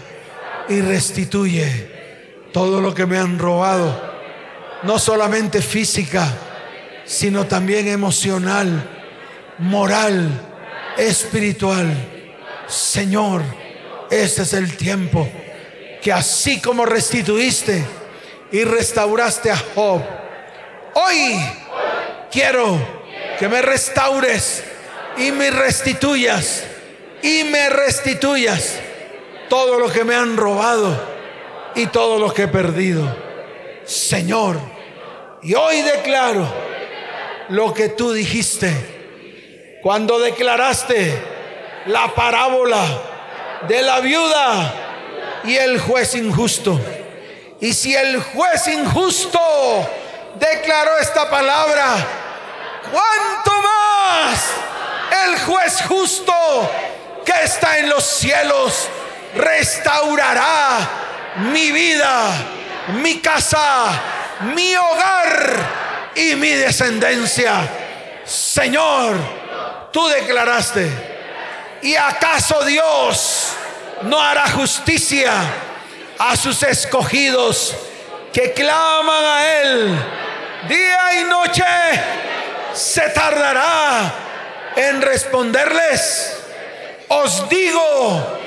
y 0.68 0.80
restituye 0.80 1.90
todo 2.52 2.80
lo 2.80 2.94
que 2.94 3.04
me 3.04 3.18
han 3.18 3.40
robado, 3.40 4.00
no 4.84 5.00
solamente 5.00 5.60
física, 5.60 6.32
sino 7.04 7.46
también 7.46 7.88
emocional, 7.88 8.88
moral, 9.58 10.30
espiritual. 10.96 11.92
Señor, 12.68 13.42
este 14.12 14.42
es 14.42 14.52
el 14.52 14.76
tiempo 14.76 15.26
que 16.02 16.12
así 16.12 16.60
como 16.60 16.84
restituiste 16.84 17.82
y 18.50 18.62
restauraste 18.62 19.50
a 19.50 19.56
Job, 19.56 20.02
hoy 20.92 21.40
quiero 22.30 22.78
que 23.38 23.48
me 23.48 23.62
restaures 23.62 24.62
y 25.16 25.32
me 25.32 25.50
restituyas 25.50 26.64
y 27.22 27.44
me 27.44 27.70
restituyas 27.70 28.78
todo 29.48 29.78
lo 29.78 29.90
que 29.90 30.04
me 30.04 30.14
han 30.14 30.36
robado 30.36 30.94
y 31.74 31.86
todo 31.86 32.18
lo 32.18 32.34
que 32.34 32.42
he 32.42 32.48
perdido. 32.48 33.16
Señor, 33.86 34.58
y 35.42 35.54
hoy 35.54 35.80
declaro 35.80 36.46
lo 37.48 37.72
que 37.72 37.88
tú 37.88 38.12
dijiste 38.12 39.78
cuando 39.80 40.18
declaraste 40.18 41.18
la 41.86 42.14
parábola 42.14 43.11
de 43.68 43.82
la 43.82 44.00
viuda 44.00 44.74
y 45.44 45.56
el 45.56 45.80
juez 45.80 46.14
injusto. 46.14 46.80
Y 47.60 47.72
si 47.72 47.94
el 47.94 48.22
juez 48.22 48.66
injusto 48.68 49.38
declaró 50.34 50.98
esta 50.98 51.30
palabra, 51.30 51.94
¿cuánto 52.90 53.62
más 53.62 54.52
el 55.26 55.38
juez 55.40 55.82
justo 55.86 56.32
que 57.24 57.44
está 57.44 57.78
en 57.78 57.88
los 57.88 58.04
cielos 58.04 58.88
restaurará 59.34 60.78
mi 61.52 61.70
vida, 61.72 62.30
mi 63.00 63.20
casa, 63.20 63.90
mi 64.54 64.74
hogar 64.74 66.12
y 66.14 66.34
mi 66.36 66.48
descendencia. 66.48 67.68
Señor, 68.24 69.16
tú 69.92 70.06
declaraste, 70.08 71.11
¿y 71.82 71.96
acaso 71.96 72.64
Dios 72.64 73.54
no 74.02 74.20
hará 74.20 74.48
justicia 74.50 75.32
a 76.18 76.36
sus 76.36 76.62
escogidos 76.62 77.74
que 78.32 78.52
claman 78.52 79.24
a 79.24 79.46
Él 79.60 79.98
día 80.68 81.20
y 81.20 81.24
noche? 81.24 81.64
¿Se 82.72 83.10
tardará 83.10 84.12
en 84.76 85.02
responderles? 85.02 86.38
Os 87.08 87.48
digo 87.48 88.38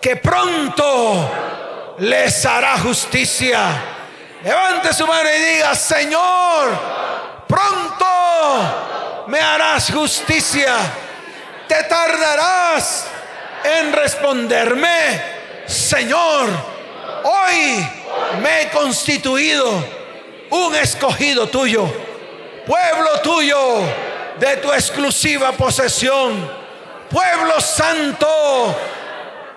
que 0.00 0.16
pronto 0.16 1.96
les 1.98 2.44
hará 2.46 2.78
justicia. 2.78 3.82
Levante 4.44 4.92
su 4.92 5.06
mano 5.06 5.28
y 5.28 5.54
diga, 5.54 5.74
Señor, 5.74 6.78
pronto 7.48 9.24
me 9.26 9.40
harás 9.40 9.90
justicia. 9.90 10.76
Te 11.68 11.82
tardarás 11.84 13.06
en 13.64 13.92
responderme, 13.92 15.22
Señor, 15.66 16.48
hoy 17.24 17.88
me 18.40 18.62
he 18.62 18.70
constituido 18.70 19.84
un 20.50 20.74
escogido 20.76 21.48
tuyo, 21.48 21.84
pueblo 22.66 23.20
tuyo 23.22 23.80
de 24.38 24.56
tu 24.58 24.72
exclusiva 24.72 25.52
posesión, 25.52 26.50
pueblo 27.10 27.60
santo, 27.60 28.76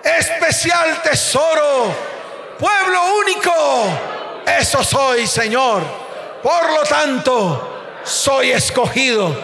especial 0.02 1.02
tesoro 1.02 2.10
pueblo 2.60 3.14
único. 3.16 3.52
Eso 4.46 4.84
soy, 4.84 5.26
Señor. 5.26 5.82
Por 6.42 6.72
lo 6.72 6.82
tanto, 6.82 8.00
soy 8.04 8.52
escogido. 8.52 9.34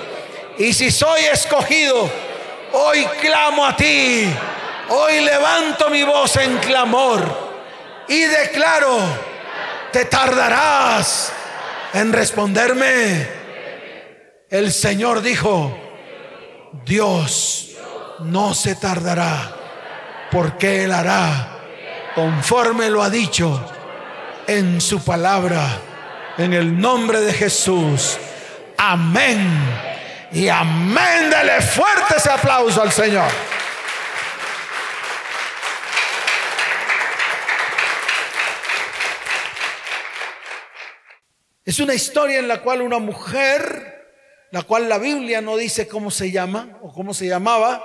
Y 0.58 0.72
si 0.72 0.90
soy 0.90 1.24
escogido, 1.24 2.08
hoy 2.72 3.06
clamo 3.20 3.66
a 3.66 3.76
ti. 3.76 4.26
Hoy 4.88 5.20
levanto 5.20 5.90
mi 5.90 6.04
voz 6.04 6.36
en 6.36 6.58
clamor 6.58 7.46
y 8.08 8.20
declaro, 8.22 8.98
te 9.92 10.04
tardarás 10.04 11.32
en 11.92 12.12
responderme. 12.12 13.28
El 14.48 14.72
Señor 14.72 15.22
dijo, 15.22 15.76
Dios 16.84 17.76
no 18.20 18.54
se 18.54 18.76
tardará 18.76 19.56
porque 20.30 20.84
Él 20.84 20.92
hará 20.92 21.56
conforme 22.14 22.88
lo 22.90 23.02
ha 23.02 23.10
dicho 23.10 23.62
en 24.46 24.80
su 24.80 25.04
palabra, 25.04 25.80
en 26.38 26.52
el 26.54 26.78
nombre 26.80 27.20
de 27.20 27.32
Jesús. 27.32 28.16
Amén. 28.76 29.95
Y 30.37 30.51
amén. 30.51 31.30
Dele 31.30 31.62
fuerte 31.62 32.16
ese 32.18 32.30
aplauso 32.30 32.82
al 32.82 32.93
Señor. 32.93 33.30
Es 41.64 41.80
una 41.80 41.95
historia 41.95 42.39
en 42.39 42.49
la 42.49 42.61
cual 42.61 42.82
una 42.82 42.99
mujer, 42.99 44.12
la 44.51 44.62
cual 44.64 44.91
la 44.91 44.99
Biblia 44.99 45.41
no 45.41 45.57
dice 45.57 45.89
cómo 45.89 46.11
se 46.11 46.30
llama 46.30 46.80
o 46.82 46.93
cómo 46.93 47.14
se 47.14 47.26
llamaba, 47.26 47.82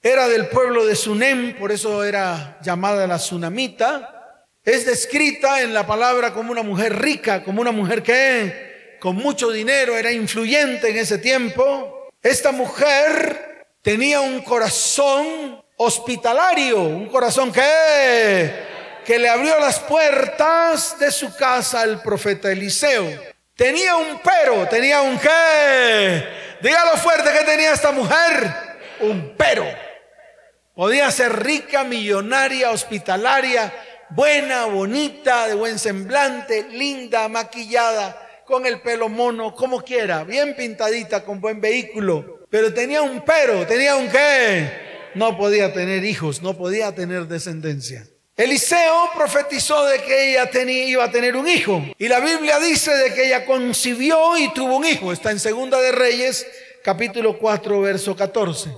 era 0.00 0.28
del 0.28 0.46
pueblo 0.46 0.86
de 0.86 0.94
Sunem, 0.94 1.58
por 1.58 1.72
eso 1.72 2.04
era 2.04 2.60
llamada 2.62 3.08
la 3.08 3.18
Sunamita. 3.18 4.46
Es 4.62 4.86
descrita 4.86 5.62
en 5.62 5.74
la 5.74 5.84
palabra 5.84 6.32
como 6.32 6.52
una 6.52 6.62
mujer 6.62 6.96
rica, 7.02 7.42
como 7.42 7.60
una 7.60 7.72
mujer 7.72 8.04
que 8.04 8.69
con 9.00 9.16
mucho 9.16 9.50
dinero 9.50 9.96
era 9.96 10.12
influyente 10.12 10.90
en 10.90 10.98
ese 10.98 11.18
tiempo. 11.18 12.08
Esta 12.22 12.52
mujer 12.52 13.66
tenía 13.82 14.20
un 14.20 14.42
corazón 14.42 15.60
hospitalario, 15.76 16.82
un 16.82 17.08
corazón 17.08 17.50
que 17.50 18.68
que 19.04 19.18
le 19.18 19.28
abrió 19.28 19.58
las 19.58 19.80
puertas 19.80 20.98
de 20.98 21.10
su 21.10 21.34
casa 21.34 21.80
al 21.80 22.02
profeta 22.02 22.52
Eliseo. 22.52 23.20
Tenía 23.56 23.96
un 23.96 24.20
pero, 24.22 24.68
tenía 24.68 25.02
un 25.02 25.18
qué. 25.18 26.24
Dígalo 26.62 26.92
fuerte 26.92 27.32
que 27.32 27.44
tenía 27.44 27.72
esta 27.72 27.92
mujer, 27.92 28.54
un 29.00 29.34
pero. 29.36 29.66
Podía 30.74 31.10
ser 31.10 31.42
rica, 31.42 31.84
millonaria, 31.84 32.70
hospitalaria, 32.70 33.72
buena, 34.10 34.66
bonita, 34.66 35.48
de 35.48 35.54
buen 35.54 35.78
semblante, 35.78 36.68
linda, 36.70 37.28
maquillada, 37.28 38.29
con 38.50 38.66
el 38.66 38.80
pelo 38.80 39.08
mono, 39.08 39.54
como 39.54 39.80
quiera, 39.82 40.24
bien 40.24 40.54
pintadita, 40.56 41.24
con 41.24 41.40
buen 41.40 41.60
vehículo. 41.60 42.40
Pero 42.50 42.74
tenía 42.74 43.00
un 43.00 43.24
pero, 43.24 43.64
tenía 43.66 43.94
un 43.94 44.08
qué. 44.08 44.90
No 45.14 45.38
podía 45.38 45.72
tener 45.72 46.04
hijos, 46.04 46.42
no 46.42 46.58
podía 46.58 46.94
tener 46.94 47.26
descendencia. 47.26 48.06
Eliseo 48.36 49.10
profetizó 49.14 49.84
de 49.84 50.02
que 50.02 50.30
ella 50.30 50.50
tenía, 50.50 50.84
iba 50.86 51.04
a 51.04 51.10
tener 51.10 51.36
un 51.36 51.46
hijo. 51.46 51.82
Y 51.98 52.08
la 52.08 52.20
Biblia 52.20 52.58
dice 52.58 52.90
de 52.90 53.14
que 53.14 53.26
ella 53.26 53.46
concibió 53.46 54.36
y 54.36 54.52
tuvo 54.52 54.76
un 54.76 54.84
hijo. 54.84 55.12
Está 55.12 55.30
en 55.30 55.38
Segunda 55.38 55.80
de 55.80 55.92
Reyes, 55.92 56.46
capítulo 56.82 57.38
4, 57.38 57.80
verso 57.80 58.16
14. 58.16 58.70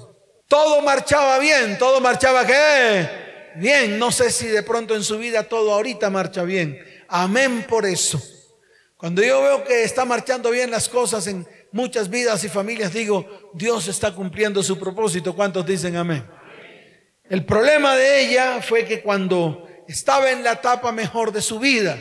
Todo 0.49 0.83
marchaba 0.83 1.39
bien, 1.39 1.79
todo 1.79 2.01
marchaba 2.01 2.47
qué? 2.47 3.09
Bien, 3.57 3.99
no 3.99 4.11
sé 4.11 4.31
si 4.31 4.47
de 4.49 4.63
pronto 4.63 4.95
en 4.95 5.05
su 5.05 5.19
vida 5.19 5.45
todo 5.45 5.73
ahorita 5.73 6.11
marcha 6.11 6.43
bien. 6.43 6.79
Amén 7.09 7.65
por 7.69 7.87
eso. 7.87 8.21
Cuando 9.03 9.21
yo 9.21 9.43
veo 9.43 9.65
que 9.65 9.83
está 9.83 10.05
marchando 10.05 10.49
bien 10.53 10.71
las 10.71 10.89
cosas 10.89 11.27
en 11.27 11.45
muchas 11.73 12.09
vidas 12.09 12.45
y 12.45 12.49
familias, 12.49 12.93
digo, 12.93 13.51
Dios 13.53 13.89
está 13.89 14.15
cumpliendo 14.15 14.63
su 14.63 14.79
propósito. 14.79 15.35
¿Cuántos 15.35 15.67
dicen 15.67 15.97
amén? 15.97 16.25
El 17.29 17.45
problema 17.45 17.97
de 17.97 18.21
ella 18.21 18.63
fue 18.63 18.85
que 18.85 19.03
cuando 19.03 19.67
estaba 19.89 20.31
en 20.31 20.45
la 20.45 20.53
etapa 20.53 20.93
mejor 20.93 21.33
de 21.33 21.43
su 21.43 21.59
vida, 21.59 21.99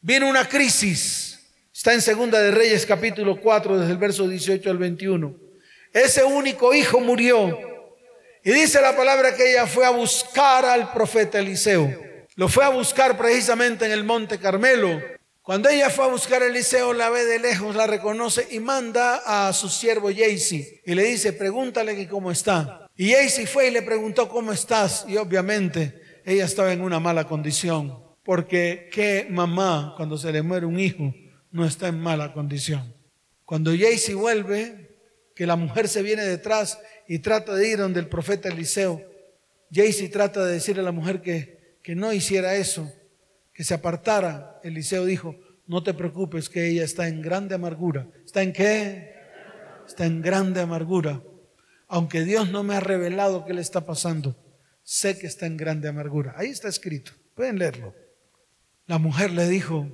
vino 0.00 0.26
una 0.26 0.48
crisis. 0.48 1.38
Está 1.70 1.92
en 1.92 2.00
Segunda 2.00 2.40
de 2.40 2.50
Reyes 2.50 2.86
capítulo 2.86 3.38
4, 3.38 3.80
desde 3.80 3.92
el 3.92 3.98
verso 3.98 4.26
18 4.26 4.70
al 4.70 4.78
21. 4.78 5.36
Ese 5.92 6.24
único 6.24 6.72
hijo 6.72 6.98
murió 7.00 7.58
y 8.42 8.52
dice 8.52 8.80
la 8.80 8.96
palabra 8.96 9.36
que 9.36 9.50
ella 9.50 9.66
fue 9.66 9.84
a 9.84 9.90
buscar 9.90 10.64
al 10.64 10.94
profeta 10.94 11.38
Eliseo. 11.38 11.94
Lo 12.36 12.48
fue 12.48 12.64
a 12.64 12.70
buscar 12.70 13.18
precisamente 13.18 13.84
en 13.84 13.92
el 13.92 14.02
monte 14.02 14.38
Carmelo. 14.38 14.98
Cuando 15.42 15.68
ella 15.68 15.90
fue 15.90 16.04
a 16.04 16.08
buscar 16.08 16.40
a 16.40 16.46
Eliseo, 16.46 16.92
la 16.92 17.10
ve 17.10 17.24
de 17.24 17.40
lejos, 17.40 17.74
la 17.74 17.88
reconoce 17.88 18.46
y 18.52 18.60
manda 18.60 19.48
a 19.48 19.52
su 19.52 19.68
siervo 19.68 20.08
Jaycee 20.08 20.82
y 20.86 20.94
le 20.94 21.02
dice, 21.02 21.32
pregúntale 21.32 21.96
que 21.96 22.06
cómo 22.06 22.30
está. 22.30 22.86
Y 22.96 23.10
Jaycee 23.10 23.48
fue 23.48 23.66
y 23.66 23.72
le 23.72 23.82
preguntó 23.82 24.28
cómo 24.28 24.52
estás 24.52 25.04
y 25.08 25.16
obviamente 25.16 26.00
ella 26.24 26.44
estaba 26.44 26.72
en 26.72 26.80
una 26.80 27.00
mala 27.00 27.24
condición. 27.26 28.00
Porque 28.22 28.88
qué 28.92 29.26
mamá 29.28 29.94
cuando 29.96 30.16
se 30.16 30.30
le 30.30 30.42
muere 30.42 30.64
un 30.64 30.78
hijo 30.78 31.12
no 31.50 31.66
está 31.66 31.88
en 31.88 31.98
mala 31.98 32.32
condición. 32.32 32.94
Cuando 33.44 33.72
Jaycee 33.72 34.14
vuelve, 34.14 34.92
que 35.34 35.44
la 35.44 35.56
mujer 35.56 35.88
se 35.88 36.02
viene 36.02 36.22
detrás 36.22 36.78
y 37.08 37.18
trata 37.18 37.54
de 37.54 37.68
ir 37.68 37.78
donde 37.78 37.98
el 37.98 38.06
profeta 38.06 38.48
Eliseo. 38.48 39.02
Jaycee 39.72 40.08
trata 40.08 40.44
de 40.44 40.52
decirle 40.52 40.82
a 40.82 40.84
la 40.84 40.92
mujer 40.92 41.20
que, 41.20 41.78
que 41.82 41.96
no 41.96 42.12
hiciera 42.12 42.54
eso, 42.54 42.92
que 43.52 43.64
se 43.64 43.74
apartara. 43.74 44.60
Eliseo 44.62 45.04
dijo, 45.04 45.36
no 45.66 45.82
te 45.82 45.94
preocupes 45.94 46.48
que 46.48 46.68
ella 46.68 46.84
está 46.84 47.08
en 47.08 47.22
grande 47.22 47.54
amargura. 47.54 48.06
¿Está 48.24 48.42
en 48.42 48.52
qué? 48.52 49.14
Está 49.86 50.06
en 50.06 50.22
grande 50.22 50.60
amargura. 50.60 51.22
Aunque 51.88 52.24
Dios 52.24 52.50
no 52.50 52.62
me 52.62 52.74
ha 52.74 52.80
revelado 52.80 53.44
qué 53.44 53.54
le 53.54 53.60
está 53.60 53.84
pasando, 53.84 54.36
sé 54.82 55.18
que 55.18 55.26
está 55.26 55.46
en 55.46 55.56
grande 55.56 55.88
amargura. 55.88 56.34
Ahí 56.36 56.48
está 56.48 56.68
escrito. 56.68 57.12
Pueden 57.34 57.58
leerlo. 57.58 57.94
La 58.86 58.98
mujer 58.98 59.30
le 59.30 59.48
dijo, 59.48 59.88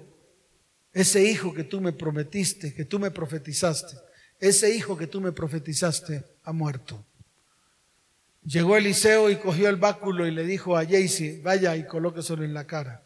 ese 0.93 1.25
hijo 1.25 1.55
que 1.55 1.65
tú 1.65 1.81
me 1.81 1.93
prometiste, 1.93 2.75
que 2.75 2.85
tú 2.85 2.99
me 2.99 3.11
profetizaste, 3.11 3.97
ese 4.41 4.75
hijo 4.75 4.97
que 4.97 5.07
tú 5.07 5.21
me 5.21 5.33
profetizaste 5.33 6.25
ha 6.45 6.53
muerto. 6.53 7.05
Llegó 8.45 8.77
Eliseo 8.77 9.31
y 9.31 9.37
cogió 9.37 9.69
el 9.69 9.77
báculo 9.77 10.27
y 10.27 10.31
le 10.31 10.45
dijo 10.45 10.77
a 10.77 10.87
Jaycee, 10.87 11.41
vaya 11.43 11.77
y 11.77 11.87
colóqueselo 11.87 12.45
en 12.45 12.55
la 12.55 12.67
cara. 12.67 13.03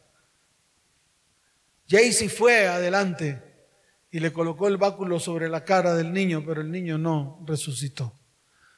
Jaycee 1.92 2.30
fue 2.30 2.68
adelante 2.68 3.42
y 4.10 4.18
le 4.20 4.32
colocó 4.32 4.66
el 4.66 4.78
báculo 4.78 5.20
sobre 5.20 5.50
la 5.50 5.62
cara 5.62 5.94
del 5.94 6.14
niño, 6.14 6.42
pero 6.46 6.62
el 6.62 6.70
niño 6.70 6.96
no 6.96 7.44
resucitó. 7.46 8.18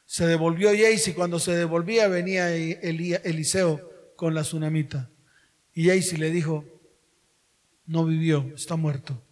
Se 0.05 0.27
devolvió 0.27 0.71
Jaycee, 0.71 1.15
cuando 1.15 1.39
se 1.39 1.55
devolvía 1.55 2.09
venía 2.09 2.53
Eliseo 2.53 3.89
con 4.17 4.35
la 4.35 4.43
tsunamita. 4.43 5.11
Y 5.73 5.87
Jaycee 5.87 6.19
le 6.19 6.33
dijo, 6.33 6.65
no 7.87 8.05
vivió, 8.05 8.51
está 8.57 8.75
muerto. 8.75 9.23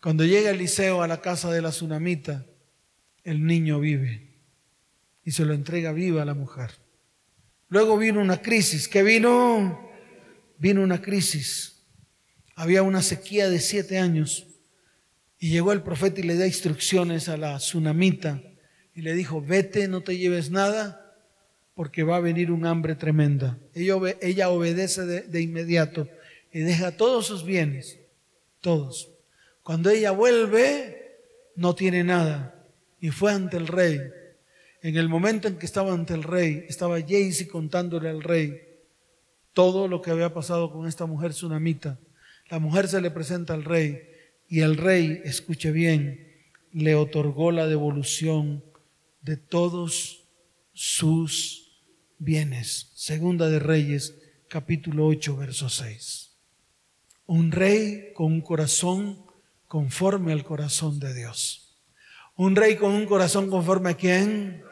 Cuando 0.00 0.24
llega 0.24 0.50
Eliseo 0.50 1.02
a 1.02 1.08
la 1.08 1.20
casa 1.20 1.50
de 1.50 1.62
la 1.62 1.70
tsunamita, 1.70 2.46
el 3.24 3.44
niño 3.44 3.80
vive 3.80 4.36
y 5.24 5.32
se 5.32 5.44
lo 5.44 5.52
entrega 5.52 5.90
viva 5.90 6.22
a 6.22 6.26
la 6.26 6.34
mujer. 6.34 6.70
Luego 7.70 7.98
vino 7.98 8.20
una 8.20 8.40
crisis. 8.40 8.86
¿Qué 8.86 9.02
vino? 9.02 9.90
Vino 10.58 10.80
una 10.80 11.02
crisis. 11.02 11.73
Había 12.54 12.82
una 12.82 13.02
sequía 13.02 13.48
de 13.48 13.58
siete 13.58 13.98
años 13.98 14.46
y 15.38 15.50
llegó 15.50 15.72
el 15.72 15.82
profeta 15.82 16.20
y 16.20 16.24
le 16.24 16.36
da 16.36 16.46
instrucciones 16.46 17.28
a 17.28 17.36
la 17.36 17.58
tsunamita 17.58 18.40
y 18.94 19.02
le 19.02 19.14
dijo, 19.14 19.42
vete, 19.42 19.88
no 19.88 20.02
te 20.02 20.16
lleves 20.16 20.50
nada 20.50 21.16
porque 21.74 22.04
va 22.04 22.16
a 22.16 22.20
venir 22.20 22.50
un 22.50 22.66
hambre 22.66 22.94
tremenda. 22.94 23.58
Ella, 23.74 24.48
obedece 24.48 25.04
de, 25.04 25.22
de 25.22 25.40
inmediato 25.42 26.08
y 26.52 26.60
deja 26.60 26.96
todos 26.96 27.26
sus 27.26 27.44
bienes, 27.44 27.98
todos. 28.60 29.10
Cuando 29.62 29.90
ella 29.90 30.12
vuelve, 30.12 31.18
no 31.56 31.74
tiene 31.74 32.04
nada 32.04 32.54
y 33.00 33.10
fue 33.10 33.32
ante 33.32 33.56
el 33.56 33.66
rey. 33.66 34.00
En 34.82 34.96
el 34.96 35.08
momento 35.08 35.48
en 35.48 35.56
que 35.56 35.66
estaba 35.66 35.92
ante 35.92 36.14
el 36.14 36.22
rey, 36.22 36.64
estaba 36.68 37.00
Jaycee 37.00 37.48
contándole 37.48 38.08
al 38.08 38.22
rey 38.22 38.60
todo 39.52 39.88
lo 39.88 40.02
que 40.02 40.10
había 40.10 40.32
pasado 40.32 40.70
con 40.70 40.86
esta 40.86 41.06
mujer 41.06 41.32
tsunamita. 41.32 41.98
La 42.54 42.60
mujer 42.60 42.86
se 42.86 43.00
le 43.00 43.10
presenta 43.10 43.52
al 43.52 43.64
rey 43.64 44.00
y 44.46 44.60
el 44.60 44.76
rey, 44.76 45.20
escuche 45.24 45.72
bien, 45.72 46.24
le 46.70 46.94
otorgó 46.94 47.50
la 47.50 47.66
devolución 47.66 48.64
de 49.22 49.36
todos 49.36 50.28
sus 50.72 51.82
bienes. 52.18 52.92
Segunda 52.94 53.48
de 53.48 53.58
Reyes, 53.58 54.14
capítulo 54.46 55.08
8, 55.08 55.36
verso 55.36 55.68
6. 55.68 56.30
Un 57.26 57.50
rey 57.50 58.12
con 58.14 58.26
un 58.26 58.40
corazón 58.40 59.26
conforme 59.66 60.32
al 60.32 60.44
corazón 60.44 61.00
de 61.00 61.12
Dios. 61.12 61.82
Un 62.36 62.54
rey 62.54 62.76
con 62.76 62.92
un 62.92 63.06
corazón 63.06 63.50
conforme 63.50 63.90
a 63.90 63.94
quién? 63.94 64.62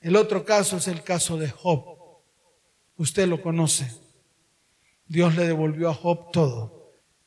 El 0.00 0.14
otro 0.14 0.44
caso 0.44 0.76
es 0.76 0.86
el 0.86 1.02
caso 1.02 1.38
de 1.38 1.50
Job. 1.50 2.22
Usted 2.96 3.26
lo 3.26 3.42
conoce. 3.42 3.90
Dios 5.08 5.34
le 5.34 5.44
devolvió 5.44 5.90
a 5.90 5.94
Job 5.94 6.30
todo. 6.30 6.73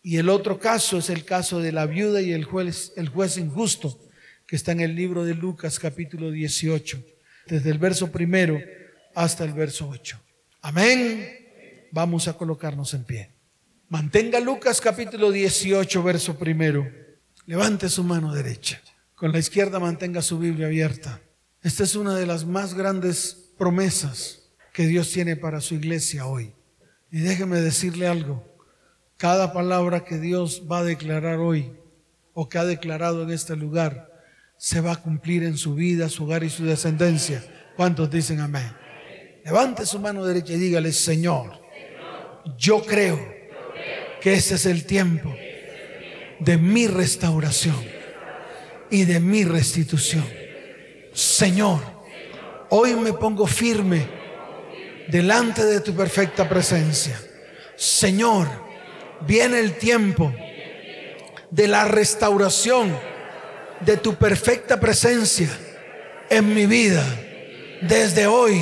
Y 0.07 0.19
el 0.19 0.29
otro 0.29 0.57
caso 0.57 0.99
es 0.99 1.09
el 1.09 1.25
caso 1.25 1.59
de 1.59 1.73
la 1.73 1.85
viuda 1.85 2.21
y 2.21 2.31
el 2.31 2.45
juez, 2.45 2.93
el 2.95 3.09
juez 3.09 3.37
injusto, 3.37 3.99
que 4.47 4.55
está 4.55 4.71
en 4.71 4.79
el 4.79 4.95
libro 4.95 5.25
de 5.25 5.33
Lucas 5.33 5.79
capítulo 5.79 6.31
18, 6.31 7.03
desde 7.47 7.69
el 7.71 7.77
verso 7.77 8.09
primero 8.09 8.57
hasta 9.15 9.43
el 9.43 9.51
verso 9.51 9.89
8. 9.89 10.17
Amén. 10.61 11.89
Vamos 11.91 12.29
a 12.29 12.37
colocarnos 12.37 12.93
en 12.93 13.03
pie. 13.03 13.31
Mantenga 13.89 14.39
Lucas 14.39 14.79
capítulo 14.79 15.29
18, 15.29 16.01
verso 16.01 16.39
primero. 16.39 16.89
Levante 17.45 17.89
su 17.89 18.01
mano 18.05 18.33
derecha. 18.33 18.81
Con 19.13 19.33
la 19.33 19.39
izquierda 19.39 19.77
mantenga 19.77 20.21
su 20.21 20.39
Biblia 20.39 20.67
abierta. 20.67 21.19
Esta 21.61 21.83
es 21.83 21.95
una 21.97 22.15
de 22.15 22.25
las 22.25 22.45
más 22.45 22.75
grandes 22.75 23.51
promesas 23.57 24.53
que 24.71 24.87
Dios 24.87 25.11
tiene 25.11 25.35
para 25.35 25.59
su 25.59 25.75
iglesia 25.75 26.27
hoy. 26.27 26.53
Y 27.11 27.19
déjeme 27.19 27.59
decirle 27.59 28.07
algo. 28.07 28.56
Cada 29.17 29.51
palabra 29.51 30.05
que 30.05 30.19
Dios 30.19 30.63
va 30.71 30.79
a 30.79 30.83
declarar 30.83 31.39
hoy 31.39 31.71
o 32.33 32.47
que 32.47 32.59
ha 32.59 32.65
declarado 32.65 33.23
en 33.23 33.31
este 33.31 33.55
lugar 33.55 34.11
se 34.57 34.79
va 34.79 34.91
a 34.91 35.01
cumplir 35.01 35.43
en 35.43 35.57
su 35.57 35.73
vida, 35.73 36.07
su 36.07 36.25
hogar 36.25 36.43
y 36.43 36.51
su 36.51 36.65
descendencia. 36.65 37.43
¿Cuántos 37.75 38.11
dicen 38.11 38.39
amén? 38.39 38.71
Levante 39.43 39.87
su 39.87 39.97
mano 39.97 40.23
derecha 40.23 40.53
y 40.53 40.57
dígale, 40.57 40.91
Señor, 40.91 41.59
yo 42.57 42.83
creo 42.83 43.19
que 44.21 44.33
ese 44.33 44.55
es 44.55 44.67
el 44.67 44.85
tiempo 44.85 45.33
de 46.39 46.57
mi 46.57 46.85
restauración 46.85 47.77
y 48.91 49.05
de 49.05 49.19
mi 49.19 49.43
restitución. 49.45 50.25
Señor, 51.11 51.81
hoy 52.69 52.93
me 52.95 53.13
pongo 53.13 53.47
firme 53.47 54.07
delante 55.07 55.65
de 55.65 55.81
tu 55.81 55.95
perfecta 55.95 56.47
presencia. 56.47 57.19
Señor, 57.75 58.66
viene 59.21 59.59
el 59.59 59.77
tiempo 59.77 60.33
de 61.49 61.67
la 61.67 61.85
restauración 61.85 62.97
de 63.79 63.97
tu 63.97 64.15
perfecta 64.15 64.79
presencia 64.79 65.49
en 66.29 66.53
mi 66.53 66.65
vida. 66.65 67.03
Desde 67.81 68.27
hoy 68.27 68.61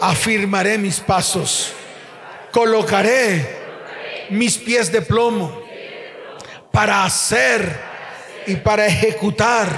afirmaré 0.00 0.78
mis 0.78 1.00
pasos, 1.00 1.72
colocaré 2.50 3.58
mis 4.30 4.56
pies 4.58 4.90
de 4.90 5.02
plomo 5.02 5.62
para 6.72 7.04
hacer 7.04 7.88
y 8.46 8.56
para 8.56 8.86
ejecutar 8.86 9.68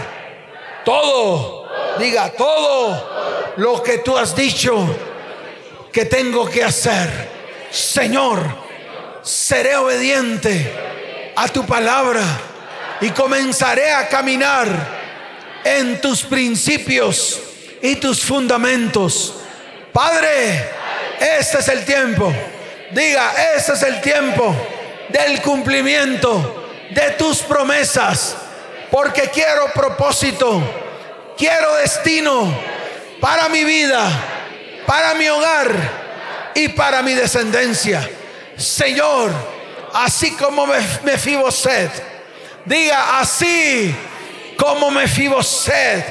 todo, 0.84 1.68
diga 1.98 2.30
todo 2.30 3.54
lo 3.56 3.82
que 3.82 3.98
tú 3.98 4.16
has 4.16 4.34
dicho 4.34 4.86
que 5.92 6.04
tengo 6.04 6.48
que 6.48 6.62
hacer. 6.62 7.08
Señor, 7.70 8.69
seré 9.22 9.76
obediente 9.76 11.32
a 11.36 11.48
tu 11.48 11.66
palabra 11.66 12.22
y 13.00 13.10
comenzaré 13.10 13.92
a 13.92 14.08
caminar 14.08 14.68
en 15.64 16.00
tus 16.00 16.22
principios 16.22 17.40
y 17.82 17.96
tus 17.96 18.20
fundamentos. 18.20 19.36
Padre, 19.92 20.68
este 21.20 21.58
es 21.58 21.68
el 21.68 21.84
tiempo 21.84 22.32
Diga, 22.92 23.54
ese 23.54 23.74
es 23.74 23.82
el 23.82 24.00
tiempo 24.00 24.54
del 25.08 25.40
cumplimiento 25.42 26.68
de 26.90 27.10
tus 27.12 27.38
promesas. 27.38 28.36
Porque 28.90 29.30
quiero 29.32 29.72
propósito, 29.72 30.60
quiero 31.36 31.76
destino 31.76 32.52
para 33.20 33.48
mi 33.48 33.62
vida, 33.62 34.10
para 34.86 35.14
mi 35.14 35.28
hogar 35.28 35.72
y 36.54 36.68
para 36.70 37.02
mi 37.02 37.14
descendencia. 37.14 38.08
Señor, 38.60 39.32
así 39.94 40.32
como 40.32 40.66
me, 40.66 40.78
me 41.02 41.18
fibo 41.18 41.50
sed, 41.50 41.90
diga 42.64 43.18
así 43.18 43.94
como 44.56 44.90
me 44.90 45.08
fibo 45.08 45.42
sed, 45.42 46.04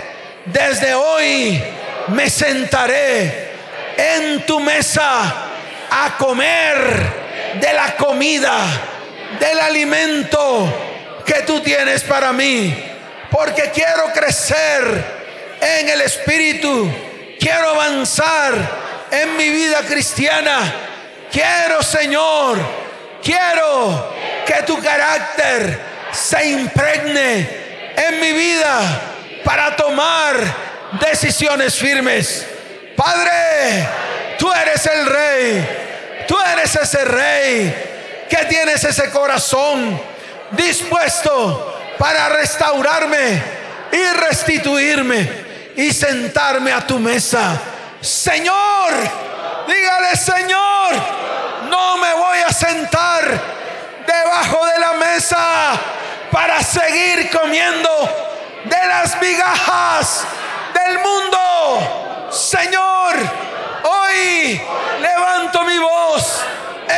desde 0.45 0.93
hoy 0.95 1.61
me 2.07 2.29
sentaré 2.29 3.49
en 3.95 4.45
tu 4.45 4.59
mesa 4.59 5.49
a 5.91 6.17
comer 6.17 7.57
de 7.59 7.73
la 7.73 7.95
comida, 7.95 8.57
del 9.39 9.59
alimento 9.59 11.21
que 11.25 11.41
tú 11.43 11.59
tienes 11.61 12.03
para 12.03 12.31
mí. 12.33 12.85
Porque 13.29 13.69
quiero 13.71 14.11
crecer 14.13 14.83
en 15.61 15.89
el 15.89 16.01
Espíritu. 16.01 16.91
Quiero 17.39 17.69
avanzar 17.69 18.53
en 19.11 19.37
mi 19.37 19.49
vida 19.49 19.81
cristiana. 19.81 20.59
Quiero, 21.31 21.83
Señor, 21.83 22.57
quiero 23.23 24.13
que 24.45 24.63
tu 24.63 24.81
carácter 24.81 25.79
se 26.11 26.49
impregne 26.49 27.49
en 27.95 28.19
mi 28.19 28.31
vida 28.33 28.79
para 29.43 29.75
tomar 29.75 30.35
decisiones 30.99 31.75
firmes. 31.75 32.45
Padre, 32.95 33.87
Tú 34.39 34.49
eres 34.53 34.85
el 34.85 35.05
rey. 35.05 36.25
Tú 36.25 36.37
eres 36.39 36.73
ese 36.75 37.03
rey 37.03 38.25
que 38.29 38.45
tienes 38.45 38.83
ese 38.83 39.09
corazón 39.09 39.99
dispuesto 40.51 41.77
para 41.97 42.29
restaurarme 42.29 43.41
y 43.91 44.17
restituirme 44.17 45.29
y 45.75 45.91
sentarme 45.91 46.71
a 46.71 46.87
tu 46.87 46.99
mesa. 46.99 47.59
Señor, 47.99 48.93
Dígale, 49.67 50.15
Señor, 50.15 51.18
no 51.79 51.97
me 51.97 52.13
voy 52.13 52.39
a 52.39 52.51
sentar 52.51 53.23
debajo 54.05 54.65
de 54.65 54.79
la 54.79 54.93
mesa 54.93 55.79
para 56.29 56.61
seguir 56.61 57.29
comiendo 57.29 57.89
de 58.65 58.87
las 58.87 59.21
migajas 59.21 60.25
del 60.73 60.99
mundo. 60.99 62.29
Señor, 62.31 63.15
hoy 63.83 64.61
levanto 65.01 65.63
mi 65.63 65.77
voz 65.77 66.41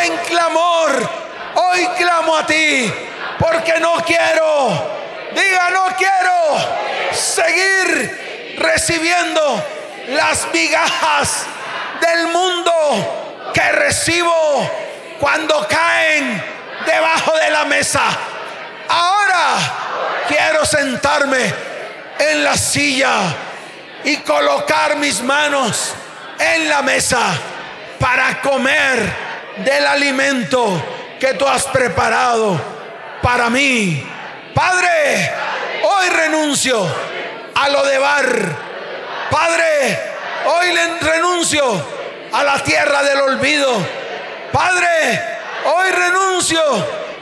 en 0.04 0.18
clamor. 0.30 1.10
Hoy 1.54 1.88
clamo 1.98 2.38
a 2.38 2.46
ti 2.48 2.92
porque 3.38 3.80
no 3.80 3.98
quiero, 4.04 4.90
diga, 5.36 5.70
no 5.70 5.86
quiero 5.96 7.14
seguir 7.14 8.58
recibiendo 8.58 9.64
las 10.08 10.48
migajas 10.52 11.46
del 12.02 12.28
mundo 12.30 13.21
que 13.54 13.72
recibo 13.72 14.70
cuando 15.20 15.68
caen 15.68 16.44
debajo 16.86 17.34
de 17.38 17.50
la 17.52 17.66
mesa. 17.66 18.02
Ahora 18.88 20.26
quiero 20.28 20.66
sentarme 20.66 21.54
en 22.20 22.44
la 22.44 22.58
silla 22.58 23.36
y 24.04 24.18
colocar 24.18 24.98
mis 24.98 25.22
manos 25.22 25.94
en 26.40 26.70
la 26.70 26.82
mesa 26.82 27.20
para 28.00 28.42
comer 28.42 29.00
del 29.58 29.86
alimento 29.86 30.84
que 31.20 31.36
tú 31.36 31.48
has 31.48 31.66
preparado 31.66 32.60
para 33.22 33.50
mí. 33.50 34.04
Padre, 34.56 35.32
hoy 35.84 36.10
renuncio 36.10 36.84
a 37.56 37.70
lo 37.70 37.86
de 37.86 37.98
bar. 38.00 38.26
Padre, 39.30 40.00
hoy 40.46 40.76
renuncio 41.00 42.01
a 42.32 42.44
la 42.44 42.64
tierra 42.64 43.04
del 43.04 43.20
olvido. 43.20 43.76
Padre, 44.52 45.22
hoy 45.66 45.92
renuncio 45.92 46.62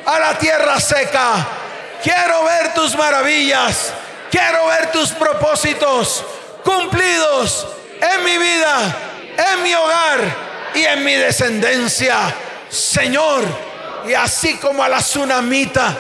a 0.06 0.20
la 0.20 0.38
tierra 0.38 0.80
seca. 0.80 1.46
Quiero 2.04 2.44
ver 2.46 2.74
tus 2.74 2.96
maravillas. 2.96 3.94
Quiero 4.32 4.68
ver 4.68 4.92
tus 4.92 5.10
propósitos 5.12 6.24
cumplidos 6.64 7.68
en 8.00 8.24
mi 8.24 8.38
vida, 8.38 8.96
en 9.38 9.64
mi 9.64 9.74
hogar 9.74 10.20
y 10.76 10.84
en 10.84 11.04
mi 11.04 11.16
descendencia. 11.16 12.34
Señor, 12.70 13.44
y 14.08 14.14
así 14.14 14.58
como 14.58 14.84
a 14.84 14.90
la 14.90 15.00
tsunamita, 15.00 15.96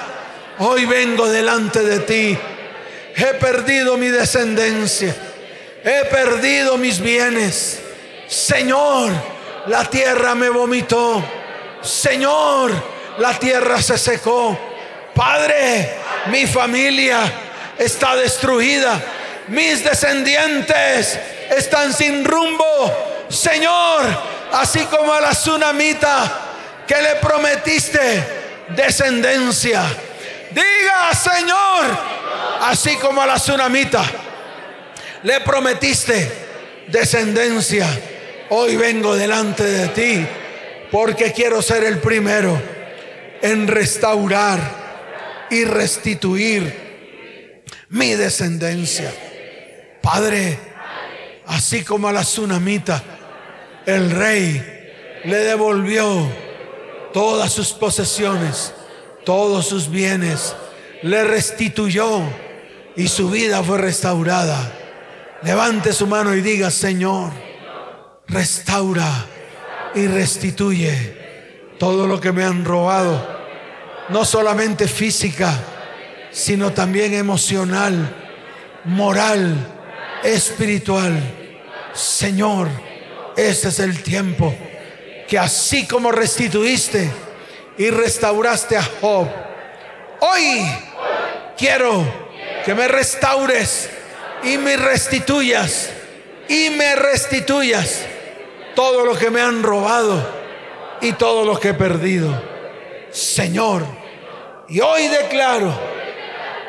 hoy 0.60 0.86
vengo 0.86 1.28
delante 1.28 1.82
de 1.82 2.00
ti. 2.00 2.38
He 3.16 3.34
perdido 3.34 3.98
mi 3.98 4.08
descendencia. 4.08 5.16
He 5.84 6.06
perdido 6.06 6.78
mis 6.78 7.00
bienes. 7.00 7.82
Señor, 8.30 9.12
la 9.66 9.86
tierra 9.86 10.36
me 10.36 10.50
vomitó. 10.50 11.24
Señor, 11.82 12.72
la 13.18 13.34
tierra 13.40 13.82
se 13.82 13.98
secó. 13.98 14.58
Padre, 15.16 15.96
mi 16.28 16.46
familia 16.46 17.20
está 17.78 18.16
destruida. 18.16 19.02
Mis 19.48 19.84
descendientes 19.84 21.20
están 21.50 21.92
sin 21.92 22.24
rumbo. 22.24 23.26
Señor, 23.30 24.06
así 24.54 24.86
como 24.86 25.12
a 25.12 25.22
la 25.22 25.32
tsunamita 25.32 26.32
que 26.88 27.02
le 27.02 27.16
prometiste 27.16 28.24
descendencia. 28.70 29.84
Diga, 30.52 31.14
Señor, 31.16 31.98
así 32.62 32.96
como 32.98 33.24
a 33.24 33.26
la 33.26 33.36
tsunamita 33.36 34.04
le 35.24 35.42
prometiste 35.42 36.32
descendencia. 36.88 37.88
Hoy 38.52 38.78
vengo 38.78 39.16
delante 39.16 39.64
de 39.64 39.88
ti 39.90 40.28
porque 40.92 41.32
quiero 41.34 41.62
ser 41.62 41.84
el 41.84 42.00
primero 42.00 42.60
en 43.44 43.68
restaurar 43.68 45.48
y 45.52 45.66
restituir 45.66 47.64
mi 47.90 48.16
descendencia. 48.16 49.14
Padre, 50.02 50.58
así 51.46 51.84
como 51.84 52.08
a 52.08 52.12
la 52.12 52.22
tsunamita, 52.22 53.04
el 53.86 54.10
rey 54.10 54.64
le 55.26 55.38
devolvió 55.38 56.28
todas 57.14 57.52
sus 57.52 57.74
posesiones, 57.74 58.74
todos 59.26 59.68
sus 59.68 59.92
bienes, 59.92 60.56
le 61.04 61.24
restituyó 61.24 62.22
y 62.96 63.08
su 63.10 63.30
vida 63.30 63.62
fue 63.62 63.78
restaurada. 63.78 64.74
Levante 65.44 65.94
su 65.94 66.08
mano 66.08 66.34
y 66.34 66.42
diga, 66.42 66.72
Señor, 66.72 67.32
restaura 68.30 69.26
y 69.96 70.08
restituye 70.08 71.18
todo 71.78 72.08
lo 72.08 72.20
que 72.20 72.32
me 72.32 72.44
han 72.44 72.66
robado, 72.66 73.40
no 74.10 74.26
solamente 74.26 74.88
física, 74.88 75.54
sino 76.32 76.72
también 76.72 77.14
emocional, 77.14 78.16
moral, 78.86 79.56
espiritual. 80.24 81.18
Señor, 81.94 82.68
este 83.36 83.70
es 83.70 83.80
el 83.80 84.04
tiempo 84.04 84.54
que 85.28 85.40
así 85.40 85.88
como 85.88 86.12
restituiste 86.12 87.10
y 87.78 87.90
restauraste 87.90 88.78
a 88.78 88.84
Job, 88.84 89.28
hoy 90.20 90.62
quiero 91.58 92.04
que 92.66 92.76
me 92.76 92.88
restaures 92.88 93.90
y 94.44 94.58
me 94.58 94.76
restituyas 94.76 95.90
y 96.48 96.72
me 96.72 96.96
restituyas 96.96 98.06
todo 98.80 99.04
lo 99.04 99.14
que 99.14 99.30
me 99.30 99.42
han 99.42 99.62
robado 99.62 100.26
y 101.02 101.12
todo 101.12 101.44
lo 101.44 101.60
que 101.60 101.70
he 101.70 101.74
perdido. 101.74 102.42
Señor, 103.12 103.84
y 104.70 104.80
hoy 104.80 105.10
declaro 105.10 105.78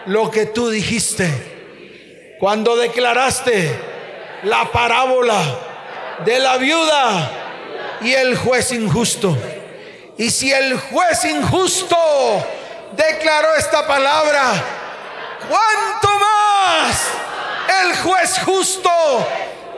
lo 0.06 0.28
que 0.28 0.46
tú 0.46 0.70
dijiste 0.70 2.36
cuando 2.40 2.74
declaraste 2.74 3.70
la 4.42 4.72
parábola 4.72 5.40
de 6.24 6.40
la 6.40 6.56
viuda 6.56 7.30
y 8.00 8.12
el 8.12 8.36
juez 8.36 8.72
injusto. 8.72 9.38
Y 10.18 10.30
si 10.30 10.52
el 10.52 10.80
juez 10.80 11.24
injusto 11.26 11.96
declaró 12.90 13.54
esta 13.54 13.86
palabra, 13.86 14.52
¿cuánto 15.48 16.08
más 16.18 17.08
el 17.84 17.96
juez 17.98 18.40
justo 18.44 18.90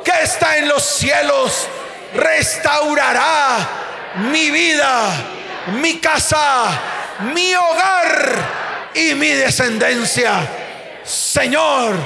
que 0.03 0.13
está 0.23 0.57
en 0.57 0.71
los 0.71 0.83
cielos 0.83 1.69
restaurará 2.15 3.57
mi 4.31 4.51
vida, 4.51 5.11
mi 5.81 5.99
casa, 5.99 6.71
mi 7.35 7.55
hogar 7.55 8.91
y 8.95 9.15
mi 9.15 9.29
descendencia? 9.29 10.49
Señor, 11.05 11.97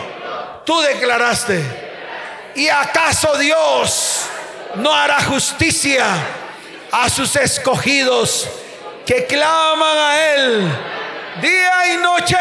tú 0.64 0.80
declaraste, 0.80 1.62
¿y 2.54 2.68
acaso 2.68 3.36
Dios 3.36 4.26
no 4.76 4.94
hará 4.94 5.22
justicia 5.22 6.04
a 6.92 7.09
sus 7.09 7.36
escogidos 7.36 8.48
que 9.04 9.26
claman 9.26 9.98
a 9.98 10.34
Él 10.34 10.72
día 11.40 11.94
y 11.94 11.96
noche. 11.98 12.36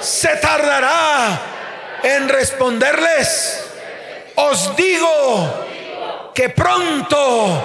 Se 0.00 0.36
tardará 0.36 1.40
en 2.02 2.28
responderles. 2.28 3.64
Os 4.36 4.74
digo 4.76 5.66
que 6.34 6.48
pronto 6.50 7.62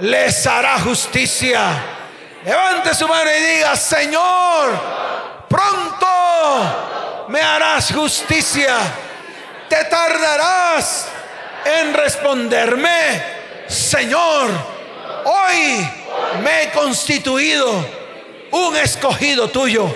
les 0.00 0.46
hará 0.46 0.78
justicia. 0.80 1.60
Levante 2.44 2.94
su 2.94 3.06
mano 3.08 3.30
y 3.30 3.54
diga, 3.54 3.76
Señor, 3.76 4.70
pronto 5.48 7.26
me 7.28 7.40
harás 7.40 7.92
justicia. 7.92 8.76
Te 9.68 9.84
tardarás 9.84 11.08
en 11.64 11.92
responderme, 11.92 13.22
Señor, 13.66 14.50
hoy 15.24 15.88
me 16.42 16.62
he 16.62 16.70
constituido 16.70 17.84
un 18.50 18.76
escogido 18.76 19.48
tuyo, 19.48 19.86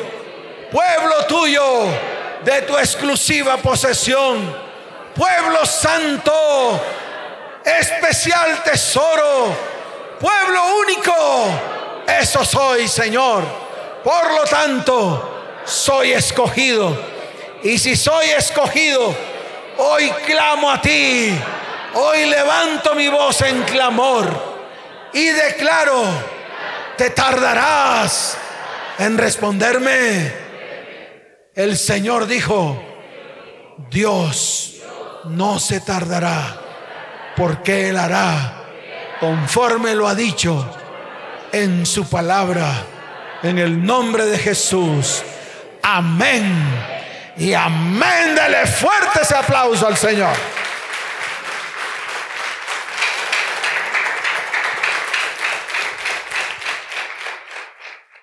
pueblo 0.70 1.24
tuyo 1.26 1.86
de 2.44 2.62
tu 2.62 2.76
exclusiva 2.76 3.57
posesión, 3.57 4.55
pueblo 5.14 5.64
santo, 5.64 6.80
especial 7.64 8.62
tesoro, 8.62 9.56
pueblo 10.20 10.76
único. 10.76 11.14
Eso 12.06 12.44
soy, 12.44 12.88
Señor. 12.88 13.44
Por 14.02 14.34
lo 14.34 14.44
tanto, 14.44 15.60
soy 15.64 16.12
escogido. 16.12 16.96
Y 17.62 17.78
si 17.78 17.94
soy 17.94 18.30
escogido, 18.30 19.14
hoy 19.78 20.10
clamo 20.26 20.70
a 20.70 20.80
ti 20.80 21.38
Hoy 21.94 22.24
levanto 22.24 22.94
mi 22.94 23.08
voz 23.08 23.42
en 23.42 23.62
clamor 23.64 25.10
y 25.12 25.26
declaro, 25.26 26.04
te 26.96 27.10
tardarás 27.10 28.38
en 28.98 29.18
responderme. 29.18 30.32
El 31.54 31.76
Señor 31.76 32.26
dijo, 32.26 32.82
Dios 33.90 34.76
no 35.24 35.58
se 35.58 35.80
tardará 35.80 36.61
porque 37.36 37.88
Él 37.88 37.96
hará 37.96 38.62
conforme 39.20 39.94
lo 39.94 40.08
ha 40.08 40.14
dicho 40.14 40.68
en 41.52 41.86
su 41.86 42.08
palabra, 42.08 42.84
en 43.42 43.58
el 43.58 43.84
nombre 43.84 44.26
de 44.26 44.38
Jesús. 44.38 45.22
Amén. 45.82 46.52
Y 47.36 47.54
amén. 47.54 48.34
Dele 48.34 48.66
fuerte 48.66 49.20
ese 49.22 49.36
aplauso 49.36 49.86
al 49.86 49.96
Señor. 49.96 50.34